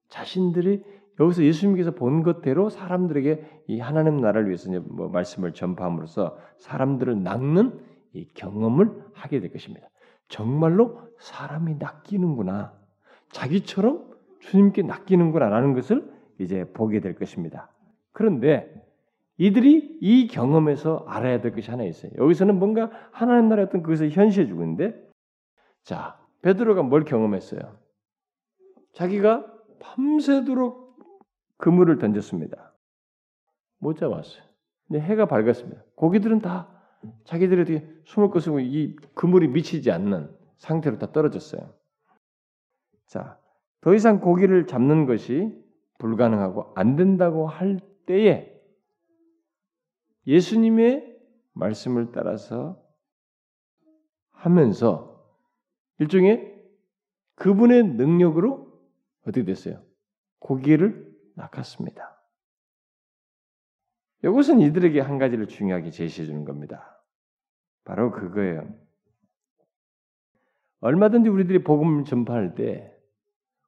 자신들이 0.08 0.84
여기서 1.20 1.42
예수님께서 1.42 1.92
본 1.92 2.22
것대로 2.22 2.68
사람들에게 2.68 3.62
이 3.66 3.80
하나님 3.80 4.20
나라를 4.20 4.46
위해서 4.46 4.70
뭐 4.80 5.08
말씀을 5.08 5.52
전파함으로써 5.52 6.38
사람들을 6.58 7.22
낚는 7.22 7.80
이 8.12 8.28
경험을 8.34 9.04
하게 9.14 9.40
될 9.40 9.52
것입니다. 9.52 9.88
정말로 10.28 11.08
사람이 11.18 11.76
낚이는구나, 11.76 12.72
자기처럼 13.32 14.08
주님께 14.40 14.82
낚이는구나라는 14.82 15.74
것을 15.74 16.10
이제 16.38 16.64
보게 16.72 17.00
될 17.00 17.14
것입니다. 17.14 17.70
그런데 18.12 18.72
이들이 19.36 19.98
이 20.00 20.26
경험에서 20.28 21.04
알아야 21.06 21.40
될 21.40 21.52
것이 21.52 21.70
하나 21.70 21.84
있어요. 21.84 22.12
여기서는 22.16 22.58
뭔가 22.58 22.90
하나님 23.12 23.48
나라의 23.48 23.66
어떤 23.68 23.82
그것을 23.82 24.10
현시해 24.10 24.46
주고 24.46 24.62
있는데, 24.62 24.94
자 25.82 26.18
베드로가 26.42 26.82
뭘 26.82 27.04
경험했어요? 27.04 27.78
자기가 28.94 29.46
밤새도록 29.80 30.98
그물을 31.56 31.98
던졌습니다. 31.98 32.72
못 33.78 33.96
잡았어요. 33.96 34.42
근데 34.86 35.00
해가 35.00 35.26
밝았습니다. 35.26 35.82
고기들은 35.94 36.40
다 36.40 36.68
자기들이 37.24 37.82
숨을 38.04 38.30
것이고 38.30 38.60
이 38.60 38.96
그물이 39.14 39.48
미치지 39.48 39.90
않는 39.90 40.34
상태로 40.58 40.98
다 40.98 41.12
떨어졌어요. 41.12 41.72
자, 43.06 43.38
더 43.80 43.94
이상 43.94 44.20
고기를 44.20 44.66
잡는 44.66 45.06
것이 45.06 45.52
불가능하고 45.98 46.72
안 46.74 46.96
된다고 46.96 47.46
할 47.46 47.80
때에 48.06 48.54
예수님의 50.26 51.16
말씀을 51.52 52.12
따라서 52.12 52.82
하면서 54.30 55.24
일종의 55.98 56.54
그분의 57.34 57.84
능력으로 57.94 58.68
어떻게 59.22 59.44
됐어요? 59.44 59.82
고기를 60.38 61.08
낚았습니다. 61.34 62.18
이것은 64.24 64.60
이들에게 64.60 65.00
한 65.00 65.18
가지를 65.18 65.46
중요하게 65.46 65.90
제시해 65.90 66.26
주는 66.26 66.44
겁니다. 66.44 66.97
바로 67.88 68.10
그거예요. 68.10 68.68
얼마든지 70.80 71.30
우리들이 71.30 71.64
복음을 71.64 72.04
전파할 72.04 72.54
때 72.54 72.94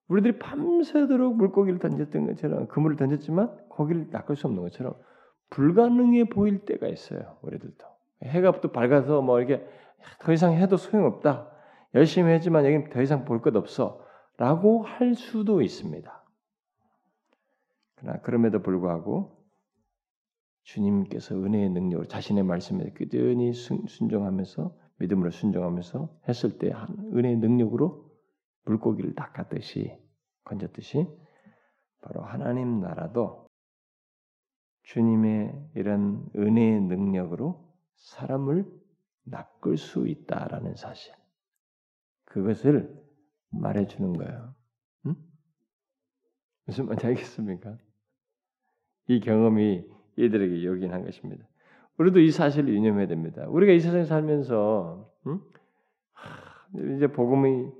우리들이 0.09 0.39
밤새도록 0.39 1.37
물고기를 1.37 1.79
던졌던 1.79 2.27
것처럼 2.27 2.68
그물을 2.68 2.97
던졌지만 2.97 3.68
고기를 3.71 4.09
낚을 4.11 4.37
수 4.37 4.47
없는 4.47 4.62
것처럼 4.62 4.95
불가능해 5.49 6.25
보일 6.25 6.66
때가 6.66 6.87
있어요. 6.89 7.39
우리들도 7.41 7.87
해가 8.25 8.61
또 8.61 8.71
밝아서 8.71 9.23
뭐 9.23 9.41
이렇게 9.41 9.66
더 10.18 10.35
이상 10.35 10.53
해도 10.53 10.77
소용없다. 10.77 11.51
열심히 11.95 12.31
했지만 12.33 12.66
여기 12.66 12.91
더 12.91 13.01
이상 13.01 13.25
볼 13.25 13.41
것 13.41 13.57
없어. 13.57 14.05
라고 14.37 14.83
할 14.83 15.14
수도 15.14 15.62
있습니다. 15.62 16.25
그러나 17.97 18.21
그럼에도 18.21 18.61
불구하고 18.61 19.39
주님께서 20.63 21.37
은혜의 21.37 21.71
능력으로 21.71 22.07
자신의 22.07 22.45
말씀에 22.45 22.93
꾸준히 22.93 23.53
순종하면서 23.53 24.77
믿음으로 24.99 25.31
순종하면서 25.31 26.21
했을 26.29 26.59
때 26.59 26.73
은혜의 27.15 27.37
능력으로 27.37 28.11
물고기를 28.65 29.15
닦았듯이 29.15 29.99
건졌듯이 30.45 31.07
바로 32.03 32.23
하나님 32.23 32.81
나라도 32.81 33.47
주님의 34.85 35.71
이런 35.75 36.29
은혜의 36.35 36.83
능력으로 36.83 37.69
사람을 37.97 38.67
낚을 39.25 39.77
수 39.77 40.09
있다라는 40.09 40.75
사실. 40.75 41.15
그것을 42.25 43.01
말해주는 43.51 44.13
거예요. 44.15 44.55
응? 45.07 45.17
무슨 46.65 46.87
말인지 46.87 47.07
알겠습니까? 47.07 47.77
이 49.09 49.21
경험이 49.21 49.85
이들에게 50.25 50.64
요긴한 50.64 51.05
것입니다. 51.05 51.45
우리도 51.99 52.21
이 52.21 52.31
사실을 52.31 52.73
유념해야 52.73 53.07
됩니다. 53.07 53.47
우리가 53.49 53.73
이 53.73 53.81
세상에 53.81 54.05
살면서 54.05 55.11
응? 55.27 55.41
하, 56.12 56.95
이제 56.95 57.07
복음이 57.07 57.71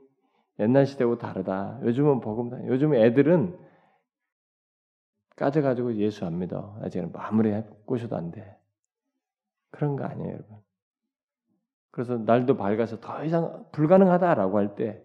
옛날 0.59 0.87
시대하고 0.87 1.19
다르다. 1.19 1.81
요즘은 1.83 2.21
복음 2.21 2.51
다. 2.51 2.59
요즘 2.67 2.95
애들은 2.95 3.59
까져가지고 5.37 5.97
예수 5.97 6.27
안 6.27 6.39
믿어. 6.39 6.79
아직은 6.83 7.13
아무리 7.15 7.51
꼬셔도 7.87 8.17
안 8.17 8.31
돼. 8.31 8.59
그런 9.71 9.97
거 9.97 10.05
아니에요, 10.05 10.33
여러분. 10.33 10.59
그래서 11.91 12.19
날도 12.19 12.57
밝아서 12.57 13.01
더 13.01 13.25
이상 13.25 13.65
불가능하다라고 13.73 14.59
할 14.59 14.75
때, 14.75 15.03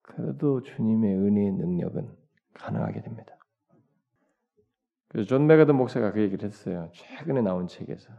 그래도 0.00 0.62
주님의 0.62 1.14
은혜의 1.14 1.52
능력은 1.52 2.08
가능하게 2.54 3.02
됩니다. 3.02 3.35
그래서 5.08 5.28
존 5.28 5.46
메가드 5.46 5.72
목사가 5.72 6.12
그 6.12 6.20
얘기를 6.20 6.46
했어요. 6.46 6.90
최근에 6.92 7.42
나온 7.42 7.66
책에서. 7.66 8.12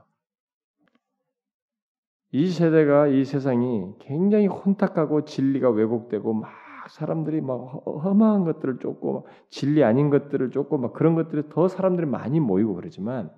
이 2.31 2.49
세대가 2.49 3.07
이 3.07 3.23
세상이 3.23 3.93
굉장히 3.99 4.47
혼탁하고 4.47 5.25
진리가 5.25 5.69
왜곡되고 5.69 6.33
막 6.33 6.51
사람들이 6.89 7.41
막 7.41 7.55
험한 7.85 8.43
것들을 8.45 8.79
쫓고 8.79 9.27
진리 9.49 9.83
아닌 9.83 10.09
것들을 10.09 10.51
쫓고 10.51 10.77
막 10.77 10.93
그런 10.93 11.15
것들이 11.15 11.49
더 11.49 11.67
사람들이 11.67 12.07
많이 12.07 12.39
모이고 12.39 12.75
그러지만 12.75 13.31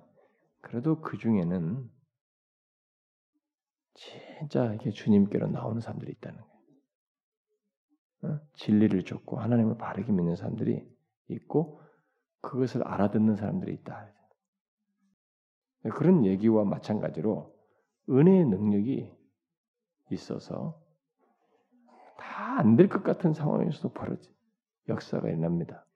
그래도 0.60 1.00
그 1.00 1.18
중에는 1.18 1.88
진짜 3.94 4.72
이게 4.74 4.90
주님께로 4.90 5.48
나오는 5.48 5.80
사람들이 5.80 6.12
있다는 6.12 6.38
거예요. 6.38 6.50
어? 8.22 8.40
진리를 8.54 9.02
쫓고 9.04 9.38
하나님을 9.38 9.78
바르게 9.78 10.12
믿는 10.12 10.36
사람들이 10.36 10.86
있고 11.28 11.80
그것을 12.42 12.86
알아듣는 12.86 13.36
사람들이 13.36 13.72
있다. 13.74 14.08
그런 15.94 16.24
얘기와 16.26 16.64
마찬가지로 16.64 17.54
은혜의 18.10 18.44
능력이 18.46 19.10
있어서 20.10 20.80
다 22.18 22.58
안 22.60 22.76
될 22.76 22.88
것 22.88 23.02
같은 23.02 23.32
상황에서도 23.32 23.92
벌어지 23.94 24.34
역사가 24.88 25.28
일어납니다. 25.28 25.86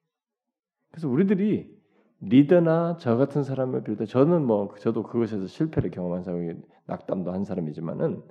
그래서 0.90 1.08
우리들이 1.08 1.74
리더나 2.20 2.96
저 2.98 3.16
같은 3.16 3.42
사람을 3.44 3.82
비롯해 3.84 4.06
저는 4.06 4.46
뭐 4.46 4.74
저도 4.78 5.02
그것에서 5.02 5.46
실패를 5.46 5.90
경험한 5.90 6.22
사람이 6.22 6.54
낙담도 6.86 7.32
한 7.32 7.44
사람이지만은 7.44 8.22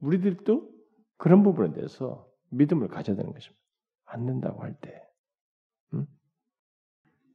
우리들도 0.00 0.70
그런 1.16 1.42
부분에 1.42 1.72
대해서 1.72 2.28
믿음을 2.50 2.88
가져야 2.88 3.16
되는 3.16 3.32
것입니다. 3.32 3.60
안 4.04 4.26
된다고 4.26 4.62
할 4.62 4.74
때. 4.80 5.09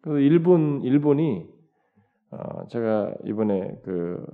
음? 0.06 0.12
그 0.12 0.20
일본 0.20 0.82
일본이 0.84 1.48
어, 2.32 2.68
제가 2.68 3.16
이번에 3.26 3.80
그 3.84 4.26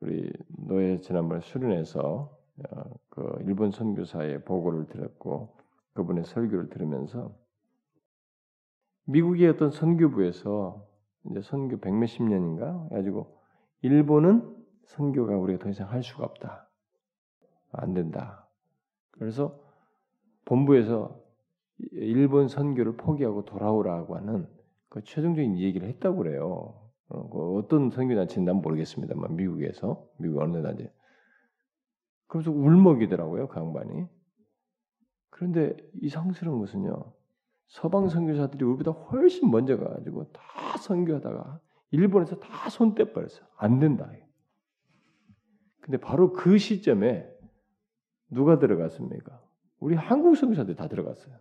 우리 0.00 0.30
노예 0.66 0.98
지난번에 1.00 1.40
수련회에서 1.40 2.36
어, 2.70 2.84
그 3.08 3.38
일본 3.46 3.70
선교사의 3.70 4.44
보고를 4.44 4.86
들었고 4.86 5.56
그분의 5.94 6.24
설교를 6.24 6.70
들으면서 6.70 7.34
미국의 9.06 9.48
어떤 9.48 9.70
선교부에서 9.70 10.86
이제 11.30 11.40
선교 11.42 11.78
백몇십 11.78 12.22
년인가 12.22 12.88
가지고 12.90 13.38
일본은 13.82 14.54
선교가 14.84 15.36
우리가 15.36 15.64
더 15.64 15.70
이상 15.70 15.90
할 15.90 16.02
수가 16.02 16.24
없다. 16.24 16.68
안 17.72 17.94
된다. 17.94 18.46
그래서 19.10 19.58
본부에서 20.44 21.18
일본 21.92 22.48
선교를 22.48 22.96
포기하고 22.96 23.44
돌아오라고 23.44 24.16
하는 24.16 24.48
그 24.94 25.02
최종적인 25.02 25.58
얘기를 25.58 25.88
했다고 25.88 26.18
그래요. 26.18 26.80
어, 27.08 27.28
그 27.28 27.56
어떤 27.58 27.90
선교 27.90 28.14
단체는 28.14 28.44
난 28.44 28.56
모르겠습니다만 28.62 29.34
미국에서 29.34 30.08
미국 30.18 30.40
어느 30.40 30.62
단체. 30.62 30.92
그래서 32.28 32.52
울먹이더라고요 32.52 33.48
그 33.48 33.58
양반이. 33.58 34.06
그런데 35.30 35.76
이상스러운 36.00 36.60
것은요. 36.60 37.12
서방 37.66 38.08
선교사들이 38.08 38.64
우리보다 38.64 38.92
훨씬 38.92 39.50
먼저 39.50 39.76
가가지고 39.76 40.30
다 40.30 40.42
선교하다가 40.78 41.60
일본에서 41.90 42.38
다 42.38 42.68
손 42.70 42.94
떼버렸어요. 42.94 43.44
안 43.56 43.80
된다. 43.80 44.08
근데 45.80 45.98
바로 45.98 46.32
그 46.32 46.56
시점에 46.56 47.28
누가 48.30 48.60
들어갔습니까? 48.60 49.42
우리 49.80 49.96
한국 49.96 50.36
선교사들이 50.36 50.76
다 50.76 50.86
들어갔어요. 50.86 51.34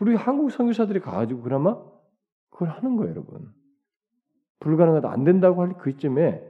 우리 0.00 0.14
한국 0.14 0.50
선교사들이 0.50 1.00
가가지고 1.00 1.42
그나마 1.42 1.82
그걸 2.50 2.70
하는 2.70 2.96
거예요, 2.96 3.10
여러분. 3.10 3.52
불가능하다 4.60 5.10
안 5.10 5.24
된다고 5.24 5.62
할 5.62 5.76
그쯤에 5.78 6.42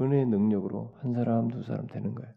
은혜의 0.00 0.26
능력으로 0.26 0.94
한 1.00 1.14
사람 1.14 1.48
두 1.48 1.62
사람 1.62 1.86
되는 1.86 2.14
거예요. 2.14 2.32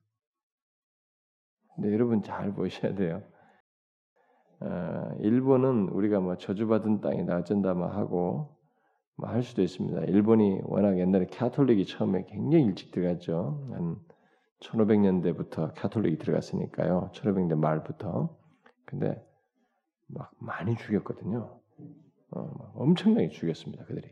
근데 1.75 1.93
여러분 1.93 2.21
잘 2.23 2.53
보셔야 2.53 2.95
돼요. 2.95 3.23
어, 4.61 5.15
일본은 5.19 5.89
우리가 5.89 6.19
뭐 6.19 6.35
저주받은 6.35 7.01
땅이다 7.01 7.37
어쩐다 7.37 7.73
뭐 7.73 7.87
하고 7.87 8.59
뭐 9.19 9.29
할 9.29 9.43
수도 9.43 9.61
있습니다. 9.61 10.03
일본이 10.05 10.59
워낙 10.63 10.97
옛날에 10.97 11.25
캐톨릭이 11.27 11.85
처음에 11.85 12.25
굉장히 12.25 12.65
일찍 12.65 12.91
들어갔죠. 12.91 13.67
한 13.71 13.97
1500년대부터 14.61 15.73
캐톨릭이 15.75 16.17
들어갔으니까요. 16.17 17.11
1500년대 17.13 17.57
말부터. 17.57 18.37
근데 18.85 19.21
막 20.09 20.31
많이 20.39 20.75
죽였거든요. 20.75 21.59
어, 22.31 22.71
엄청나게 22.75 23.29
죽였습니다. 23.29 23.85
그들이. 23.85 24.09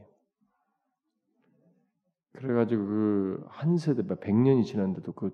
그래가지고 2.33 2.85
그 2.85 3.27
한 3.49 3.77
세대 3.77 4.03
100년이 4.03 4.65
지났는데도 4.65 5.13
그 5.13 5.31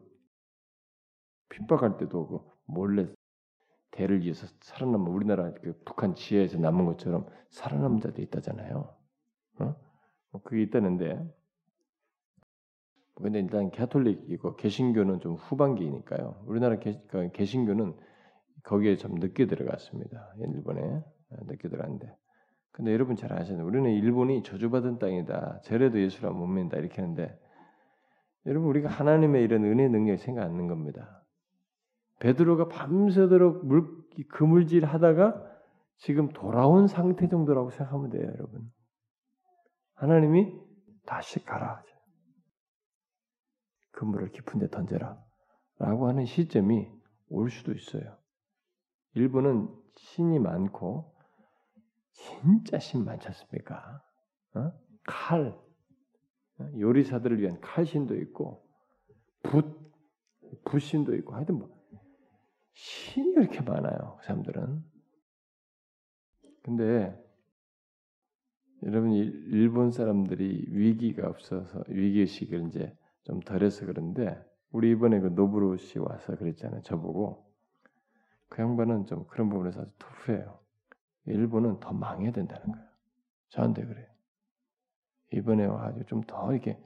핍박할 1.50 1.98
때도 1.98 2.28
그 2.28 2.40
몰래 2.66 3.08
대를 3.92 4.24
이어서 4.24 4.48
살아남은 4.62 5.12
우리나라 5.12 5.54
그 5.54 5.80
북한 5.86 6.16
지하에서 6.16 6.58
남은 6.58 6.86
것처럼 6.86 7.28
살아남은 7.50 8.00
자도 8.00 8.22
있다잖아요. 8.22 8.96
어? 9.60 9.76
뭐 10.32 10.42
그게 10.42 10.64
있다는데 10.64 11.22
근데 13.16 13.40
일단 13.40 13.70
캐톨릭이고 13.70 14.56
개신교는 14.56 15.20
좀 15.20 15.36
후반기니까요. 15.36 16.44
우리나라 16.48 16.80
개, 16.80 17.00
그 17.08 17.30
개신교는 17.32 17.96
거기에 18.64 18.98
좀 18.98 19.16
늦게 19.16 19.48
들어갔습니다. 19.48 20.34
일본에 20.40 21.04
늦게 21.48 21.70
들어갔는데 21.70 22.16
근데 22.72 22.92
여러분 22.92 23.16
잘 23.16 23.32
아시는 23.34 23.64
우리는 23.64 23.90
일본이 23.92 24.42
저주받은 24.42 25.00
땅이다. 25.00 25.62
저래도 25.64 26.02
예수라 26.02 26.32
못 26.32 26.48
믿는다. 26.48 26.78
이렇게 26.78 27.02
하는데 27.02 27.40
여러분 28.46 28.70
우리가 28.70 28.90
하나님의 28.90 29.44
이런 29.44 29.64
은혜 29.64 29.88
능력이 29.88 30.18
생각 30.18 30.44
않는 30.46 30.68
겁니다. 30.68 31.24
베드로가 32.20 32.70
밤새도록 32.70 33.66
물, 33.66 33.86
그물질 34.30 34.86
하다가 34.86 35.44
지금 35.98 36.30
돌아온 36.30 36.88
상태 36.88 37.28
정도라고 37.28 37.70
생각하면 37.70 38.10
돼요, 38.10 38.24
여러분. 38.24 38.72
하나님이 39.96 40.54
다시 41.06 41.44
가라. 41.44 41.84
그물을 43.92 44.32
깊은 44.32 44.60
데 44.60 44.70
던져라. 44.70 45.22
라고 45.80 46.08
하는 46.08 46.26
시점이 46.26 46.90
올 47.30 47.50
수도 47.50 47.74
있어요. 47.74 48.18
일본은 49.16 49.70
신이 49.96 50.40
많고 50.40 51.14
진짜 52.14 52.80
신 52.80 53.06
많지 53.06 53.28
않습니까? 53.28 54.04
어? 54.56 54.72
칼, 55.04 55.60
어? 56.60 56.72
요리사들을 56.80 57.40
위한 57.40 57.60
칼신도 57.60 58.16
있고 58.22 58.66
붓, 59.44 59.66
붓신도 60.66 61.16
있고 61.16 61.36
하여튼 61.36 61.60
뭐 61.60 61.70
신이 62.74 63.32
이렇게 63.32 63.62
많아요. 63.62 64.18
그 64.20 64.26
사람들은. 64.26 64.84
근데 66.64 67.20
여러분 68.84 69.12
일본 69.12 69.92
사람들이 69.92 70.68
위기가 70.70 71.30
없어서 71.30 71.84
위기의식을 71.88 72.68
이제 72.68 72.98
좀 73.24 73.40
덜해서 73.40 73.86
그런데 73.86 74.38
우리 74.72 74.92
이번에 74.92 75.20
그 75.20 75.28
노브루 75.28 75.78
씨 75.78 76.00
와서 76.00 76.36
그랬잖아요. 76.36 76.82
저보고 76.82 77.43
그 78.54 78.62
양반은 78.62 79.08
좀 79.08 79.26
그런 79.26 79.50
부분에서 79.50 79.82
아주 79.82 79.92
터프해요. 79.98 80.60
일본은 81.26 81.80
더 81.80 81.92
망해야 81.92 82.32
된다는 82.32 82.72
거예요. 82.72 82.88
저한테 83.50 83.84
그래요. 83.84 84.06
이번에 85.32 85.66
와가지고 85.66 86.06
좀더 86.06 86.52
이렇게 86.54 86.80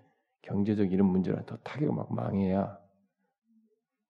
경제적 0.43 0.93
이런 0.93 1.09
문제라 1.09 1.43
더 1.43 1.57
타격을 1.57 1.93
막 1.93 2.13
망해야 2.13 2.80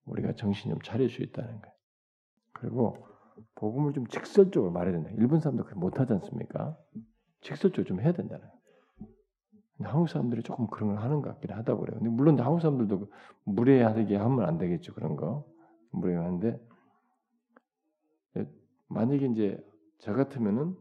우리가 0.04 0.34
정신 0.34 0.70
좀 0.70 0.80
차릴 0.82 1.10
수 1.10 1.20
있다는 1.22 1.60
거예요. 1.60 1.76
그리고 2.52 3.08
복음을 3.56 3.92
좀 3.92 4.06
직설적으로 4.06 4.70
말해야 4.70 4.92
된다. 4.92 5.10
일본 5.14 5.40
사람도 5.40 5.64
그렇게 5.64 5.80
못하지 5.80 6.12
않습니까? 6.12 6.78
직설적으로 7.40 7.84
좀 7.88 8.00
해야 8.00 8.12
된다는 8.12 8.44
거예요. 8.46 8.58
한국 9.82 10.08
사람들이 10.08 10.44
조금 10.44 10.68
그런 10.68 10.90
걸 10.90 11.02
하는 11.02 11.22
것 11.22 11.30
같긴 11.30 11.50
하다고 11.50 11.80
그래요. 11.80 11.98
근데 11.98 12.10
물론 12.10 12.38
한국 12.38 12.60
사람들도 12.60 13.10
무례하게 13.42 14.14
하면 14.14 14.44
안 14.44 14.58
되겠죠. 14.58 14.94
그런 14.94 15.16
거. 15.16 15.44
무례한데 15.90 16.67
만약에 18.98 19.26
이제 19.26 19.64
저 19.98 20.12
같으면은 20.12 20.74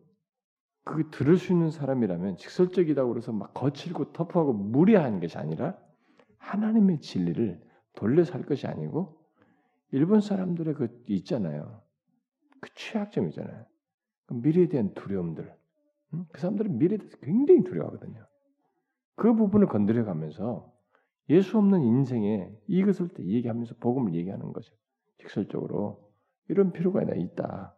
그 0.83 1.11
들을 1.11 1.37
수 1.37 1.53
있는 1.53 1.69
사람이라면 1.69 2.37
직설적이다고 2.37 3.09
그래서 3.09 3.31
막 3.31 3.53
거칠고 3.53 4.11
터프하고 4.13 4.53
무례한 4.53 5.19
것이 5.19 5.37
아니라 5.37 5.77
하나님의 6.39 7.01
진리를 7.01 7.61
돌려서 7.93 8.33
할 8.33 8.43
것이 8.43 8.65
아니고 8.65 9.23
일본 9.91 10.21
사람들의 10.21 10.73
그 10.73 11.03
있잖아요. 11.09 11.83
그 12.59 12.73
취약점이잖아요. 12.73 13.65
그 14.25 14.33
미래에 14.33 14.67
대한 14.67 14.95
두려움들. 14.95 15.53
그 16.31 16.41
사람들은 16.41 16.79
미래에 16.79 16.97
대해서 16.97 17.17
굉장히 17.17 17.63
두려워하거든요. 17.63 18.25
그 19.15 19.35
부분을 19.35 19.67
건드려가면서 19.67 20.73
예수 21.29 21.59
없는 21.59 21.83
인생에 21.83 22.51
이것을 22.65 23.09
얘기하면서 23.19 23.75
복음을 23.79 24.15
얘기하는 24.15 24.53
거죠. 24.53 24.73
직설적으로 25.19 26.11
이런 26.47 26.71
필요가 26.71 27.03
있다. 27.03 27.76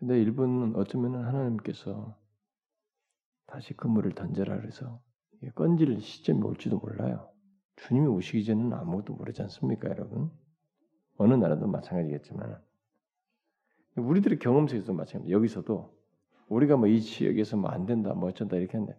근데 0.00 0.18
일본은 0.18 0.74
어쩌면 0.76 1.14
하나님께서 1.26 2.16
다시 3.46 3.74
그물을 3.74 4.12
던져라 4.14 4.56
그래서 4.56 4.98
건질 5.54 6.00
시점이 6.00 6.40
올지도 6.42 6.78
몰라요. 6.78 7.30
주님이 7.76 8.06
오시기 8.06 8.44
전에는 8.46 8.72
아무것도 8.72 9.14
모르지 9.14 9.42
않습니까, 9.42 9.90
여러분? 9.90 10.30
어느 11.18 11.34
나라도 11.34 11.66
마찬가지겠지만 11.66 12.62
우리들의 13.96 14.38
경험 14.38 14.66
속에서 14.68 14.94
마찬가지. 14.94 15.30
여기서도 15.32 15.94
우리가 16.48 16.78
뭐 16.78 16.88
이 16.88 17.02
지역에서 17.02 17.58
뭐 17.58 17.70
안 17.70 17.84
된다, 17.84 18.14
뭐 18.14 18.30
어쩐다 18.30 18.56
이렇게 18.56 18.78
하는데 18.78 18.98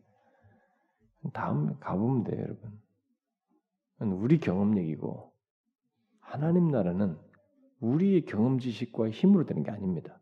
다음 1.34 1.80
가보면 1.80 2.24
돼요, 2.26 2.42
여러분. 2.42 2.80
우리 4.20 4.40
경험 4.40 4.78
얘기고 4.78 5.34
하나님 6.20 6.68
나라는 6.70 7.18
우리의 7.80 8.26
경험 8.26 8.60
지식과 8.60 9.10
힘으로 9.10 9.48
되는 9.48 9.64
게 9.64 9.72
아닙니다. 9.72 10.21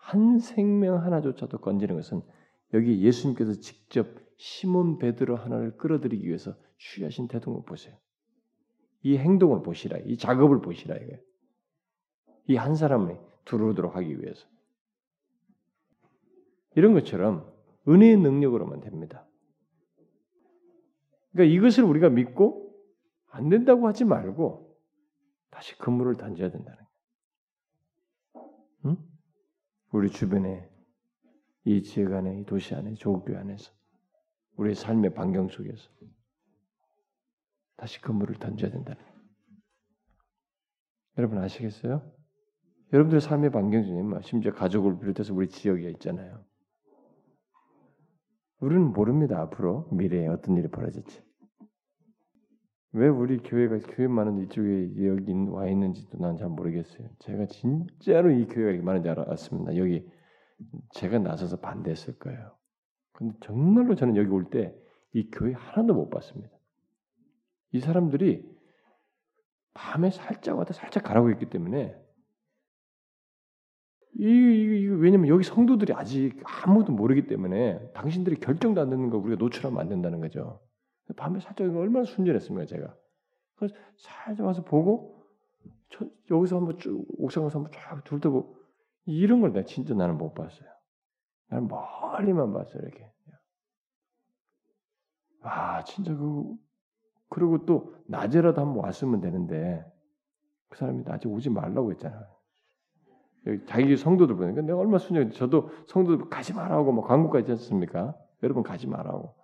한 0.00 0.38
생명 0.38 1.04
하나조차도 1.04 1.58
건지는 1.58 1.94
것은 1.96 2.22
여기 2.74 3.02
예수님께서 3.02 3.54
직접 3.60 4.08
시몬 4.36 4.98
베드로 4.98 5.36
하나를 5.36 5.76
끌어들이기 5.76 6.26
위해서 6.26 6.56
취하신 6.78 7.28
태동을 7.28 7.62
보세요. 7.64 7.96
이 9.02 9.16
행동을 9.16 9.62
보시라, 9.62 9.98
이 9.98 10.16
작업을 10.16 10.60
보시라 10.62 10.96
이거예요. 10.96 11.18
이 12.48 12.56
한 12.56 12.74
사람을 12.74 13.20
들어오도록 13.44 13.94
하기 13.96 14.20
위해서. 14.20 14.46
이런 16.74 16.94
것처럼 16.94 17.52
은혜의 17.86 18.16
능력으로만 18.18 18.80
됩니다. 18.80 19.26
그러니까 21.32 21.54
이것을 21.54 21.84
우리가 21.84 22.08
믿고 22.08 22.74
안 23.28 23.48
된다고 23.48 23.86
하지 23.86 24.04
말고 24.04 24.76
다시 25.50 25.76
그물을 25.78 26.16
던져야 26.16 26.50
된다는 26.50 26.78
거예요. 26.78 28.50
응? 28.86 29.09
우리 29.92 30.10
주변에 30.10 30.68
이 31.64 31.82
지역 31.82 32.12
안에, 32.12 32.40
이 32.40 32.44
도시 32.44 32.74
안에, 32.74 32.94
조국교 32.94 33.36
안에서 33.36 33.72
우리의 34.56 34.74
삶의 34.74 35.14
반경 35.14 35.48
속에서 35.48 35.90
다시 37.76 38.00
그물을 38.00 38.36
던져야 38.36 38.70
된다는. 38.70 39.02
여러분 41.18 41.38
아시겠어요? 41.38 42.02
여러분들의 42.92 43.20
삶의 43.20 43.50
반경 43.50 43.84
중에 43.84 44.02
뭐 44.02 44.20
심지어 44.22 44.52
가족을 44.52 44.98
비롯해서 44.98 45.34
우리 45.34 45.48
지역에 45.48 45.90
있잖아요. 45.90 46.44
우리는 48.60 48.92
모릅니다. 48.92 49.40
앞으로 49.40 49.88
미래에 49.92 50.28
어떤 50.28 50.56
일이 50.56 50.68
벌어질지. 50.68 51.22
왜 52.92 53.08
우리 53.08 53.38
교회가 53.38 53.78
교회 53.94 54.08
많은 54.08 54.38
이쪽에 54.38 55.06
여기 55.06 55.32
와 55.48 55.68
있는지도 55.68 56.18
난 56.18 56.36
잘 56.36 56.48
모르겠어요. 56.48 57.08
제가 57.20 57.46
진짜로 57.46 58.30
이 58.30 58.46
교회가 58.46 58.70
이렇게 58.70 58.82
많은지 58.84 59.08
알았습니다. 59.08 59.76
여기 59.76 60.06
제가 60.94 61.18
나서서 61.18 61.58
반대했을 61.60 62.18
거예요. 62.18 62.56
근데 63.12 63.36
정말로 63.40 63.94
저는 63.94 64.16
여기 64.16 64.28
올 64.30 64.50
때 64.50 64.74
이 65.12 65.28
교회 65.30 65.52
하나도 65.54 65.94
못 65.94 66.08
봤습니다. 66.10 66.50
이 67.72 67.80
사람들이 67.80 68.44
밤에 69.74 70.10
살짝 70.10 70.58
왔다 70.58 70.72
살짝 70.72 71.02
가라고 71.04 71.30
했기 71.30 71.46
때문에 71.46 71.96
이, 74.18 74.24
이, 74.24 74.80
이 74.82 74.86
왜냐면 74.88 75.28
여기 75.28 75.44
성도들이 75.44 75.92
아직 75.94 76.40
아무도 76.44 76.92
모르기 76.92 77.26
때문에 77.26 77.90
당신들이 77.92 78.36
결정도 78.40 78.80
안 78.80 78.90
되는 78.90 79.10
거 79.10 79.18
우리가 79.18 79.36
노출하면 79.38 79.80
안 79.80 79.88
된다는 79.88 80.20
거죠. 80.20 80.60
밤에 81.14 81.40
살짝 81.40 81.74
얼마나 81.74 82.04
순진했습니까 82.04 82.66
제가. 82.66 82.96
그래서 83.56 83.74
살짝 83.96 84.46
와서 84.46 84.64
보고 84.64 85.24
저, 85.90 86.06
여기서 86.30 86.56
한번 86.56 86.78
쭉 86.78 87.04
옥상에서 87.18 87.58
한번 87.58 87.72
쫙 87.72 88.02
둘러보고 88.04 88.56
이런 89.06 89.40
걸 89.40 89.52
내가 89.52 89.66
진짜 89.66 89.94
나는 89.94 90.18
못 90.18 90.34
봤어요. 90.34 90.68
나는 91.48 91.68
멀리만 91.68 92.52
봤어요 92.52 92.82
이렇게. 92.82 93.10
아 95.42 95.82
진짜 95.84 96.14
그 96.14 96.54
그리고 97.28 97.64
또 97.64 97.94
낮에라도 98.06 98.60
한번 98.60 98.84
왔으면 98.84 99.20
되는데 99.20 99.84
그 100.68 100.78
사람이 100.78 101.04
낮에 101.04 101.28
오지 101.28 101.50
말라고 101.50 101.92
했잖아요. 101.92 102.26
자기 103.66 103.96
성도들 103.96 104.36
보니까 104.36 104.60
내가 104.60 104.78
얼마나 104.78 104.98
순정 104.98 105.30
저도 105.30 105.70
성도들 105.86 106.28
가지 106.28 106.52
말라고 106.52 106.92
뭐 106.92 107.04
광고까지 107.04 107.52
했습니까? 107.52 108.14
여러분 108.42 108.62
가지 108.62 108.86
말라고. 108.86 109.34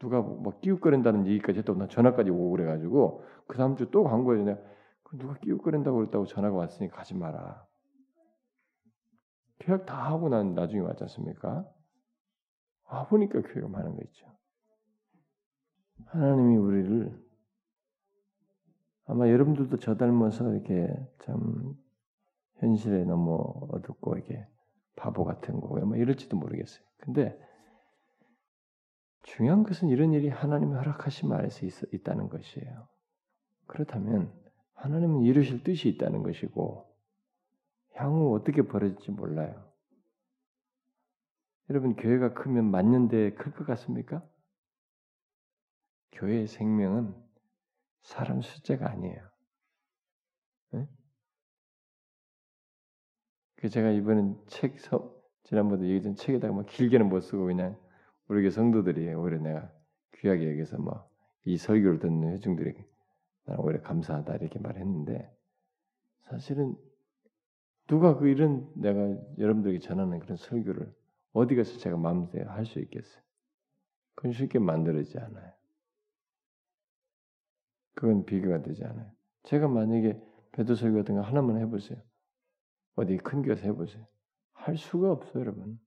누가 0.00 0.20
뭐 0.20 0.58
끼웃거린다는 0.60 1.26
얘기까지 1.26 1.60
했다고 1.60 1.78
나 1.78 1.86
전화까지 1.86 2.30
오고 2.30 2.50
그래가지고 2.50 3.22
그 3.46 3.56
다음 3.56 3.76
주 3.76 3.90
또 3.90 4.02
광고에 4.02 4.42
내가 4.42 4.60
그 5.04 5.18
누가 5.18 5.34
끼웃거린다고 5.34 5.96
그랬다고 5.98 6.26
전화가 6.26 6.56
왔으니 6.56 6.88
가지 6.88 7.14
마라. 7.14 7.66
계약 9.58 9.84
다 9.84 10.10
하고 10.10 10.28
난 10.28 10.54
나중에 10.54 10.80
왔지 10.80 11.04
않습니까? 11.04 11.68
아 12.86 13.06
보니까 13.06 13.42
교회가 13.42 13.68
많은 13.68 13.94
거 13.94 14.02
있죠. 14.04 14.26
하나님이 16.06 16.56
우리를 16.56 17.30
아마 19.04 19.28
여러분들도 19.28 19.76
저 19.78 19.96
닮아서 19.96 20.50
이렇게 20.52 20.88
참 21.18 21.74
현실에 22.56 23.04
너무 23.04 23.68
어둡고 23.70 24.16
이게 24.18 24.46
바보 24.96 25.24
같은 25.24 25.60
거고 25.60 25.78
뭐 25.80 25.96
이럴지도 25.96 26.36
모르겠어요. 26.36 26.82
근데 26.98 27.38
중요한 29.22 29.62
것은 29.62 29.88
이런 29.88 30.12
일이 30.12 30.28
하나님의 30.28 30.76
허락하심 30.76 31.32
아래서 31.32 31.66
있, 31.66 31.72
있다는 31.92 32.28
것이에요. 32.28 32.88
그렇다면 33.66 34.32
하나님은 34.74 35.22
이루실 35.22 35.62
뜻이 35.62 35.88
있다는 35.90 36.22
것이고 36.22 36.90
향후 37.94 38.34
어떻게 38.34 38.62
벌어질지 38.62 39.10
몰라요. 39.10 39.70
여러분 41.68 41.94
교회가 41.94 42.34
크면 42.34 42.70
만년대 42.70 43.34
클것 43.34 43.66
같습니까? 43.66 44.26
교회의 46.12 46.48
생명은 46.48 47.14
사람 48.02 48.42
숫자가 48.42 48.90
아니에요. 48.90 49.30
네? 50.72 50.88
그 53.56 53.68
제가 53.68 53.90
이번엔 53.90 54.40
책 54.48 54.76
지난번에 55.44 55.84
얘기했던 55.84 56.16
책에다가 56.16 56.52
막 56.52 56.66
길게는 56.66 57.08
못 57.08 57.20
쓰고 57.20 57.46
그냥 57.46 57.79
우리 58.30 58.42
교 58.42 58.50
성도들이 58.50 59.12
오히려 59.14 59.38
내가 59.38 59.70
귀하게 60.14 60.50
여기서 60.52 60.78
뭐 60.78 61.10
이 61.44 61.56
설교를 61.56 61.98
듣는 62.00 62.32
회중들이 62.32 62.74
나는 63.44 63.64
오히려 63.64 63.80
감사하다 63.80 64.36
이렇게 64.36 64.58
말했는데 64.58 65.34
사실은 66.20 66.76
누가 67.86 68.16
그 68.16 68.28
이런 68.28 68.70
내가 68.74 69.00
여러분들에게 69.38 69.80
전하는 69.80 70.18
그런 70.20 70.36
설교를 70.36 70.94
어디 71.32 71.56
가서 71.56 71.78
제가 71.78 71.96
마음대로 71.96 72.50
할 72.50 72.66
수 72.66 72.78
있겠어요? 72.80 73.22
그건 74.14 74.32
쉽게 74.32 74.58
만들어지지 74.58 75.18
않아요. 75.18 75.52
그건 77.94 78.24
비교가 78.24 78.62
되지 78.62 78.84
않아요. 78.84 79.10
제가 79.44 79.66
만약에 79.68 80.20
배도 80.52 80.74
설교 80.74 80.98
같은 80.98 81.14
거 81.14 81.22
하나만 81.22 81.58
해보세요. 81.58 81.98
어디 82.96 83.16
큰 83.16 83.42
교회에서 83.42 83.62
해보세요. 83.62 84.06
할 84.52 84.76
수가 84.76 85.10
없어요, 85.10 85.40
여러분. 85.40 85.80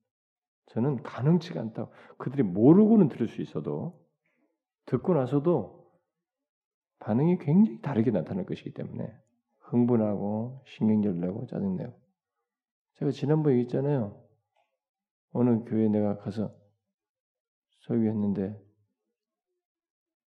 저는 0.68 1.03
가능치가 1.03 1.59
않다고. 1.61 1.91
그들이 2.18 2.43
모르고는 2.43 3.09
들을 3.09 3.28
수 3.28 3.41
있어도 3.41 3.99
듣고 4.86 5.14
나서도 5.14 5.84
반응이 6.99 7.38
굉장히 7.39 7.82
다르게 7.82 8.11
나타날 8.11 8.45
것이기 8.45 8.74
때문에 8.74 9.14
흥분하고 9.59 10.64
신경질 10.68 11.20
내고 11.20 11.45
짜증내고 11.47 11.93
제가 12.95 13.11
지난번에 13.11 13.55
얘기했잖아요. 13.55 14.22
어느 15.32 15.64
교회 15.66 15.89
내가 15.89 16.18
가서 16.18 16.55
설교했는데 17.82 18.61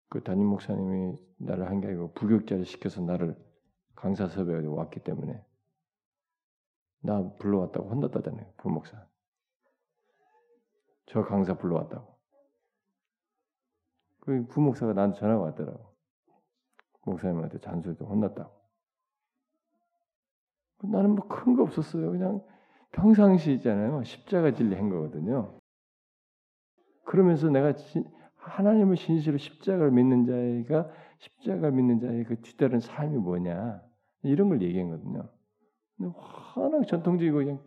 그 0.08 0.22
담임 0.22 0.46
목사님이 0.46 1.16
나를 1.38 1.68
한 1.68 1.80
게 1.80 1.88
아니고 1.88 2.12
부교육자를 2.12 2.64
시켜서 2.64 3.00
나를 3.00 3.36
강사 3.94 4.28
섭외에 4.28 4.66
왔기 4.66 5.00
때문에 5.00 5.44
나 7.02 7.32
불러왔다고 7.38 7.88
혼났다잖아요. 7.90 8.52
부목사. 8.58 9.06
저 11.06 11.22
강사 11.24 11.54
불러왔다고. 11.54 12.16
그 14.20 14.46
부목사가 14.48 14.92
나한테 14.92 15.18
전화가 15.18 15.42
왔더라고. 15.42 15.94
목사님한테 17.04 17.60
잔소리도 17.60 18.06
혼났다고. 18.06 18.50
나는 20.82 21.14
뭐 21.14 21.26
큰 21.28 21.56
거 21.56 21.62
없었어요. 21.62 22.10
그냥 22.10 22.44
평상시 22.92 23.52
있잖아요. 23.54 24.02
십자가 24.04 24.52
진리 24.52 24.74
한 24.74 24.88
거거든요. 24.90 25.58
그러면서 27.04 27.48
내가 27.48 27.72
하나님을 28.36 28.96
진실로 28.96 29.38
십자가를 29.38 29.90
믿는 29.92 30.64
자가 30.66 30.90
십자가 31.18 31.70
믿는 31.70 32.00
자의 32.00 32.24
그 32.24 32.40
뒤따른 32.40 32.80
삶이 32.80 33.16
뭐냐 33.16 33.82
이런 34.22 34.48
걸 34.48 34.60
얘기한 34.62 34.90
거거든요. 34.90 35.30
워낙 36.56 36.86
전통적이고 36.86 37.36
그냥 37.38 37.60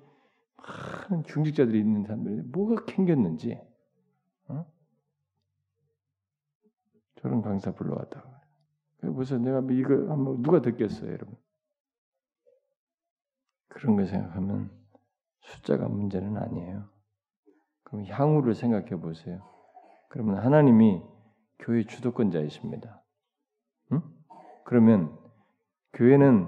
많은 0.61 1.23
중직자들이 1.25 1.79
있는 1.79 2.03
사람들이 2.03 2.41
뭐가 2.51 2.85
캥겼는지 2.85 3.59
어? 4.47 4.65
저런 7.21 7.41
강사 7.41 7.73
불러왔다고. 7.73 8.29
그래서 9.01 9.37
내가 9.37 9.61
뭐 9.61 9.71
이거 9.71 9.93
한번 10.11 10.41
누가 10.41 10.61
듣겠어요, 10.61 11.11
여러분? 11.11 11.35
그런 13.69 13.95
거 13.95 14.05
생각하면 14.05 14.71
숫자가 15.41 15.87
문제는 15.87 16.37
아니에요. 16.37 16.89
그럼 17.83 18.05
향후를 18.05 18.55
생각해 18.55 18.99
보세요. 18.99 19.47
그러면 20.09 20.37
하나님이 20.37 21.01
교회 21.59 21.83
주도권자이십니다. 21.85 23.01
응? 23.93 24.01
그러면 24.65 25.17
교회는 25.93 26.47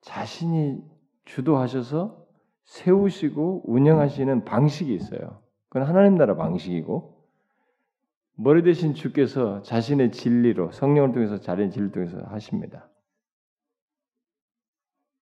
자신이 0.00 0.82
주도하셔서 1.24 2.19
세우시고 2.70 3.62
운영하시는 3.64 4.44
방식이 4.44 4.94
있어요. 4.94 5.42
그건 5.68 5.88
하나님 5.88 6.14
나라 6.16 6.36
방식이고 6.36 7.20
머리 8.36 8.62
대신 8.62 8.94
주께서 8.94 9.60
자신의 9.62 10.12
진리로 10.12 10.70
성령을 10.70 11.12
통해서 11.12 11.40
자신의 11.40 11.72
진리를 11.72 11.92
통해서 11.92 12.18
하십니다. 12.28 12.88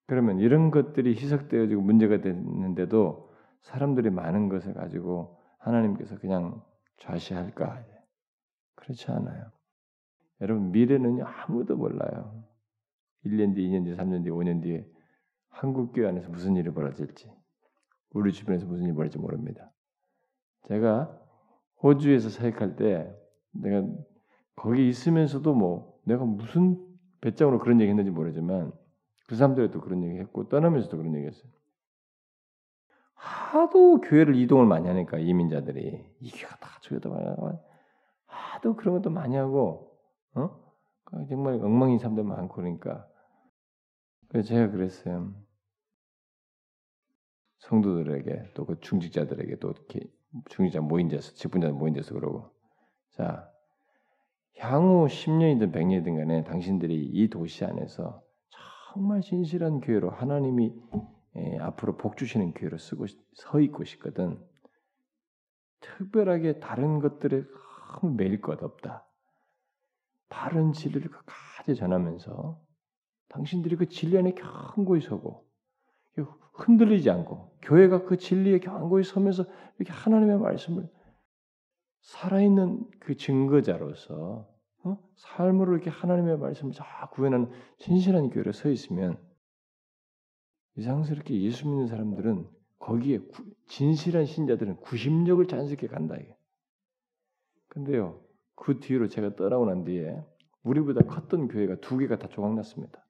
그러면 0.05 0.39
이런 0.39 0.69
것들이 0.69 1.15
희석되어지고 1.15 1.81
문제가 1.81 2.21
됐는데도 2.21 3.31
사람들이 3.61 4.11
많은 4.11 4.49
것을 4.49 4.75
가지고 4.75 5.37
하나님께서 5.57 6.19
그냥 6.19 6.61
좌시할까? 6.97 7.83
그렇지 8.75 9.11
않아요. 9.11 9.51
여러분 10.41 10.71
미래는 10.71 11.21
아무도 11.23 11.75
몰라요. 11.75 12.43
1년 13.25 13.55
뒤, 13.55 13.67
2년 13.67 13.85
뒤, 13.85 13.95
3년 13.95 14.23
뒤, 14.23 14.29
5년 14.29 14.61
뒤에 14.61 14.87
한국 15.49 15.93
교회 15.93 16.07
안에서 16.07 16.29
무슨 16.29 16.55
일이 16.55 16.71
벌어질지, 16.71 17.29
우리 18.11 18.31
주변에서 18.31 18.65
무슨 18.65 18.85
일이 18.85 18.93
벌어질지 18.93 19.19
모릅니다. 19.19 19.71
제가 20.67 21.15
호주에서 21.81 22.29
사역할 22.29 22.75
때 22.75 23.15
내가 23.51 23.87
거기 24.55 24.89
있으면서도 24.89 25.53
뭐 25.53 25.99
내가 26.05 26.25
무슨 26.25 26.77
배짱으로 27.21 27.59
그런 27.59 27.79
얘기 27.81 27.89
했는지 27.89 28.11
모르지만 28.11 28.71
그 29.27 29.35
사람들도 29.35 29.79
그런 29.81 30.03
얘기 30.03 30.17
했고 30.17 30.49
떠나면서도 30.49 30.97
그런 30.97 31.15
얘기 31.15 31.27
했어요. 31.27 31.51
하도 33.13 33.99
교회를 34.01 34.35
이동을 34.35 34.65
많이 34.65 34.87
하니까 34.87 35.19
이민자들이 35.19 36.05
이 36.19 36.31
교회가 36.31 36.57
다 36.57 36.79
저기다 36.81 37.09
많이 37.09 37.57
하도 38.25 38.75
그런 38.75 38.95
것도 38.95 39.09
많이 39.09 39.35
하고 39.35 39.97
어? 40.35 40.49
정말 41.27 41.55
엉망인 41.55 41.97
사람들 41.97 42.23
많고 42.23 42.55
그러니까 42.55 43.07
그래서 44.29 44.49
제가 44.49 44.71
그랬어요. 44.71 45.33
성도들에게 47.59 48.53
또 48.53 48.65
그 48.65 48.79
중직자들에게 48.79 49.57
또 49.57 49.71
이렇게 49.71 50.01
중직자 50.49 50.81
모인 50.81 51.07
데서 51.07 51.33
직분자 51.33 51.69
모인 51.71 51.93
데서 51.93 52.13
그러고 52.13 52.49
자 53.11 53.49
향후 54.57 55.07
10년이든 55.07 55.71
100년이든 55.73 56.17
간에 56.17 56.43
당신들이 56.43 56.95
이 57.13 57.29
도시 57.29 57.65
안에서 57.65 58.21
정말 58.93 59.21
진실한 59.21 59.81
교회로 59.81 60.09
하나님이 60.09 60.73
예, 61.35 61.57
앞으로 61.59 61.95
복 61.95 62.17
주시는 62.17 62.53
교회로 62.53 62.77
쓰고 62.77 63.05
서 63.35 63.59
있고 63.61 63.83
싶거든. 63.83 64.43
특별하게 65.79 66.59
다른 66.59 66.99
것들에 66.99 67.43
너무 68.01 68.15
매일 68.15 68.41
것 68.41 68.61
없다. 68.63 69.05
바른 70.27 70.73
진리를 70.73 71.09
끝까지 71.09 71.75
전하면서 71.75 72.59
당신들이 73.29 73.75
그 73.75 73.87
진리 73.87 74.17
안에 74.17 74.33
견고히 74.33 75.01
서고 75.01 75.48
흔들리지 76.53 77.09
않고 77.09 77.57
교회가 77.61 78.03
그 78.05 78.17
진리에 78.17 78.59
견고히 78.59 79.03
서면서 79.03 79.45
이렇게 79.77 79.93
하나님의 79.93 80.39
말씀을 80.39 80.89
살아있는 82.01 82.85
그 82.99 83.15
증거자로서 83.15 84.47
어? 84.83 84.97
삶으로 85.15 85.73
이렇게 85.73 85.89
하나님의 85.89 86.37
말씀을 86.37 86.73
다 86.73 87.09
구현하는 87.11 87.49
진실한 87.77 88.29
교회로 88.29 88.51
서 88.53 88.69
있으면 88.69 89.17
이상스럽게 90.77 91.41
예수 91.41 91.67
믿는 91.67 91.87
사람들은 91.87 92.47
거기에 92.79 93.19
구, 93.19 93.43
진실한 93.67 94.25
신자들은 94.25 94.77
구심력을 94.77 95.45
자연스럽게 95.45 95.87
간다 95.87 96.15
이게. 96.15 96.35
근데요 97.67 98.21
그 98.55 98.79
뒤로 98.79 99.07
제가 99.07 99.35
떠나고 99.35 99.65
난 99.65 99.83
뒤에 99.83 100.23
우리보다 100.63 101.01
컸던 101.01 101.49
교회가 101.49 101.75
두 101.81 101.97
개가 101.97 102.17
다 102.17 102.27
조각났습니다. 102.29 103.05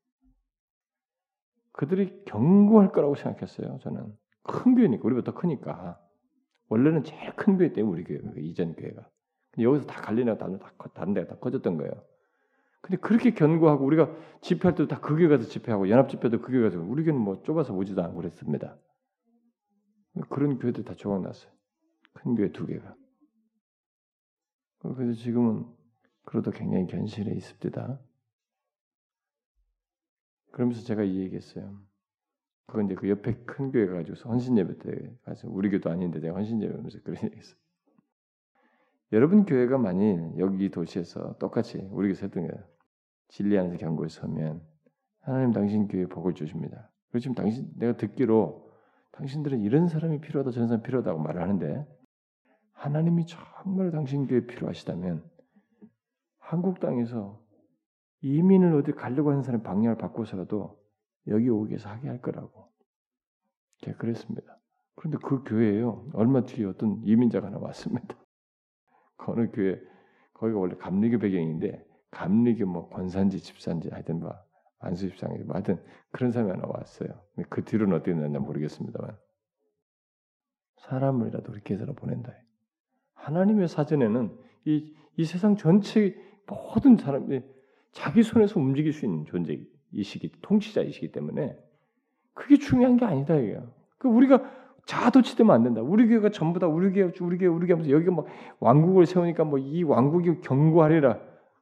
그들이 1.79 2.25
경고할 2.25 2.91
거라고 2.91 3.15
생각했어요. 3.15 3.79
저는 3.79 4.13
큰 4.43 4.75
교회니까 4.75 5.01
우리보다 5.05 5.31
크니까 5.31 5.97
원래는 6.67 7.05
제일 7.05 7.33
큰 7.37 7.57
교회 7.57 7.71
때문에 7.71 7.93
우리 7.93 8.03
교회가 8.03 8.31
그 8.31 8.41
이전 8.41 8.75
교회가 8.75 9.09
근데 9.51 9.63
여기서 9.63 9.85
다 9.85 10.01
갈리나 10.01 10.37
다른 10.37 10.59
다 10.59 10.73
다른 10.93 11.13
데가 11.13 11.27
다 11.27 11.39
커졌던 11.39 11.77
거예요. 11.77 11.93
근데 12.81 12.97
그렇게 12.97 13.33
견고하고 13.33 13.85
우리가 13.85 14.13
집회할 14.41 14.75
때도 14.75 14.89
다 14.89 14.99
그 14.99 15.15
교회 15.15 15.29
가서 15.29 15.47
집회하고 15.47 15.87
연합 15.87 16.09
집회도 16.09 16.41
그 16.41 16.51
교회 16.51 16.63
가서 16.63 16.81
우리 16.81 17.05
교회는 17.05 17.21
뭐 17.21 17.41
좁아서 17.43 17.73
오지도 17.73 18.03
않고 18.03 18.17
그랬습니다. 18.17 18.77
그런 20.27 20.59
교회들 20.59 20.83
다 20.83 20.95
조각났어요. 20.95 21.49
큰 22.11 22.35
교회 22.35 22.51
두 22.51 22.65
개가. 22.65 22.93
그래서 24.79 25.13
지금은 25.13 25.65
그래도 26.25 26.51
굉장히 26.51 26.87
견실해 26.87 27.33
있습니다. 27.33 28.01
그러면서 30.51 30.83
제가 30.83 31.03
이 31.03 31.19
얘기했어요. 31.19 31.77
그건 32.67 32.85
이제 32.85 32.95
그 32.95 33.09
옆에 33.09 33.33
큰 33.45 33.71
교회 33.71 33.87
가지고서 33.87 34.29
헌신 34.29 34.57
예배 34.57 34.77
때 34.79 35.17
우리 35.45 35.69
교도 35.69 35.89
아닌데 35.89 36.19
제가 36.19 36.35
헌신 36.35 36.61
예배 36.61 36.73
하면서 36.73 36.99
그런 37.03 37.17
얘기했어요. 37.23 37.57
여러분 39.11 39.45
교회가 39.45 39.77
만일 39.77 40.33
여기 40.37 40.69
도시에서 40.69 41.37
똑같이 41.39 41.77
우리 41.91 42.13
교회 42.13 42.23
했던 42.23 42.47
거예요. 42.47 42.63
진리 43.29 43.57
안에서 43.57 43.77
경고에 43.77 44.07
서면 44.07 44.61
하나님 45.21 45.51
당신 45.51 45.87
교회에 45.87 46.05
복을 46.05 46.33
주십니다. 46.33 46.91
그리고 47.09 47.19
지금 47.19 47.35
당신 47.35 47.71
내가 47.75 47.97
듣기로 47.97 48.69
당신들은 49.11 49.61
이런 49.61 49.87
사람이 49.87 50.21
필요하다 50.21 50.51
저런 50.51 50.67
사람이 50.67 50.83
필요하다고 50.83 51.19
말을 51.19 51.41
하는데 51.41 51.87
하나님이 52.73 53.25
정말 53.25 53.91
당신 53.91 54.27
교회에 54.27 54.45
필요하시다면 54.45 55.23
한국 56.37 56.79
땅에서 56.79 57.41
이민을 58.21 58.75
어디 58.75 58.91
가려고 58.91 59.31
하는 59.31 59.43
사람 59.43 59.63
방향을 59.63 59.97
바꿔서라도 59.97 60.79
여기 61.27 61.49
오기 61.49 61.69
위해서 61.69 61.89
하게 61.89 62.07
할 62.07 62.21
거라고. 62.21 62.69
제가 63.81 63.97
그랬습니다. 63.97 64.59
그런데 64.95 65.17
그 65.23 65.43
교회에요. 65.43 66.09
얼마 66.13 66.43
뒤에 66.43 66.65
어떤 66.65 67.01
이민자가 67.03 67.47
하나 67.47 67.57
왔습니다. 67.59 68.15
어느 69.27 69.49
교회 69.51 69.79
거기가 70.33 70.59
원래 70.59 70.75
감리교 70.75 71.19
배경인데 71.19 71.85
감리교 72.11 72.65
뭐 72.65 72.89
권산지 72.89 73.39
집산지 73.39 73.89
하여튼 73.89 74.19
뭐 74.19 74.33
안수 74.79 75.07
집상이 75.09 75.37
뭐 75.43 75.55
하여튼 75.55 75.81
그런 76.11 76.31
사람이 76.31 76.51
하나 76.51 76.63
왔어요. 76.67 77.09
그 77.49 77.63
뒤로는 77.63 77.95
어떻게 77.95 78.13
됐나 78.13 78.39
모르겠습니다만 78.39 79.17
사람을이라도 80.77 81.51
그렇게 81.51 81.73
해서 81.75 81.85
보낸다. 81.93 82.33
하나님의 83.13 83.67
사전에는 83.67 84.37
이, 84.65 84.95
이 85.17 85.25
세상 85.25 85.55
전체 85.55 86.15
모든 86.47 86.97
사람이 86.97 87.41
자기 87.91 88.23
손에서 88.23 88.59
움직일 88.59 88.93
수 88.93 89.05
있는 89.05 89.25
존재이시기 89.25 90.31
통치자이시기 90.41 91.11
때문에 91.11 91.57
그게 92.33 92.57
중요한 92.57 92.97
게 92.97 93.05
아니다 93.05 93.35
이게요. 93.35 93.73
그 93.97 94.07
우리가 94.07 94.43
자도치되면 94.85 95.53
안 95.53 95.63
된다. 95.63 95.81
우리 95.81 96.07
교회가 96.07 96.29
전부 96.29 96.59
다 96.59 96.67
우리 96.67 96.91
교회, 96.91 97.11
우리 97.19 97.37
교회, 97.37 97.47
우리 97.47 97.67
교회 97.67 97.73
하면서 97.73 97.91
여기가 97.91 98.11
막 98.11 98.25
왕국을 98.59 99.05
세우니까 99.05 99.43
뭐 99.43 99.59
이 99.59 99.83
왕국이 99.83 100.41
경고하리라 100.41 101.19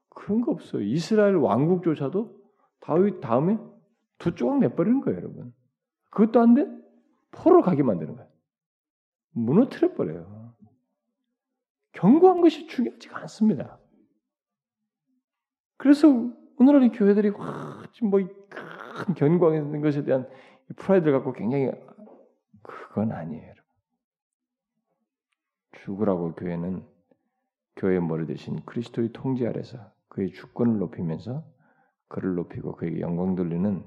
그런 0.09 0.41
거 0.41 0.51
없어요. 0.51 0.82
이스라엘 0.84 1.36
왕국조차도 1.36 2.38
다윗 2.80 3.19
다음에 3.19 3.57
두 4.17 4.34
조각 4.34 4.59
내버리는 4.59 5.01
거예요, 5.01 5.17
여러분. 5.17 5.53
그것도 6.09 6.39
안 6.39 6.53
돼? 6.53 6.65
포로 7.32 7.61
가게 7.61 7.84
만드는 7.84 8.15
거예요. 8.15 8.30
무너뜨려 9.32 9.93
버려요. 9.93 10.53
경고한 11.91 12.41
것이 12.41 12.67
중요하지가 12.67 13.19
않습니다. 13.21 13.78
그래서 15.78 16.07
오늘날의 16.59 16.91
교회들이 16.91 17.32
뭐큰 17.32 19.13
견고하는 19.15 19.82
것에 19.82 20.03
대한 20.03 20.28
프라이드를 20.75 21.13
갖고 21.13 21.34
굉장히 21.34 21.71
그건 22.63 23.11
아니에요. 23.11 23.53
죽으라고 25.71 26.34
교회는 26.34 26.84
교회의 27.78 28.01
머리 28.01 28.25
대신 28.25 28.59
그리스도의 28.65 29.11
통제 29.13 29.47
아래서 29.47 29.78
그의 30.09 30.32
주권을 30.34 30.80
높이면서 30.80 31.45
그를 32.07 32.36
높이고 32.36 32.75
그에게 32.75 32.99
영광 33.01 33.36
돌리는 33.36 33.84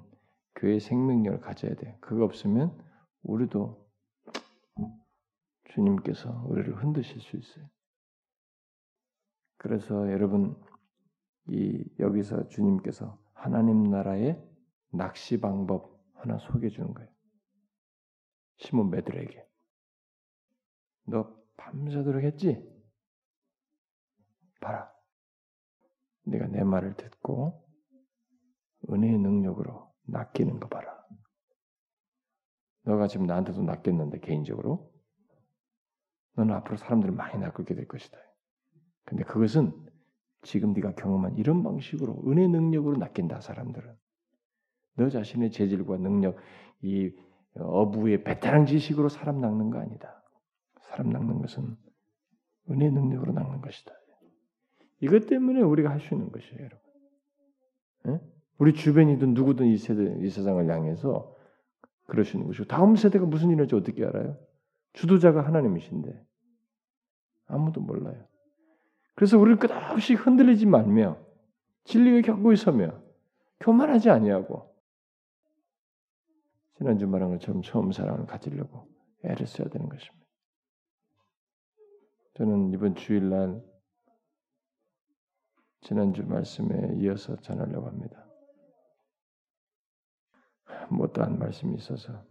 교회의 0.56 0.80
생명력을 0.80 1.40
가져야 1.40 1.74
돼. 1.74 1.96
그거 2.00 2.24
없으면 2.24 2.76
우리도 3.22 3.86
주님께서 5.64 6.44
우리를 6.46 6.74
흔드실 6.76 7.20
수 7.20 7.36
있어요. 7.36 7.64
그래서 9.56 10.10
여러분 10.10 10.56
이 11.50 11.84
여기서 11.98 12.46
주님께서 12.46 13.18
하나님 13.34 13.82
나라의 13.82 14.40
낚시 14.92 15.40
방법 15.40 16.00
하나 16.14 16.38
소개해 16.38 16.70
주는 16.70 16.94
거예요. 16.94 17.10
시몬 18.58 18.90
베드로에게 18.92 19.44
너 21.06 21.34
밤새도록 21.56 22.22
했지? 22.22 22.64
봐라. 24.60 24.92
네가 26.24 26.46
내 26.46 26.62
말을 26.62 26.94
듣고 26.94 27.66
은혜의 28.88 29.18
능력으로 29.18 29.92
낚이는 30.04 30.60
거 30.60 30.68
봐라. 30.68 31.04
너가 32.82 33.08
지금 33.08 33.26
나한테도 33.26 33.62
낚였는데 33.62 34.20
개인적으로 34.20 34.92
너는 36.34 36.54
앞으로 36.54 36.76
사람들을 36.76 37.12
많이 37.12 37.40
낚게 37.40 37.74
될 37.74 37.88
것이다. 37.88 38.16
근데 39.04 39.24
그것은 39.24 39.89
지금 40.42 40.72
네가 40.72 40.94
경험한 40.94 41.36
이런 41.36 41.62
방식으로 41.62 42.22
은혜 42.26 42.48
능력으로 42.48 42.96
낚인다 42.96 43.40
사람들은 43.40 43.94
너 44.96 45.08
자신의 45.08 45.50
재질과 45.50 45.98
능력 45.98 46.36
이 46.82 47.12
어부의 47.54 48.24
베테랑 48.24 48.66
지식으로 48.66 49.08
사람 49.08 49.40
낚는 49.40 49.70
거 49.70 49.78
아니다. 49.78 50.22
사람 50.82 51.10
낚는 51.10 51.40
것은 51.40 51.76
은혜 52.70 52.90
능력으로 52.90 53.32
낚는 53.32 53.60
것이다. 53.60 53.92
이것 55.00 55.26
때문에 55.26 55.60
우리가 55.60 55.90
할 55.90 56.00
수 56.00 56.14
있는 56.14 56.30
것이에요, 56.30 56.58
여러분. 56.58 56.78
네? 58.04 58.20
우리 58.58 58.74
주변이든 58.74 59.34
누구든 59.34 59.66
이 59.66 59.76
세대, 59.78 60.16
이 60.20 60.30
세상을 60.30 60.68
향해서 60.68 61.36
있는 62.34 62.46
것이고 62.48 62.64
다음 62.64 62.96
세대가 62.96 63.24
무슨 63.24 63.50
일을지 63.50 63.74
어떻게 63.74 64.04
알아요? 64.04 64.36
주도자가 64.94 65.46
하나님이신데 65.46 66.26
아무도 67.46 67.80
몰라요. 67.80 68.26
그래서 69.14 69.38
우리를 69.38 69.58
끝없이 69.58 70.14
흔들리지 70.14 70.66
말며 70.66 71.18
진리에 71.84 72.22
겪고 72.22 72.52
있으며 72.52 73.02
교만하지 73.60 74.10
아니하고 74.10 74.74
지난주 76.76 77.06
말한 77.06 77.30
것처럼 77.30 77.62
처음 77.62 77.92
사랑을 77.92 78.26
가지려고 78.26 78.88
애를 79.24 79.46
써야 79.46 79.68
되는 79.68 79.88
것입니다. 79.88 80.26
저는 82.34 82.72
이번 82.72 82.94
주일날 82.94 83.62
지난주 85.82 86.24
말씀에 86.24 86.94
이어서 86.96 87.36
전하려고 87.36 87.86
합니다. 87.86 88.26
못다한 90.90 91.38
말씀이 91.38 91.74
있어서 91.76 92.24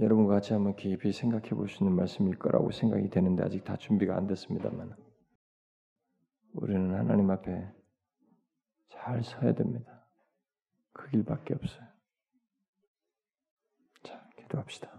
여러분과 0.00 0.34
같이 0.34 0.52
한번 0.52 0.76
깊이 0.76 1.12
생각해 1.12 1.50
볼 1.50 1.68
수 1.68 1.82
있는 1.82 1.96
말씀일 1.96 2.38
거라고 2.38 2.70
생각이 2.70 3.10
되는데 3.10 3.42
아직 3.42 3.64
다 3.64 3.76
준비가 3.76 4.16
안 4.16 4.26
됐습니다만 4.26 4.94
우리는 6.54 6.94
하나님 6.94 7.30
앞에 7.30 7.72
잘 8.88 9.22
서야 9.22 9.54
됩니다. 9.54 10.04
그 10.92 11.10
길밖에 11.10 11.54
없어요. 11.54 11.86
자, 14.04 14.28
기도합시다. 14.36 14.90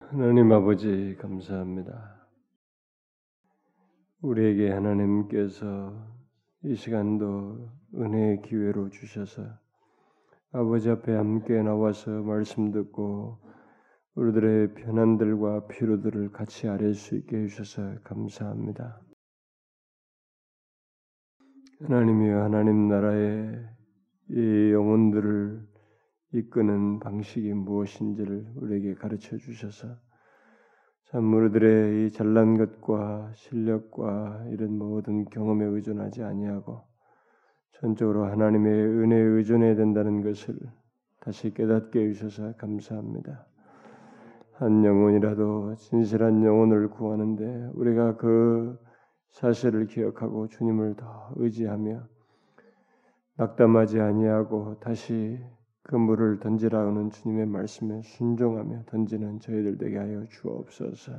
하나님 0.00 0.52
아버지 0.52 1.16
감사합니다. 1.18 2.28
우리에게 4.20 4.70
하나님께서 4.70 6.14
이 6.62 6.74
시간도 6.74 7.70
은혜의 7.94 8.42
기회로 8.42 8.90
주셔서 8.90 9.42
아버지 10.52 10.90
앞에 10.90 11.12
함께 11.14 11.62
나와서 11.62 12.10
말씀 12.10 12.70
듣고 12.70 13.38
우리들의 14.14 14.74
편안들과 14.74 15.66
피로들을 15.66 16.30
같이 16.32 16.68
아릴 16.68 16.94
수 16.94 17.16
있게 17.16 17.36
해주셔서 17.38 18.02
감사합니다. 18.04 19.00
하나님이여 21.80 22.40
하나님 22.44 22.88
나라의 22.88 23.60
이 24.30 24.70
영혼들을 24.72 25.60
이끄는 26.32 27.00
방식이 27.00 27.52
무엇인지를 27.52 28.46
우리에게 28.56 28.94
가르쳐 28.94 29.36
주셔서 29.36 29.88
참 31.06 31.34
우리들의 31.34 32.06
이 32.06 32.10
잘난 32.12 32.56
것과 32.56 33.32
실력과 33.34 34.44
이런 34.50 34.78
모든 34.78 35.24
경험에 35.24 35.64
의존하지 35.64 36.22
아니하고 36.22 36.82
전적으로 37.72 38.24
하나님의 38.26 38.72
은혜에 38.72 39.20
의존해야 39.20 39.74
된다는 39.74 40.22
것을 40.22 40.56
다시 41.20 41.52
깨닫게 41.52 42.00
해주셔서 42.00 42.54
감사합니다. 42.56 43.46
한 44.52 44.84
영혼이라도 44.84 45.74
진실한 45.74 46.44
영혼을 46.44 46.88
구하는데 46.88 47.70
우리가 47.74 48.16
그 48.16 48.78
사실을 49.34 49.86
기억하고 49.86 50.46
주님을 50.46 50.94
더 50.94 51.32
의지하며 51.36 52.02
낙담하지 53.36 54.00
아니하고 54.00 54.78
다시 54.78 55.40
그 55.82 55.96
물을 55.96 56.38
던지라는 56.38 57.10
주님의 57.10 57.46
말씀에 57.46 58.02
순종하며 58.02 58.84
던지는 58.86 59.40
저희들 59.40 59.76
되게 59.76 59.98
하여 59.98 60.24
주옵소서. 60.26 61.12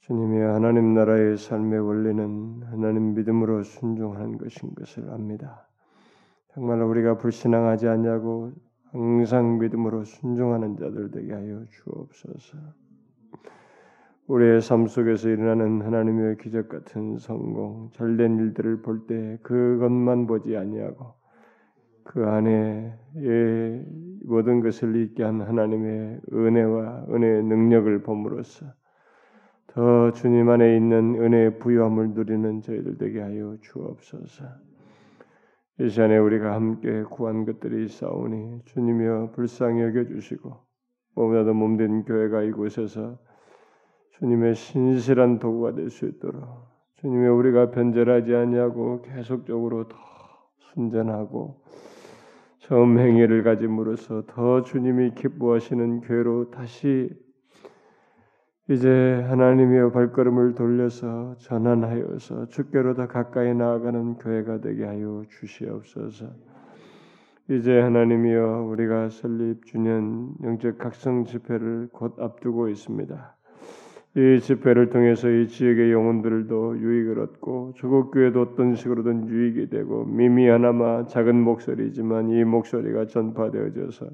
주님이 0.00 0.42
하나님 0.42 0.92
나라의 0.92 1.38
삶의 1.38 1.80
원리는 1.80 2.62
하나님 2.64 3.14
믿음으로 3.14 3.62
순종하는 3.62 4.36
것인 4.36 4.74
것을 4.74 5.10
압니다. 5.10 5.66
정말 6.52 6.82
우리가 6.82 7.16
불신앙하지 7.16 7.88
않냐고 7.88 8.52
항상 8.92 9.58
믿음으로 9.58 10.04
순종하는 10.04 10.76
자들 10.76 11.10
되게 11.10 11.32
하여 11.32 11.64
주옵소서. 11.70 12.58
우리의 14.26 14.62
삶 14.62 14.86
속에서 14.86 15.28
일어나는 15.28 15.82
하나님의 15.82 16.38
기적 16.38 16.68
같은 16.70 17.18
성공, 17.18 17.90
잘된 17.92 18.38
일들을 18.38 18.80
볼 18.80 19.06
때 19.06 19.38
그것만 19.42 20.26
보지 20.26 20.56
아니하고 20.56 21.14
그 22.04 22.24
안에 22.26 22.94
모든 24.24 24.60
것을 24.60 24.96
있게 24.96 25.22
한 25.22 25.42
하나님의 25.42 26.20
은혜와 26.32 27.06
은혜의 27.10 27.44
능력을 27.44 28.02
봄으로써 28.02 28.66
더 29.66 30.10
주님 30.12 30.48
안에 30.48 30.74
있는 30.76 31.16
은혜의 31.20 31.58
부유함을 31.58 32.10
누리는 32.10 32.62
저희들 32.62 32.96
되게 32.96 33.20
하여 33.20 33.56
주옵소서. 33.60 34.44
이 35.80 35.88
시간에 35.88 36.16
우리가 36.16 36.54
함께 36.54 37.02
구한 37.02 37.44
것들이 37.44 37.84
있사오니 37.86 38.62
주님이여 38.66 39.32
불쌍히 39.34 39.82
여겨 39.82 40.04
주시고 40.04 40.56
무엇보다도 41.14 41.52
몸된 41.52 42.04
교회가 42.04 42.42
이곳에서 42.42 43.18
주님의 44.18 44.54
신실한 44.54 45.38
도구가 45.38 45.74
될 45.74 45.90
수 45.90 46.06
있도록 46.06 46.44
주님의 46.96 47.28
우리가 47.30 47.70
변절하지 47.70 48.34
아니하고 48.34 49.02
계속적으로 49.02 49.88
더 49.88 49.96
순전하고 50.58 51.62
처음 52.60 52.98
행위를 52.98 53.42
가짐으로써 53.42 54.22
더 54.26 54.62
주님이 54.62 55.14
기뻐하시는 55.14 56.00
교회로 56.00 56.50
다시 56.50 57.10
이제 58.70 59.22
하나님의 59.28 59.92
발걸음을 59.92 60.54
돌려서 60.54 61.36
전환하여서 61.36 62.46
주께로 62.46 62.94
더 62.94 63.06
가까이 63.06 63.52
나아가는 63.54 64.14
교회가 64.14 64.62
되게 64.62 64.86
하여 64.86 65.22
주시옵소서. 65.28 66.30
이제 67.50 67.78
하나님이여 67.78 68.62
우리가 68.70 69.10
설립 69.10 69.66
주년 69.66 70.34
영적 70.42 70.78
각성 70.78 71.26
집회를 71.26 71.90
곧 71.92 72.18
앞두고 72.18 72.70
있습니다. 72.70 73.36
이 74.16 74.38
집회를 74.40 74.90
통해서 74.90 75.28
이 75.28 75.48
지역의 75.48 75.90
영혼들도 75.90 76.78
유익을 76.78 77.18
얻고 77.18 77.72
조국 77.74 78.12
교회도 78.12 78.40
어떤 78.40 78.76
식으로든 78.76 79.28
유익이 79.28 79.70
되고 79.70 80.04
미미하나마 80.04 81.04
작은 81.06 81.34
목소리지만 81.42 82.30
이 82.30 82.44
목소리가 82.44 83.06
전파되어져서 83.06 84.06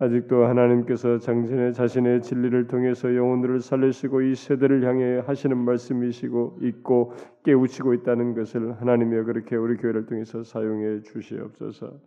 아직도 0.00 0.46
하나님께서 0.46 1.18
당신의 1.18 1.74
자신의 1.74 2.22
진리를 2.22 2.66
통해서 2.66 3.14
영혼들을 3.14 3.60
살리시고 3.60 4.22
이 4.22 4.34
세대를 4.34 4.84
향해 4.84 5.22
하시는 5.24 5.56
말씀이시고 5.56 6.58
있고 6.62 7.12
깨우치고 7.44 7.94
있다는 7.94 8.34
것을 8.34 8.72
하나님이 8.80 9.22
그렇게 9.22 9.54
우리 9.54 9.76
교회를 9.76 10.06
통해서 10.06 10.42
사용해 10.42 11.02
주시옵소서. 11.02 12.00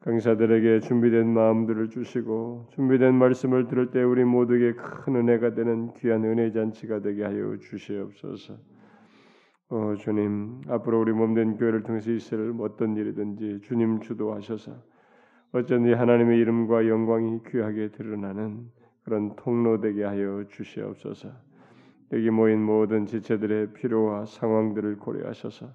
강사들에게 0.00 0.80
준비된 0.80 1.28
마음들을 1.28 1.90
주시고 1.90 2.68
준비된 2.70 3.14
말씀을 3.14 3.66
들을 3.66 3.90
때 3.90 4.02
우리 4.02 4.24
모두에게 4.24 4.72
큰 4.72 5.16
은혜가 5.16 5.52
되는 5.52 5.92
귀한 5.94 6.24
은혜 6.24 6.50
잔치가 6.52 7.00
되게 7.00 7.22
하여 7.22 7.58
주시옵소서. 7.58 8.56
어, 9.68 9.94
주님 9.98 10.62
앞으로 10.68 11.00
우리 11.00 11.12
몸된 11.12 11.58
교회를 11.58 11.82
통해서 11.82 12.10
있을 12.10 12.54
어떤 12.60 12.96
일이든지 12.96 13.60
주님 13.62 14.00
주도하셔서 14.00 14.72
어쩐지 15.52 15.92
하나님의 15.92 16.38
이름과 16.38 16.88
영광이 16.88 17.40
귀하게 17.48 17.90
드러나는 17.90 18.70
그런 19.04 19.36
통로 19.36 19.80
되게 19.80 20.04
하여 20.04 20.44
주시옵소서. 20.48 21.28
여기 22.12 22.30
모인 22.30 22.62
모든 22.62 23.04
지체들의 23.04 23.74
필요와 23.74 24.24
상황들을 24.24 24.96
고려하셔서 24.96 25.74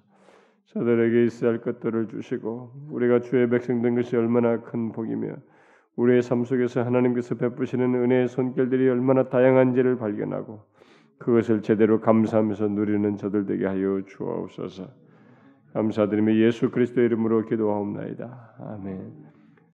저들에게 0.66 1.24
있어야 1.24 1.50
할 1.52 1.60
것들을 1.60 2.08
주시고 2.08 2.88
우리가 2.90 3.20
주의 3.20 3.48
백성 3.48 3.82
된 3.82 3.94
것이 3.94 4.16
얼마나 4.16 4.60
큰 4.60 4.92
복이며 4.92 5.36
우리의 5.96 6.22
삶 6.22 6.44
속에서 6.44 6.82
하나님께서 6.82 7.36
베푸시는 7.36 7.94
은혜의 7.94 8.28
손길들이 8.28 8.88
얼마나 8.88 9.28
다양한지를 9.28 9.96
발견하고 9.96 10.60
그것을 11.18 11.62
제대로 11.62 12.00
감사하면서 12.00 12.68
누리는 12.68 13.16
저들 13.16 13.46
되게 13.46 13.66
하여 13.66 14.02
주옵소서. 14.06 14.88
감사드리며 15.72 16.36
예수 16.36 16.70
그리스도의 16.70 17.06
이름으로 17.06 17.44
기도하옵나이다. 17.46 18.54
아멘. 18.58 19.35